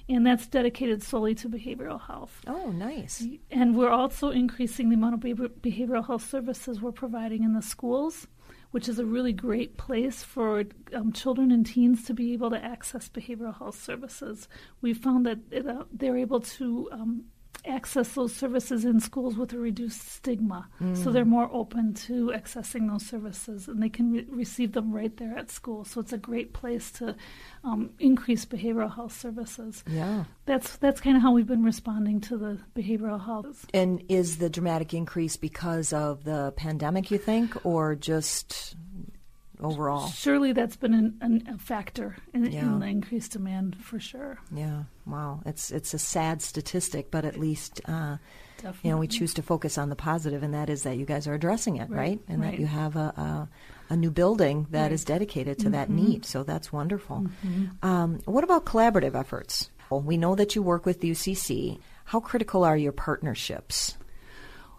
And 0.08 0.26
that's 0.26 0.48
dedicated 0.48 1.02
solely 1.02 1.34
to 1.36 1.50
behavioral 1.50 2.00
health. 2.00 2.40
Oh, 2.48 2.72
nice. 2.72 3.26
And 3.50 3.76
we're 3.76 3.90
also 3.90 4.30
increasing 4.30 4.90
the 4.90 4.96
amount 4.96 5.16
of 5.16 5.20
behavioral 5.22 6.06
health 6.06 6.30
services 6.30 6.80
we're 6.80 6.92
providing 6.92 7.44
in 7.44 7.54
the 7.54 7.62
schools 7.62 8.28
which 8.76 8.90
is 8.90 9.00
a 9.00 9.06
really 9.06 9.32
great 9.32 9.78
place 9.78 10.22
for 10.22 10.66
um, 10.94 11.14
children 11.14 11.50
and 11.50 11.66
teens 11.66 12.04
to 12.04 12.14
be 12.14 12.34
able 12.34 12.50
to 12.50 12.62
access 12.62 13.08
behavioral 13.08 13.58
health 13.58 13.82
services. 13.82 14.50
We 14.82 14.94
found 14.94 15.26
that 15.26 15.40
it, 15.50 15.66
uh, 15.66 15.86
they're 15.94 16.18
able 16.18 16.42
to 16.42 16.90
um, 16.92 17.24
access 17.68 18.14
those 18.14 18.34
services 18.34 18.86
in 18.86 19.00
schools 19.00 19.36
with 19.36 19.54
a 19.54 19.58
reduced 19.58 20.08
stigma. 20.08 20.68
Mm. 20.82 20.98
So 21.04 21.12
they're 21.12 21.26
more 21.26 21.50
open 21.52 21.94
to 22.06 22.28
accessing 22.36 22.90
those 22.90 23.06
services 23.06 23.68
and 23.68 23.82
they 23.82 23.90
can 23.90 24.12
re- 24.12 24.28
receive 24.30 24.74
them 24.74 24.92
right 24.92 25.16
there 25.18 25.38
at 25.38 25.52
school. 25.52 25.86
So 25.86 26.02
it's 26.02 26.14
a 26.14 26.18
great 26.18 26.54
place 26.54 26.92
to 26.94 27.16
um, 27.64 27.92
increase 28.00 28.46
behavioral 28.46 28.94
health 28.94 29.18
services. 29.18 29.84
Yeah. 29.88 30.26
That's 30.46 30.78
that's 30.78 31.02
kind 31.02 31.18
of 31.18 31.24
how 31.24 31.32
we've 31.32 31.48
been 31.48 31.64
responding 31.64 32.22
to 32.22 32.38
the 32.38 32.60
behavioral 32.76 33.24
health. 33.24 33.66
And 33.74 34.04
is 34.10 34.38
the 34.38 34.50
dramatic 34.50 34.94
increase 34.94 35.38
because 35.38 35.94
of 35.94 36.24
the 36.24 36.54
pandemic, 36.56 37.12
you 37.12 37.18
think, 37.18 37.66
or 37.66 37.96
just 37.96 38.76
overall. 39.62 40.08
Surely 40.08 40.54
that's 40.54 40.76
been 40.76 40.94
an, 40.94 41.18
an, 41.22 41.48
a 41.54 41.58
factor 41.58 42.16
in, 42.34 42.52
yeah. 42.52 42.62
in, 42.62 42.80
the 42.80 42.86
increased 42.88 43.32
demand 43.32 43.78
for 43.82 44.00
sure. 44.00 44.38
Yeah, 44.54 44.84
wow, 45.06 45.42
it's 45.46 45.72
it's 45.72 45.94
a 45.94 46.00
sad 46.00 46.42
statistic, 46.42 47.12
but 47.12 47.26
at 47.26 47.38
least 47.38 47.82
uh, 47.86 48.18
you 48.84 48.92
know 48.92 48.98
we 48.98 49.08
choose 49.08 49.34
to 49.36 49.42
focus 49.42 49.78
on 49.78 49.90
the 49.90 49.96
positive, 49.96 50.44
and 50.44 50.54
that 50.54 50.70
is 50.70 50.84
that 50.84 50.98
you 50.98 51.06
guys 51.06 51.28
are 51.28 51.34
addressing 51.34 51.78
it, 51.78 51.90
right? 51.90 51.98
right? 51.98 52.20
And 52.28 52.42
right. 52.42 52.52
that 52.52 52.60
you 52.60 52.66
have 52.66 52.96
a, 52.96 53.00
a, 53.00 53.50
a 53.90 53.98
new 53.98 54.12
building 54.12 54.68
that 54.72 54.84
right. 54.84 54.92
is 54.92 55.04
dedicated 55.04 55.60
to 55.60 55.66
mm-hmm. 55.66 55.74
that 55.74 55.90
need. 55.90 56.26
So 56.26 56.44
that's 56.44 56.72
wonderful. 56.72 57.28
Mm-hmm. 57.46 57.88
Um, 57.88 58.22
what 58.26 58.44
about 58.44 58.66
collaborative 58.66 59.16
efforts? 59.16 59.70
Well, 59.90 60.02
we 60.02 60.18
know 60.18 60.36
that 60.36 60.56
you 60.56 60.64
work 60.64 60.86
with 60.86 61.02
UCC. 61.02 61.80
How 62.06 62.20
critical 62.20 62.64
are 62.64 62.78
your 62.78 62.92
partnerships? 62.92 63.98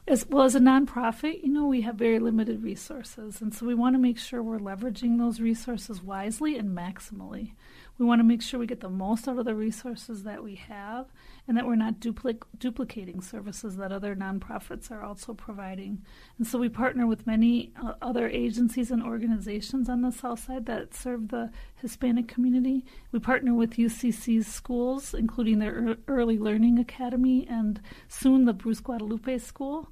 As 0.08 0.24
well 0.28 0.44
as 0.44 0.54
a 0.54 0.60
nonprofit, 0.60 1.42
you 1.42 1.48
know, 1.48 1.66
we 1.66 1.80
have 1.80 1.96
very 1.96 2.20
limited 2.20 2.62
resources. 2.62 3.40
And 3.40 3.52
so 3.52 3.66
we 3.66 3.74
want 3.74 3.94
to 3.94 3.98
make 3.98 4.18
sure 4.18 4.40
we're 4.40 4.58
leveraging 4.58 5.18
those 5.18 5.40
resources 5.40 6.00
wisely 6.00 6.56
and 6.56 6.76
maximally. 6.76 7.54
We 7.98 8.06
want 8.06 8.20
to 8.20 8.24
make 8.24 8.42
sure 8.42 8.60
we 8.60 8.66
get 8.66 8.80
the 8.80 8.90
most 8.90 9.26
out 9.26 9.38
of 9.38 9.46
the 9.46 9.54
resources 9.54 10.22
that 10.22 10.44
we 10.44 10.56
have 10.56 11.06
and 11.48 11.56
that 11.56 11.66
we're 11.66 11.76
not 11.76 11.98
dupli- 11.98 12.42
duplicating 12.58 13.20
services 13.20 13.76
that 13.76 13.90
other 13.90 14.14
nonprofits 14.14 14.90
are 14.90 15.02
also 15.02 15.32
providing. 15.34 16.02
And 16.38 16.46
so 16.46 16.58
we 16.58 16.68
partner 16.68 17.06
with 17.06 17.26
many 17.26 17.72
uh, 17.82 17.94
other 18.02 18.28
agencies 18.28 18.90
and 18.90 19.02
organizations 19.02 19.88
on 19.88 20.02
the 20.02 20.12
South 20.12 20.44
Side 20.44 20.66
that 20.66 20.94
serve 20.94 21.28
the 21.28 21.50
Hispanic 21.76 22.28
community. 22.28 22.84
We 23.12 23.18
partner 23.18 23.54
with 23.54 23.76
UCC's 23.76 24.46
schools, 24.46 25.14
including 25.14 25.58
their 25.58 25.96
Early 26.06 26.38
Learning 26.38 26.78
Academy 26.78 27.46
and 27.48 27.80
soon 28.08 28.44
the 28.44 28.52
Bruce 28.52 28.80
Guadalupe 28.80 29.38
School 29.38 29.88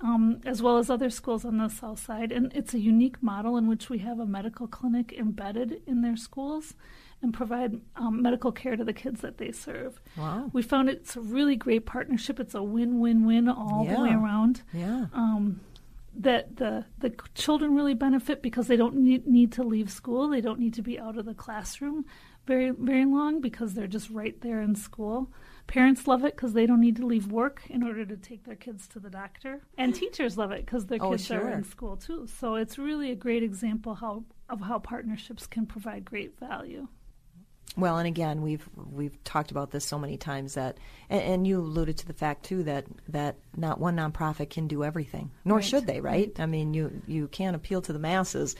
um, 0.00 0.40
as 0.44 0.62
well 0.62 0.78
as 0.78 0.90
other 0.90 1.10
schools 1.10 1.44
on 1.44 1.58
the 1.58 1.68
south 1.68 2.04
side. 2.04 2.32
And 2.32 2.52
it's 2.54 2.74
a 2.74 2.78
unique 2.78 3.22
model 3.22 3.56
in 3.56 3.66
which 3.66 3.90
we 3.90 3.98
have 3.98 4.18
a 4.18 4.26
medical 4.26 4.66
clinic 4.66 5.12
embedded 5.12 5.82
in 5.86 6.02
their 6.02 6.16
schools 6.16 6.74
and 7.20 7.34
provide 7.34 7.80
um, 7.96 8.22
medical 8.22 8.52
care 8.52 8.76
to 8.76 8.84
the 8.84 8.92
kids 8.92 9.20
that 9.22 9.38
they 9.38 9.50
serve. 9.50 10.00
Wow. 10.16 10.50
We 10.52 10.62
found 10.62 10.88
it's 10.88 11.16
a 11.16 11.20
really 11.20 11.56
great 11.56 11.84
partnership. 11.84 12.38
It's 12.38 12.54
a 12.54 12.62
win 12.62 13.00
win 13.00 13.26
win 13.26 13.48
all 13.48 13.84
yeah. 13.84 13.96
the 13.96 14.02
way 14.02 14.10
around. 14.10 14.62
Yeah. 14.72 15.06
Um, 15.12 15.60
that 16.14 16.56
the 16.56 16.84
the 16.98 17.12
children 17.34 17.74
really 17.74 17.94
benefit 17.94 18.42
because 18.42 18.66
they 18.66 18.76
don't 18.76 18.96
need, 18.96 19.26
need 19.26 19.52
to 19.52 19.62
leave 19.62 19.90
school. 19.90 20.28
They 20.28 20.40
don't 20.40 20.58
need 20.58 20.74
to 20.74 20.82
be 20.82 20.98
out 20.98 21.16
of 21.16 21.26
the 21.26 21.34
classroom 21.34 22.04
very 22.46 22.70
very 22.70 23.04
long 23.04 23.40
because 23.40 23.74
they're 23.74 23.86
just 23.86 24.10
right 24.10 24.40
there 24.40 24.60
in 24.60 24.74
school. 24.74 25.30
Parents 25.68 26.06
love 26.06 26.24
it 26.24 26.34
because 26.34 26.54
they 26.54 26.64
don't 26.66 26.80
need 26.80 26.96
to 26.96 27.06
leave 27.06 27.30
work 27.30 27.62
in 27.68 27.82
order 27.82 28.04
to 28.04 28.16
take 28.16 28.44
their 28.44 28.56
kids 28.56 28.88
to 28.88 28.98
the 28.98 29.10
doctor, 29.10 29.60
and 29.76 29.94
teachers 29.94 30.38
love 30.38 30.50
it 30.50 30.64
because 30.64 30.86
their 30.86 30.98
oh, 31.00 31.10
kids 31.10 31.26
sure. 31.26 31.46
are 31.46 31.50
in 31.50 31.62
school 31.62 31.96
too. 31.96 32.26
So 32.40 32.54
it's 32.54 32.78
really 32.78 33.10
a 33.10 33.14
great 33.14 33.42
example 33.42 33.94
how 33.94 34.24
of 34.48 34.62
how 34.62 34.78
partnerships 34.78 35.46
can 35.46 35.66
provide 35.66 36.06
great 36.06 36.38
value. 36.40 36.88
Well, 37.76 37.98
and 37.98 38.06
again, 38.06 38.40
we've 38.40 38.66
we've 38.76 39.22
talked 39.24 39.50
about 39.50 39.70
this 39.70 39.84
so 39.84 39.98
many 39.98 40.16
times 40.16 40.54
that, 40.54 40.78
and, 41.10 41.22
and, 41.22 41.46
you 41.46 41.60
alluded 41.60 41.98
to 41.98 42.06
the 42.06 42.14
fact 42.14 42.46
too 42.46 42.62
that 42.62 42.86
that 43.08 43.36
not 43.54 43.78
one 43.78 43.96
nonprofit 43.96 44.48
can 44.48 44.68
do 44.68 44.82
everything, 44.82 45.30
nor 45.44 45.58
right. 45.58 45.64
should 45.64 45.86
they, 45.86 46.00
right? 46.00 46.32
I 46.40 46.46
mean, 46.46 46.72
you 46.72 47.02
you 47.06 47.28
can't 47.28 47.54
appeal 47.54 47.82
to 47.82 47.92
the 47.92 47.98
masses, 47.98 48.56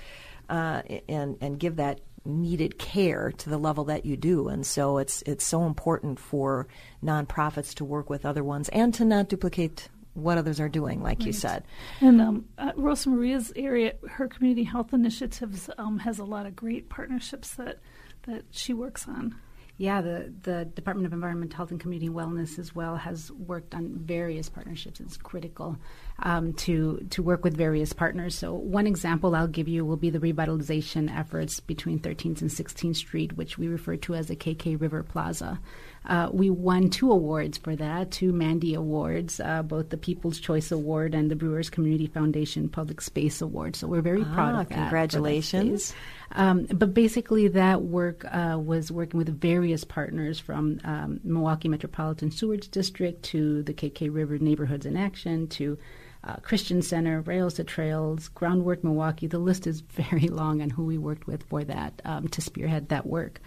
uh, 0.51 0.83
and 1.09 1.39
and 1.41 1.59
give 1.59 1.77
that 1.77 2.01
needed 2.25 2.79
care 2.79 3.33
to 3.33 3.51
the 3.51 3.59
level 3.59 3.85
that 3.85 4.05
you 4.05 4.17
do. 4.17 4.49
And 4.49 4.67
so 4.67 4.99
it's 4.99 5.23
it's 5.23 5.45
so 5.45 5.65
important 5.65 6.19
for 6.19 6.67
nonprofits 7.03 7.75
to 7.75 7.85
work 7.85 8.11
with 8.11 8.27
other 8.27 8.45
ones 8.45 8.69
and 8.71 8.93
to 8.95 9.05
not 9.05 9.29
duplicate 9.29 9.89
what 10.15 10.37
others 10.37 10.59
are 10.59 10.69
doing, 10.69 11.03
like 11.03 11.19
right. 11.21 11.27
you 11.27 11.33
said. 11.33 11.65
And 12.01 12.21
um, 12.21 12.45
uh, 12.59 12.73
Rosa 12.77 13.09
Maria's 13.09 13.53
area, 13.55 13.95
her 14.09 14.27
community 14.27 14.65
health 14.65 14.93
initiatives 14.93 15.71
um, 15.79 15.99
has 16.01 16.19
a 16.19 16.25
lot 16.25 16.47
of 16.47 16.57
great 16.57 16.89
partnerships 16.89 17.51
that 17.51 17.79
that 18.23 18.45
she 18.51 18.73
works 18.73 19.07
on. 19.09 19.37
Yeah, 19.79 20.01
the, 20.01 20.35
the 20.43 20.65
Department 20.65 21.07
of 21.07 21.13
Environmental 21.13 21.57
Health 21.57 21.71
and 21.71 21.79
Community 21.79 22.11
Wellness 22.11 22.59
as 22.59 22.75
well 22.75 22.97
has 22.97 23.31
worked 23.31 23.77
on 23.77 23.95
various 23.95 24.49
partnerships. 24.49 24.99
It's 24.99 25.17
critical 25.17 25.79
um, 26.21 26.53
to 26.55 27.07
to 27.11 27.23
work 27.23 27.45
with 27.45 27.57
various 27.57 27.93
partners. 27.93 28.35
So 28.35 28.53
one 28.53 28.87
example 28.87 29.35
I'll 29.35 29.47
give 29.47 29.69
you 29.69 29.85
will 29.85 29.97
be 29.97 30.11
the 30.11 30.19
revitalization 30.19 31.15
efforts 31.17 31.61
between 31.61 32.01
13th 32.01 32.41
and 32.41 32.51
16th 32.51 32.97
Street, 32.97 33.37
which 33.37 33.57
we 33.57 33.69
refer 33.69 33.97
to 33.97 34.15
as 34.15 34.27
the 34.27 34.37
KK 34.37 34.81
River 34.81 35.03
Plaza. 35.03 35.61
Uh, 36.07 36.29
we 36.33 36.49
won 36.49 36.89
two 36.89 37.11
awards 37.13 37.59
for 37.59 37.77
that, 37.77 38.11
two 38.11 38.33
Mandi 38.33 38.75
Awards, 38.75 39.41
uh, 39.41 39.63
both 39.63 39.91
the 39.91 39.97
People's 39.97 40.41
Choice 40.41 40.71
Award 40.71 41.15
and 41.15 41.31
the 41.31 41.37
Brewers 41.37 41.69
Community 41.69 42.07
Foundation 42.07 42.69
Public 42.69 43.01
Space 43.01 43.43
Award. 43.43 43.77
So 43.77 43.87
we're 43.87 44.01
very 44.01 44.23
ah, 44.23 44.35
proud 44.35 44.61
of 44.61 44.69
that. 44.71 44.75
Congratulations. 44.75 45.95
Um, 46.33 46.67
but 46.73 46.95
basically, 46.95 47.49
that 47.49 47.83
work 47.83 48.25
uh, 48.25 48.59
was 48.59 48.91
working 48.91 49.19
with 49.19 49.41
various 49.41 49.85
partners 49.85 50.39
from 50.39 50.81
um, 50.85 51.21
Milwaukee 51.25 51.69
Metropolitan 51.69 52.31
Sewage 52.31 52.71
District 52.71 53.23
to 53.25 53.63
the 53.63 53.75
KK 53.75 54.13
River 54.13 54.39
Neighborhoods 54.39 54.87
in 54.87 54.97
Action 54.97 55.47
to 55.49 55.79
uh, 56.25 56.37
Christian 56.37 56.83
Center, 56.83 57.21
Rails 57.21 57.55
to 57.55 57.65
Trails, 57.65 58.29
Groundwork 58.29 58.85
Milwaukee. 58.85 59.27
The 59.27 59.39
list 59.39 59.67
is 59.67 59.81
very 59.81 60.29
long 60.29 60.63
on 60.63 60.71
who 60.71 60.85
we 60.85 60.99
worked 60.99 61.27
with 61.27 61.43
for 61.45 61.65
that 61.65 62.01
um, 62.05 62.29
to 62.29 62.41
spearhead 62.41 62.89
that 62.89 63.07
work. 63.07 63.41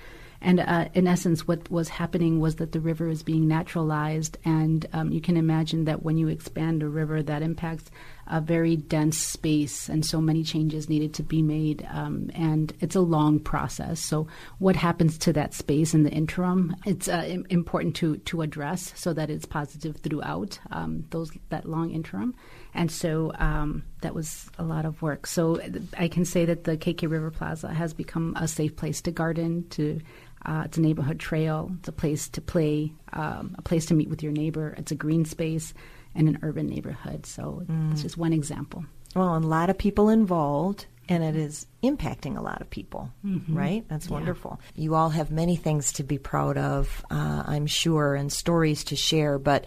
And 0.43 0.59
uh, 0.59 0.89
in 0.95 1.05
essence, 1.05 1.47
what 1.47 1.69
was 1.69 1.87
happening 1.87 2.39
was 2.39 2.55
that 2.55 2.71
the 2.71 2.79
river 2.79 3.07
is 3.07 3.21
being 3.21 3.47
naturalized, 3.47 4.39
and 4.43 4.87
um, 4.91 5.11
you 5.11 5.21
can 5.21 5.37
imagine 5.37 5.85
that 5.85 6.01
when 6.01 6.17
you 6.17 6.29
expand 6.29 6.81
a 6.81 6.87
river, 6.87 7.21
that 7.21 7.43
impacts 7.43 7.91
a 8.25 8.41
very 8.41 8.75
dense 8.75 9.19
space, 9.19 9.87
and 9.87 10.03
so 10.03 10.19
many 10.19 10.43
changes 10.43 10.89
needed 10.89 11.13
to 11.13 11.23
be 11.23 11.43
made, 11.43 11.87
um, 11.91 12.31
and 12.33 12.73
it's 12.79 12.95
a 12.95 13.01
long 13.01 13.39
process. 13.39 13.99
So, 13.99 14.25
what 14.57 14.75
happens 14.75 15.19
to 15.19 15.33
that 15.33 15.53
space 15.53 15.93
in 15.93 16.03
the 16.03 16.11
interim? 16.11 16.75
It's 16.87 17.07
uh, 17.07 17.25
Im- 17.27 17.45
important 17.51 17.95
to 17.97 18.17
to 18.17 18.41
address 18.41 18.93
so 18.95 19.13
that 19.13 19.29
it's 19.29 19.45
positive 19.45 19.97
throughout 19.97 20.59
um, 20.71 21.05
those 21.11 21.31
that 21.49 21.65
long 21.65 21.91
interim, 21.91 22.33
and 22.73 22.91
so 22.91 23.31
um, 23.37 23.83
that 24.01 24.15
was 24.15 24.49
a 24.57 24.63
lot 24.63 24.85
of 24.85 25.01
work. 25.01 25.27
So, 25.27 25.59
I 25.97 26.07
can 26.07 26.25
say 26.25 26.45
that 26.45 26.63
the 26.63 26.77
KK 26.77 27.09
River 27.09 27.31
Plaza 27.31 27.69
has 27.69 27.93
become 27.93 28.35
a 28.39 28.47
safe 28.47 28.75
place 28.75 29.01
to 29.01 29.11
garden 29.11 29.67
to 29.71 30.01
uh, 30.45 30.63
it's 30.65 30.77
a 30.77 30.81
neighborhood 30.81 31.19
trail. 31.19 31.71
It's 31.79 31.89
a 31.89 31.93
place 31.93 32.27
to 32.29 32.41
play, 32.41 32.93
um, 33.13 33.55
a 33.57 33.61
place 33.61 33.85
to 33.87 33.93
meet 33.93 34.09
with 34.09 34.23
your 34.23 34.31
neighbor. 34.31 34.73
It's 34.77 34.91
a 34.91 34.95
green 34.95 35.25
space 35.25 35.73
in 36.15 36.27
an 36.27 36.39
urban 36.41 36.67
neighborhood. 36.67 37.25
So 37.25 37.63
mm. 37.65 37.91
it's 37.91 38.01
just 38.01 38.17
one 38.17 38.33
example. 38.33 38.85
Well, 39.15 39.37
a 39.37 39.39
lot 39.39 39.69
of 39.69 39.77
people 39.77 40.09
involved, 40.09 40.85
and 41.09 41.23
it 41.23 41.35
is 41.35 41.67
impacting 41.83 42.37
a 42.37 42.41
lot 42.41 42.61
of 42.61 42.69
people, 42.69 43.11
mm-hmm. 43.25 43.55
right? 43.55 43.85
That's 43.87 44.07
yeah. 44.07 44.13
wonderful. 44.13 44.59
You 44.75 44.95
all 44.95 45.09
have 45.09 45.31
many 45.31 45.57
things 45.57 45.93
to 45.93 46.03
be 46.03 46.17
proud 46.17 46.57
of, 46.57 47.05
uh, 47.11 47.43
I'm 47.45 47.67
sure, 47.67 48.15
and 48.15 48.31
stories 48.31 48.85
to 48.85 48.95
share. 48.95 49.37
But 49.37 49.65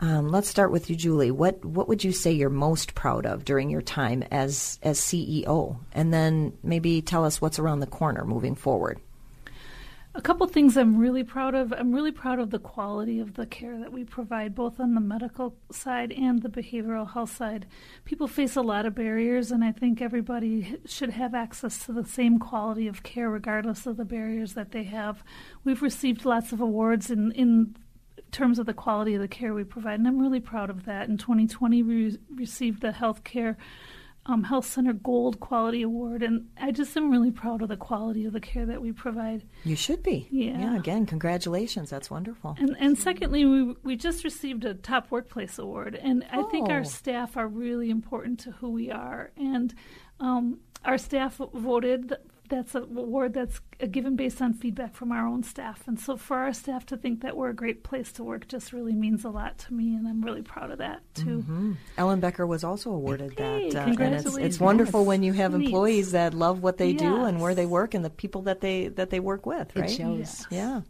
um, 0.00 0.28
let's 0.28 0.48
start 0.48 0.70
with 0.70 0.90
you, 0.90 0.96
Julie. 0.96 1.30
What 1.30 1.64
what 1.64 1.88
would 1.88 2.04
you 2.04 2.12
say 2.12 2.32
you're 2.32 2.50
most 2.50 2.94
proud 2.94 3.24
of 3.24 3.44
during 3.44 3.70
your 3.70 3.82
time 3.82 4.22
as 4.30 4.78
as 4.82 5.00
CEO, 5.00 5.78
and 5.92 6.12
then 6.12 6.52
maybe 6.62 7.00
tell 7.00 7.24
us 7.24 7.40
what's 7.40 7.58
around 7.58 7.80
the 7.80 7.86
corner 7.86 8.24
moving 8.24 8.54
forward. 8.54 9.00
A 10.14 10.22
couple 10.22 10.46
things 10.46 10.78
I'm 10.78 10.96
really 10.96 11.24
proud 11.24 11.54
of. 11.54 11.74
I'm 11.74 11.92
really 11.92 12.10
proud 12.10 12.38
of 12.38 12.48
the 12.48 12.58
quality 12.58 13.20
of 13.20 13.34
the 13.34 13.44
care 13.44 13.78
that 13.78 13.92
we 13.92 14.02
provide, 14.04 14.54
both 14.54 14.80
on 14.80 14.94
the 14.94 15.00
medical 15.00 15.54
side 15.70 16.10
and 16.10 16.40
the 16.40 16.48
behavioral 16.48 17.12
health 17.12 17.36
side. 17.36 17.66
People 18.06 18.26
face 18.26 18.56
a 18.56 18.62
lot 18.62 18.86
of 18.86 18.94
barriers, 18.94 19.50
and 19.50 19.62
I 19.62 19.72
think 19.72 20.00
everybody 20.00 20.78
should 20.86 21.10
have 21.10 21.34
access 21.34 21.84
to 21.84 21.92
the 21.92 22.04
same 22.04 22.38
quality 22.38 22.88
of 22.88 23.02
care, 23.02 23.28
regardless 23.28 23.86
of 23.86 23.98
the 23.98 24.06
barriers 24.06 24.54
that 24.54 24.72
they 24.72 24.84
have. 24.84 25.22
We've 25.64 25.82
received 25.82 26.24
lots 26.24 26.50
of 26.50 26.62
awards 26.62 27.10
in, 27.10 27.32
in 27.32 27.76
terms 28.36 28.58
of 28.58 28.66
the 28.66 28.74
quality 28.74 29.14
of 29.14 29.20
the 29.20 29.28
care 29.28 29.54
we 29.54 29.64
provide, 29.64 29.98
and 29.98 30.06
I'm 30.06 30.20
really 30.20 30.40
proud 30.40 30.70
of 30.70 30.84
that. 30.84 31.08
In 31.08 31.16
2020, 31.16 31.82
we 31.82 32.18
received 32.34 32.82
the 32.82 32.92
health 32.92 33.24
care 33.24 33.56
um, 34.28 34.42
Health 34.42 34.66
Center 34.66 34.92
Gold 34.92 35.40
Quality 35.40 35.82
Award, 35.82 36.22
and 36.22 36.48
I 36.60 36.72
just 36.72 36.96
am 36.96 37.10
really 37.10 37.30
proud 37.30 37.62
of 37.62 37.68
the 37.68 37.76
quality 37.76 38.24
of 38.24 38.32
the 38.32 38.40
care 38.40 38.66
that 38.66 38.82
we 38.82 38.92
provide. 38.92 39.44
You 39.64 39.76
should 39.76 40.02
be. 40.02 40.26
Yeah. 40.30 40.58
Yeah. 40.58 40.76
Again, 40.76 41.06
congratulations. 41.06 41.90
That's 41.90 42.10
wonderful. 42.10 42.56
And 42.58 42.76
and 42.78 42.98
secondly, 42.98 43.44
we 43.44 43.74
we 43.84 43.96
just 43.96 44.24
received 44.24 44.64
a 44.64 44.74
Top 44.74 45.10
Workplace 45.10 45.58
Award, 45.58 45.94
and 45.94 46.24
I 46.32 46.38
oh. 46.38 46.48
think 46.50 46.68
our 46.68 46.84
staff 46.84 47.36
are 47.36 47.46
really 47.46 47.88
important 47.88 48.40
to 48.40 48.50
who 48.52 48.70
we 48.70 48.90
are, 48.90 49.30
and 49.36 49.72
um, 50.18 50.58
our 50.84 50.98
staff 50.98 51.40
voted 51.54 52.14
that's 52.48 52.74
a 52.74 52.82
award 52.82 53.34
that's 53.34 53.60
given 53.90 54.16
based 54.16 54.40
on 54.40 54.54
feedback 54.54 54.94
from 54.94 55.12
our 55.12 55.26
own 55.26 55.42
staff. 55.42 55.86
And 55.86 55.98
so 55.98 56.16
for 56.16 56.38
our 56.38 56.52
staff 56.52 56.86
to 56.86 56.96
think 56.96 57.22
that 57.22 57.36
we're 57.36 57.50
a 57.50 57.54
great 57.54 57.82
place 57.82 58.12
to 58.12 58.24
work 58.24 58.48
just 58.48 58.72
really 58.72 58.94
means 58.94 59.24
a 59.24 59.28
lot 59.30 59.58
to 59.58 59.74
me, 59.74 59.94
and 59.94 60.06
I'm 60.06 60.22
really 60.22 60.42
proud 60.42 60.70
of 60.70 60.78
that 60.78 61.02
too. 61.14 61.38
Mm-hmm. 61.38 61.72
Ellenbecker 61.98 62.46
was 62.46 62.64
also 62.64 62.90
awarded 62.90 63.38
hey, 63.38 63.70
that, 63.70 63.88
uh, 63.88 64.02
and 64.02 64.14
it's, 64.14 64.36
it's 64.36 64.60
wonderful 64.60 65.00
yes. 65.00 65.06
when 65.08 65.22
you 65.22 65.32
have 65.32 65.52
Neat. 65.52 65.66
employees 65.66 66.12
that 66.12 66.34
love 66.34 66.62
what 66.62 66.78
they 66.78 66.90
yes. 66.90 67.00
do 67.00 67.24
and 67.24 67.40
where 67.40 67.54
they 67.54 67.66
work 67.66 67.94
and 67.94 68.04
the 68.04 68.10
people 68.10 68.42
that 68.42 68.60
they 68.60 68.88
that 68.88 69.10
they 69.10 69.20
work 69.20 69.46
with. 69.46 69.74
Right? 69.76 69.90
It 69.90 69.94
shows. 69.94 70.18
Yes. 70.18 70.46
Yeah. 70.50 70.80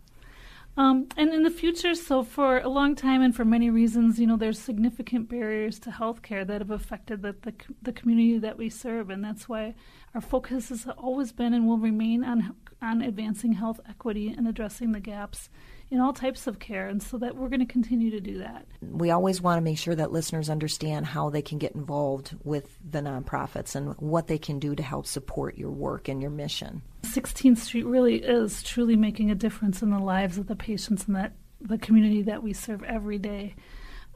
Um, 0.79 1.09
and 1.17 1.33
in 1.33 1.43
the 1.43 1.51
future, 1.51 1.95
so 1.95 2.23
for 2.23 2.59
a 2.59 2.69
long 2.69 2.95
time 2.95 3.23
and 3.23 3.35
for 3.35 3.47
many 3.47 3.71
reasons, 3.71 4.21
you 4.21 4.27
know, 4.27 4.37
there's 4.37 4.59
significant 4.59 5.27
barriers 5.29 5.79
to 5.81 5.91
healthcare 5.91 6.47
that 6.47 6.61
have 6.61 6.71
affected 6.71 7.23
the, 7.23 7.35
the, 7.43 7.55
the 7.81 7.93
community 7.93 8.39
that 8.39 8.59
we 8.59 8.69
serve, 8.69 9.09
and 9.09 9.25
that's 9.25 9.49
why 9.49 9.75
our 10.15 10.21
focus 10.21 10.69
has 10.69 10.87
always 10.99 11.33
been 11.33 11.55
and 11.55 11.67
will 11.67 11.79
remain 11.79 12.23
on 12.25 12.55
on 12.83 13.01
advancing 13.01 13.55
health 13.55 13.81
equity 13.89 14.29
and 14.37 14.47
addressing 14.47 14.93
the 14.93 15.01
gaps 15.01 15.49
in 15.91 16.01
all 16.01 16.13
types 16.13 16.47
of 16.47 16.59
care, 16.59 16.89
and 16.89 17.03
so 17.03 17.17
that 17.19 17.37
we're 17.37 17.49
going 17.49 17.61
to 17.61 17.67
continue 17.67 18.11
to 18.11 18.21
do 18.21 18.39
that. 18.39 18.67
We 18.83 19.11
always 19.11 19.41
want 19.41 19.59
to 19.59 19.63
make 19.63 19.79
sure 19.79 19.95
that 19.95 20.11
listeners 20.11 20.51
understand 20.51 21.07
how 21.07 21.31
they 21.31 21.43
can 21.43 21.59
get 21.59 21.75
involved 21.75 22.37
with 22.43 22.77
the 22.89 23.01
nonprofits 23.01 23.77
and 23.77 23.95
what 23.99 24.27
they 24.27 24.39
can 24.39 24.59
do 24.59 24.75
to 24.75 24.83
help 24.83 25.07
support 25.07 25.57
your 25.57 25.71
work 25.71 26.09
and 26.09 26.21
your 26.21 26.31
mission. 26.31 26.83
16th 27.03 27.59
Street 27.59 27.87
really 27.87 28.17
is 28.17 28.63
truly 28.63 28.97
making 28.97 29.31
a 29.31 29.37
difference 29.37 29.81
in 29.81 29.91
the 29.91 29.99
lives 29.99 30.39
of 30.39 30.49
the 30.49 30.57
patients 30.57 31.07
and 31.07 31.15
that 31.15 31.33
the 31.61 31.79
community 31.79 32.23
that 32.23 32.43
we 32.43 32.53
serve 32.53 32.83
every 32.83 33.19
day. 33.19 33.55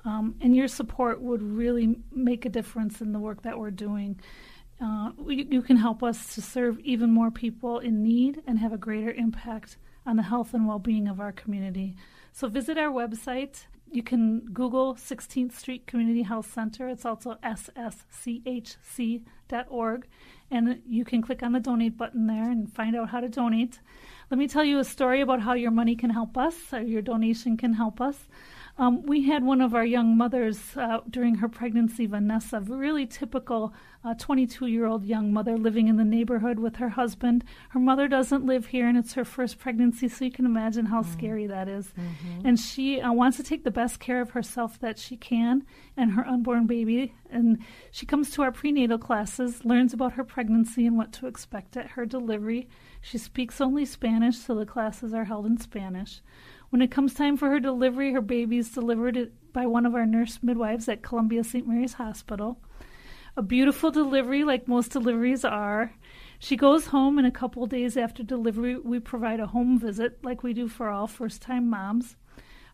Um, 0.05 0.37
and 0.41 0.57
your 0.57 0.68
support 0.68 1.21
would 1.21 1.43
really 1.43 1.97
make 2.11 2.45
a 2.47 2.49
difference 2.49 3.01
in 3.01 3.12
the 3.12 3.18
work 3.18 3.43
that 3.43 3.59
we're 3.59 3.71
doing. 3.71 4.18
Uh, 4.83 5.11
we, 5.16 5.47
you 5.51 5.62
can 5.62 5.77
help 5.77 6.03
us 6.03 6.35
to 6.35 6.43
serve 6.43 6.79
even 6.81 7.11
more 7.11 7.31
people 7.31 7.79
in 7.79 8.03
need 8.03 8.43
and 8.47 8.59
have 8.59 8.73
a 8.73 8.79
greater 8.79 9.12
impact 9.12 9.77
on 10.07 10.17
the 10.17 10.23
health 10.23 10.55
and 10.55 10.67
well 10.67 10.79
being 10.79 11.09
of 11.09 11.21
our 11.21 11.33
community. 11.33 11.97
So 12.33 12.49
visit 12.49 12.79
our 12.79 12.93
website. 12.93 13.67
You 13.93 14.03
can 14.05 14.41
Google 14.53 14.95
16th 14.95 15.53
Street 15.53 15.87
Community 15.87 16.23
Health 16.23 16.53
Center. 16.53 16.89
It's 16.89 17.05
also 17.05 17.39
sschc.org. 17.43 17.67
And 20.53 20.83
you 20.87 21.05
can 21.05 21.23
click 21.23 21.43
on 21.43 21.53
the 21.53 21.61
donate 21.61 21.97
button 21.97 22.27
there 22.27 22.51
and 22.51 22.73
find 22.73 22.95
out 22.95 23.11
how 23.11 23.21
to 23.21 23.29
donate. 23.29 23.81
Let 24.31 24.39
me 24.39 24.47
tell 24.47 24.65
you 24.65 24.79
a 24.79 24.85
story 24.85 25.21
about 25.21 25.41
how 25.41 25.55
your 25.55 25.73
money 25.73 25.97
can 25.97 26.11
help 26.11 26.39
us, 26.39 26.55
or 26.73 26.83
your 26.83 27.03
donation 27.03 27.57
can 27.57 27.73
help 27.73 28.01
us. 28.01 28.29
Um, 28.81 29.03
we 29.03 29.24
had 29.24 29.45
one 29.45 29.61
of 29.61 29.74
our 29.74 29.85
young 29.85 30.16
mothers 30.16 30.59
uh, 30.74 31.01
during 31.11 31.35
her 31.35 31.51
pregnancy, 31.51 32.07
Vanessa, 32.07 32.61
really 32.61 33.05
typical 33.05 33.74
22 34.16 34.64
uh, 34.64 34.68
year 34.68 34.87
old 34.87 35.05
young 35.05 35.35
mother 35.35 35.59
living 35.59 35.89
in 35.89 35.99
the 35.99 36.05
neighborhood 36.05 36.59
with 36.59 36.76
her 36.76 36.89
husband. 36.89 37.45
Her 37.68 37.78
mother 37.78 38.09
doesn't 38.09 38.47
live 38.47 38.64
here, 38.64 38.89
and 38.89 38.97
it's 38.97 39.12
her 39.12 39.24
first 39.26 39.59
pregnancy, 39.59 40.09
so 40.09 40.24
you 40.24 40.31
can 40.31 40.47
imagine 40.47 40.87
how 40.87 41.03
mm 41.03 41.11
scary 41.11 41.47
that 41.49 41.68
is. 41.68 41.89
Mm-hmm. 41.89 42.47
And 42.47 42.59
she 42.59 43.01
uh, 43.01 43.12
wants 43.12 43.37
to 43.37 43.43
take 43.43 43.64
the 43.64 43.70
best 43.70 44.01
care 44.01 44.22
of 44.22 44.31
herself 44.31 44.78
that 44.78 44.97
she 44.97 45.16
can 45.16 45.66
and 45.97 46.12
her 46.12 46.26
unborn 46.26 46.66
baby. 46.66 47.12
And 47.31 47.59
she 47.91 48.07
comes 48.07 48.31
to 48.31 48.43
our 48.43 48.53
prenatal 48.53 48.97
classes, 48.97 49.64
learns 49.64 49.93
about 49.93 50.12
her 50.12 50.24
pregnancy 50.24 50.87
and 50.87 50.97
what 50.97 51.12
to 51.14 51.26
expect 51.26 51.76
at 51.76 51.89
her 51.89 52.07
delivery. 52.07 52.68
She 53.03 53.18
speaks 53.18 53.61
only 53.61 53.85
Spanish, 53.85 54.39
so 54.39 54.55
the 54.55 54.64
classes 54.64 55.12
are 55.12 55.24
held 55.24 55.47
in 55.47 55.59
Spanish. 55.59 56.22
When 56.71 56.83
it 56.83 56.93
comes 56.93 57.14
time 57.14 57.37
for 57.37 57.51
her 57.51 57.59
delivery, 57.59 58.12
her 58.12 58.21
baby 58.21 58.59
is 58.59 58.71
delivered 58.71 59.33
by 59.53 59.66
one 59.66 59.87
of 59.87 59.97
our 59.97 60.07
nurse 60.07 60.39
midwives 60.41 60.89
at 60.89 61.03
Columbia 61.03 61.43
St. 61.43 61.66
Mary's 61.66 61.95
Hospital. 61.95 62.61
A 63.37 63.43
beautiful 63.43 63.91
delivery, 63.91 64.45
like 64.45 64.68
most 64.68 64.93
deliveries 64.93 65.45
are. 65.45 65.93
She 66.39 66.57
goes 66.57 66.87
home, 66.87 67.18
and 67.18 67.27
a 67.27 67.33
couple 67.33 67.66
days 67.66 67.97
after 67.97 68.23
delivery, 68.23 68.79
we 68.79 69.01
provide 69.01 69.41
a 69.41 69.49
home 69.49 69.81
visit, 69.81 70.23
like 70.23 70.45
we 70.45 70.53
do 70.53 70.68
for 70.68 70.89
all 70.89 71.09
first 71.09 71.43
time 71.43 71.68
moms. 71.68 72.14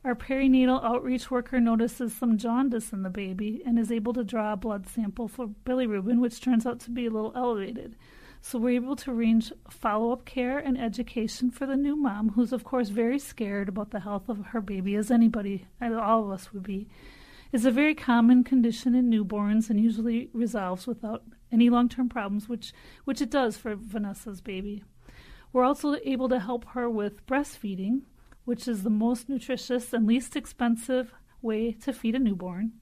Our 0.05 0.14
perinatal 0.14 0.84
outreach 0.84 1.30
worker 1.30 1.59
notices 1.59 2.14
some 2.14 2.36
jaundice 2.36 2.92
in 2.92 3.03
the 3.03 3.09
baby 3.09 3.62
and 3.64 3.78
is 3.78 3.90
able 3.90 4.12
to 4.12 4.24
draw 4.24 4.53
a 4.53 4.57
blood 4.57 4.86
sample 4.86 5.26
for 5.26 5.49
bilirubin, 5.49 6.20
which 6.20 6.42
turns 6.42 6.66
out 6.66 6.80
to 6.80 6.90
be 6.90 7.07
a 7.07 7.11
little 7.11 7.32
elevated. 7.34 7.97
So 8.41 8.59
we're 8.59 8.76
able 8.76 8.97
to 8.97 9.11
arrange 9.11 9.53
follow 9.70 10.12
up 10.12 10.24
care 10.24 10.59
and 10.59 10.78
education 10.78 11.51
for 11.51 11.66
the 11.66 11.76
new 11.76 11.97
mom, 11.97 12.30
who's, 12.30 12.53
of 12.53 12.64
course, 12.64 12.89
very 12.89 13.18
scared 13.18 13.68
about 13.68 13.91
the 13.91 14.01
health 14.01 14.28
of 14.28 14.47
her 14.47 14.61
baby, 14.61 14.95
as 14.95 15.11
anybody, 15.11 15.66
all 15.80 16.24
of 16.24 16.30
us 16.30 16.53
would 16.53 16.62
be. 16.62 16.89
It's 17.53 17.64
a 17.64 17.70
very 17.70 17.95
common 17.95 18.45
condition 18.45 18.95
in 18.95 19.11
newborns 19.11 19.70
and 19.70 19.80
usually 19.80 20.30
resolves 20.32 20.87
without 20.87 21.22
any 21.51 21.70
long 21.70 21.89
term 21.89 22.09
problems, 22.09 22.49
which, 22.49 22.72
which 23.05 23.20
it 23.20 23.30
does 23.30 23.57
for 23.57 23.74
Vanessa's 23.74 24.41
baby. 24.41 24.82
We're 25.53 25.64
also 25.64 25.97
able 26.05 26.28
to 26.28 26.41
help 26.41 26.66
her 26.70 26.91
with 26.91 27.26
breastfeeding, 27.26 28.03
which 28.45 28.68
is 28.68 28.82
the 28.82 28.91
most 28.91 29.28
nutritious 29.28 29.93
and 29.93 30.07
least 30.07 30.37
expensive 30.37 31.14
way 31.41 31.72
to 31.72 31.93
feed 31.93 32.14
a 32.14 32.18
newborn. 32.18 32.72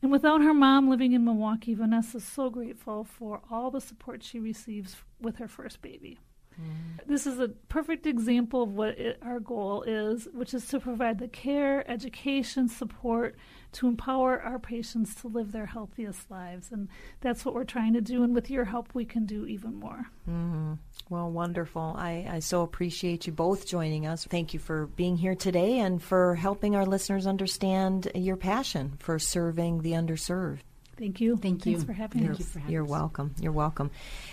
And 0.00 0.12
without 0.12 0.42
her 0.42 0.54
mom 0.54 0.88
living 0.88 1.12
in 1.12 1.24
Milwaukee, 1.24 1.74
Vanessa 1.74 2.18
is 2.18 2.24
so 2.24 2.50
grateful 2.50 3.04
for 3.04 3.40
all 3.50 3.70
the 3.70 3.80
support 3.80 4.22
she 4.22 4.38
receives 4.38 4.96
with 5.20 5.36
her 5.36 5.48
first 5.48 5.82
baby. 5.82 6.18
Mm. 6.60 7.06
This 7.06 7.26
is 7.26 7.38
a 7.38 7.48
perfect 7.48 8.06
example 8.06 8.62
of 8.62 8.74
what 8.74 8.98
it, 8.98 9.18
our 9.22 9.40
goal 9.40 9.82
is, 9.82 10.28
which 10.32 10.54
is 10.54 10.66
to 10.68 10.80
provide 10.80 11.18
the 11.18 11.28
care, 11.28 11.88
education, 11.90 12.68
support 12.68 13.36
to 13.72 13.86
empower 13.86 14.40
our 14.40 14.58
patients 14.58 15.14
to 15.16 15.28
live 15.28 15.52
their 15.52 15.66
healthiest 15.66 16.30
lives. 16.30 16.70
And 16.72 16.88
that's 17.20 17.44
what 17.44 17.54
we're 17.54 17.64
trying 17.64 17.94
to 17.94 18.00
do. 18.00 18.22
And 18.22 18.34
with 18.34 18.50
your 18.50 18.64
help, 18.64 18.94
we 18.94 19.04
can 19.04 19.26
do 19.26 19.46
even 19.46 19.74
more. 19.74 20.06
Mm-hmm. 20.28 20.74
Well, 21.10 21.30
wonderful. 21.30 21.94
I, 21.96 22.26
I 22.30 22.38
so 22.40 22.62
appreciate 22.62 23.26
you 23.26 23.32
both 23.32 23.66
joining 23.66 24.06
us. 24.06 24.26
Thank 24.26 24.52
you 24.52 24.60
for 24.60 24.86
being 24.88 25.16
here 25.16 25.34
today 25.34 25.78
and 25.78 26.02
for 26.02 26.34
helping 26.34 26.76
our 26.76 26.84
listeners 26.84 27.26
understand 27.26 28.10
your 28.14 28.36
passion 28.36 28.96
for 28.98 29.18
serving 29.18 29.80
the 29.80 29.92
underserved. 29.92 30.58
Thank 30.98 31.20
you. 31.20 31.36
Thank 31.36 31.64
you. 31.64 31.74
Thanks 31.74 31.84
for 31.84 31.92
having 31.92 32.22
Thank 32.22 32.32
us. 32.32 32.38
You 32.40 32.44
for 32.44 32.58
having 32.58 32.72
You're 32.72 32.84
us. 32.84 32.90
welcome. 32.90 33.34
You're 33.40 33.52
welcome. 33.52 33.90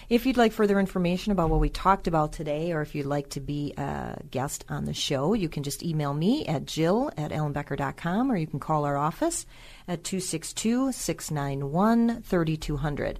If 0.09 0.25
you'd 0.25 0.35
like 0.35 0.51
further 0.51 0.79
information 0.79 1.31
about 1.31 1.49
what 1.49 1.59
we 1.59 1.69
talked 1.69 2.07
about 2.07 2.33
today, 2.33 2.73
or 2.73 2.81
if 2.81 2.95
you'd 2.95 3.05
like 3.05 3.29
to 3.31 3.39
be 3.39 3.73
a 3.77 4.19
guest 4.31 4.65
on 4.67 4.85
the 4.85 4.93
show, 4.93 5.33
you 5.33 5.47
can 5.47 5.61
just 5.61 5.83
email 5.83 6.13
me 6.13 6.45
at 6.47 6.65
jill 6.65 7.11
at 7.17 7.31
ellenbecker.com, 7.31 8.31
or 8.31 8.35
you 8.35 8.47
can 8.47 8.59
call 8.59 8.83
our 8.85 8.97
office 8.97 9.45
at 9.87 10.03
262 10.03 10.91
691 10.91 12.23
3200. 12.23 13.19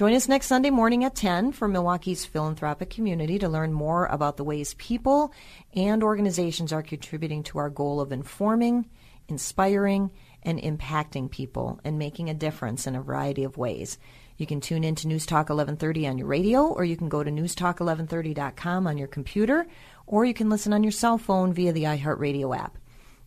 Join 0.00 0.14
us 0.14 0.28
next 0.28 0.46
Sunday 0.46 0.70
morning 0.70 1.04
at 1.04 1.14
10 1.14 1.52
for 1.52 1.68
Milwaukee's 1.68 2.24
philanthropic 2.24 2.88
community 2.88 3.38
to 3.38 3.50
learn 3.50 3.74
more 3.74 4.06
about 4.06 4.38
the 4.38 4.44
ways 4.44 4.72
people 4.78 5.30
and 5.76 6.02
organizations 6.02 6.72
are 6.72 6.82
contributing 6.82 7.42
to 7.42 7.58
our 7.58 7.68
goal 7.68 8.00
of 8.00 8.10
informing, 8.10 8.88
inspiring, 9.28 10.10
and 10.42 10.58
impacting 10.58 11.30
people 11.30 11.78
and 11.84 11.98
making 11.98 12.30
a 12.30 12.34
difference 12.34 12.86
in 12.86 12.96
a 12.96 13.02
variety 13.02 13.44
of 13.44 13.58
ways. 13.58 13.98
You 14.38 14.46
can 14.46 14.62
tune 14.62 14.84
in 14.84 14.94
to 14.94 15.06
News 15.06 15.26
Talk 15.26 15.50
1130 15.50 16.08
on 16.08 16.16
your 16.16 16.28
radio, 16.28 16.68
or 16.68 16.82
you 16.82 16.96
can 16.96 17.10
go 17.10 17.22
to 17.22 17.30
newstalk1130.com 17.30 18.86
on 18.86 18.96
your 18.96 19.08
computer, 19.08 19.66
or 20.06 20.24
you 20.24 20.32
can 20.32 20.48
listen 20.48 20.72
on 20.72 20.82
your 20.82 20.92
cell 20.92 21.18
phone 21.18 21.52
via 21.52 21.74
the 21.74 21.84
iHeartRadio 21.84 22.56
app. 22.56 22.78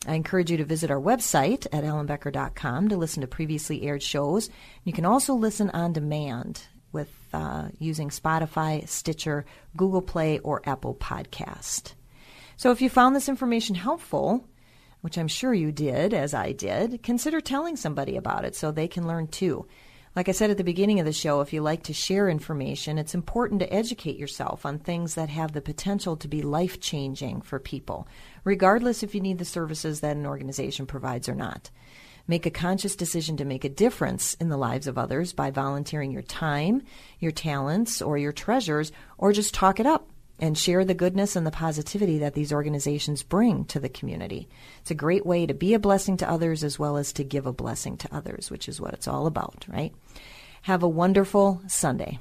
I 0.06 0.16
encourage 0.16 0.52
you 0.52 0.58
to 0.58 0.66
visit 0.66 0.92
our 0.92 1.00
website 1.00 1.66
at 1.72 1.84
ellenbecker.com 1.84 2.90
to 2.90 2.98
listen 2.98 3.22
to 3.22 3.28
previously 3.28 3.84
aired 3.84 4.04
shows. 4.04 4.50
You 4.84 4.92
can 4.92 5.06
also 5.06 5.34
listen 5.34 5.70
on 5.70 5.94
demand 5.94 6.68
with 6.92 7.10
uh, 7.34 7.70
using 7.80 8.10
Spotify, 8.10 8.88
Stitcher, 8.88 9.46
Google 9.76 10.02
Play, 10.02 10.40
or 10.40 10.62
Apple 10.66 10.96
Podcast. 10.96 11.94
So 12.58 12.72
if 12.72 12.82
you 12.82 12.90
found 12.90 13.16
this 13.16 13.30
information 13.30 13.76
helpful, 13.76 14.46
which 15.02 15.18
I'm 15.18 15.28
sure 15.28 15.54
you 15.54 15.72
did, 15.72 16.14
as 16.14 16.34
I 16.34 16.52
did, 16.52 17.02
consider 17.02 17.42
telling 17.42 17.76
somebody 17.76 18.16
about 18.16 18.46
it 18.46 18.56
so 18.56 18.72
they 18.72 18.88
can 18.88 19.08
learn 19.08 19.28
too. 19.28 19.68
Like 20.16 20.30
I 20.30 20.34
said 20.34 20.52
at 20.52 20.58
the 20.58 20.64
beginning 20.64 21.00
of 21.00 21.08
the 21.08 21.12
show, 21.12 21.42
if 21.42 21.54
you 21.54 21.64
like 21.64 21.82
to 21.84 21.94
share 21.94 22.30
information, 22.30 23.00
it's 23.00 23.16
important 23.16 23.62
to 23.62 23.74
educate 23.74 24.20
yourself 24.20 24.64
on 24.64 24.78
things 24.78 25.16
that 25.16 25.30
have 25.30 25.54
the 25.54 25.62
potential 25.62 26.16
to 26.18 26.28
be 26.28 26.44
life 26.44 26.80
changing 26.80 27.42
for 27.42 27.58
people, 27.58 28.08
regardless 28.44 29.02
if 29.02 29.16
you 29.16 29.22
need 29.22 29.40
the 29.40 29.46
services 29.46 30.02
that 30.02 30.16
an 30.16 30.28
organization 30.28 30.86
provides 30.86 31.28
or 31.28 31.34
not. 31.34 31.72
Make 32.28 32.46
a 32.46 32.52
conscious 32.52 32.96
decision 32.96 33.38
to 33.38 33.46
make 33.46 33.66
a 33.66 33.70
difference 33.70 34.36
in 34.36 34.50
the 34.50 34.58
lives 34.58 34.86
of 34.86 35.00
others 35.00 35.34
by 35.34 35.50
volunteering 35.50 36.12
your 36.12 36.22
time, 36.22 36.84
your 37.20 37.32
talents, 37.32 38.00
or 38.00 38.16
your 38.16 38.32
treasures, 38.32 38.92
or 39.18 39.34
just 39.34 39.56
talk 39.56 39.80
it 39.80 39.88
up 39.88 40.13
and 40.40 40.58
share 40.58 40.84
the 40.84 40.94
goodness 40.94 41.36
and 41.36 41.46
the 41.46 41.52
positivity 41.52 42.18
that 42.20 42.34
these 42.34 42.52
organizations 42.52 43.24
bring 43.24 43.66
to 43.66 43.80
the 43.80 43.90
community. 43.90 44.48
It's 44.82 44.92
a 44.92 44.96
great 44.96 45.26
way 45.26 45.46
to 45.46 45.54
be 45.54 45.74
a 45.74 45.80
blessing 45.80 46.18
to 46.18 46.30
others 46.30 46.64
as 46.64 46.78
well 46.78 46.98
as 46.98 47.14
to 47.14 47.24
give 47.24 47.46
a 47.46 47.54
blessing 47.54 47.98
to 47.98 48.16
others, 48.16 48.50
which 48.50 48.68
is 48.68 48.82
what 48.82 48.94
it's 48.94 49.08
all 49.08 49.28
about, 49.28 49.66
right? 49.68 49.94
Have 50.64 50.84
a 50.84 50.88
wonderful 50.88 51.62
Sunday. 51.68 52.20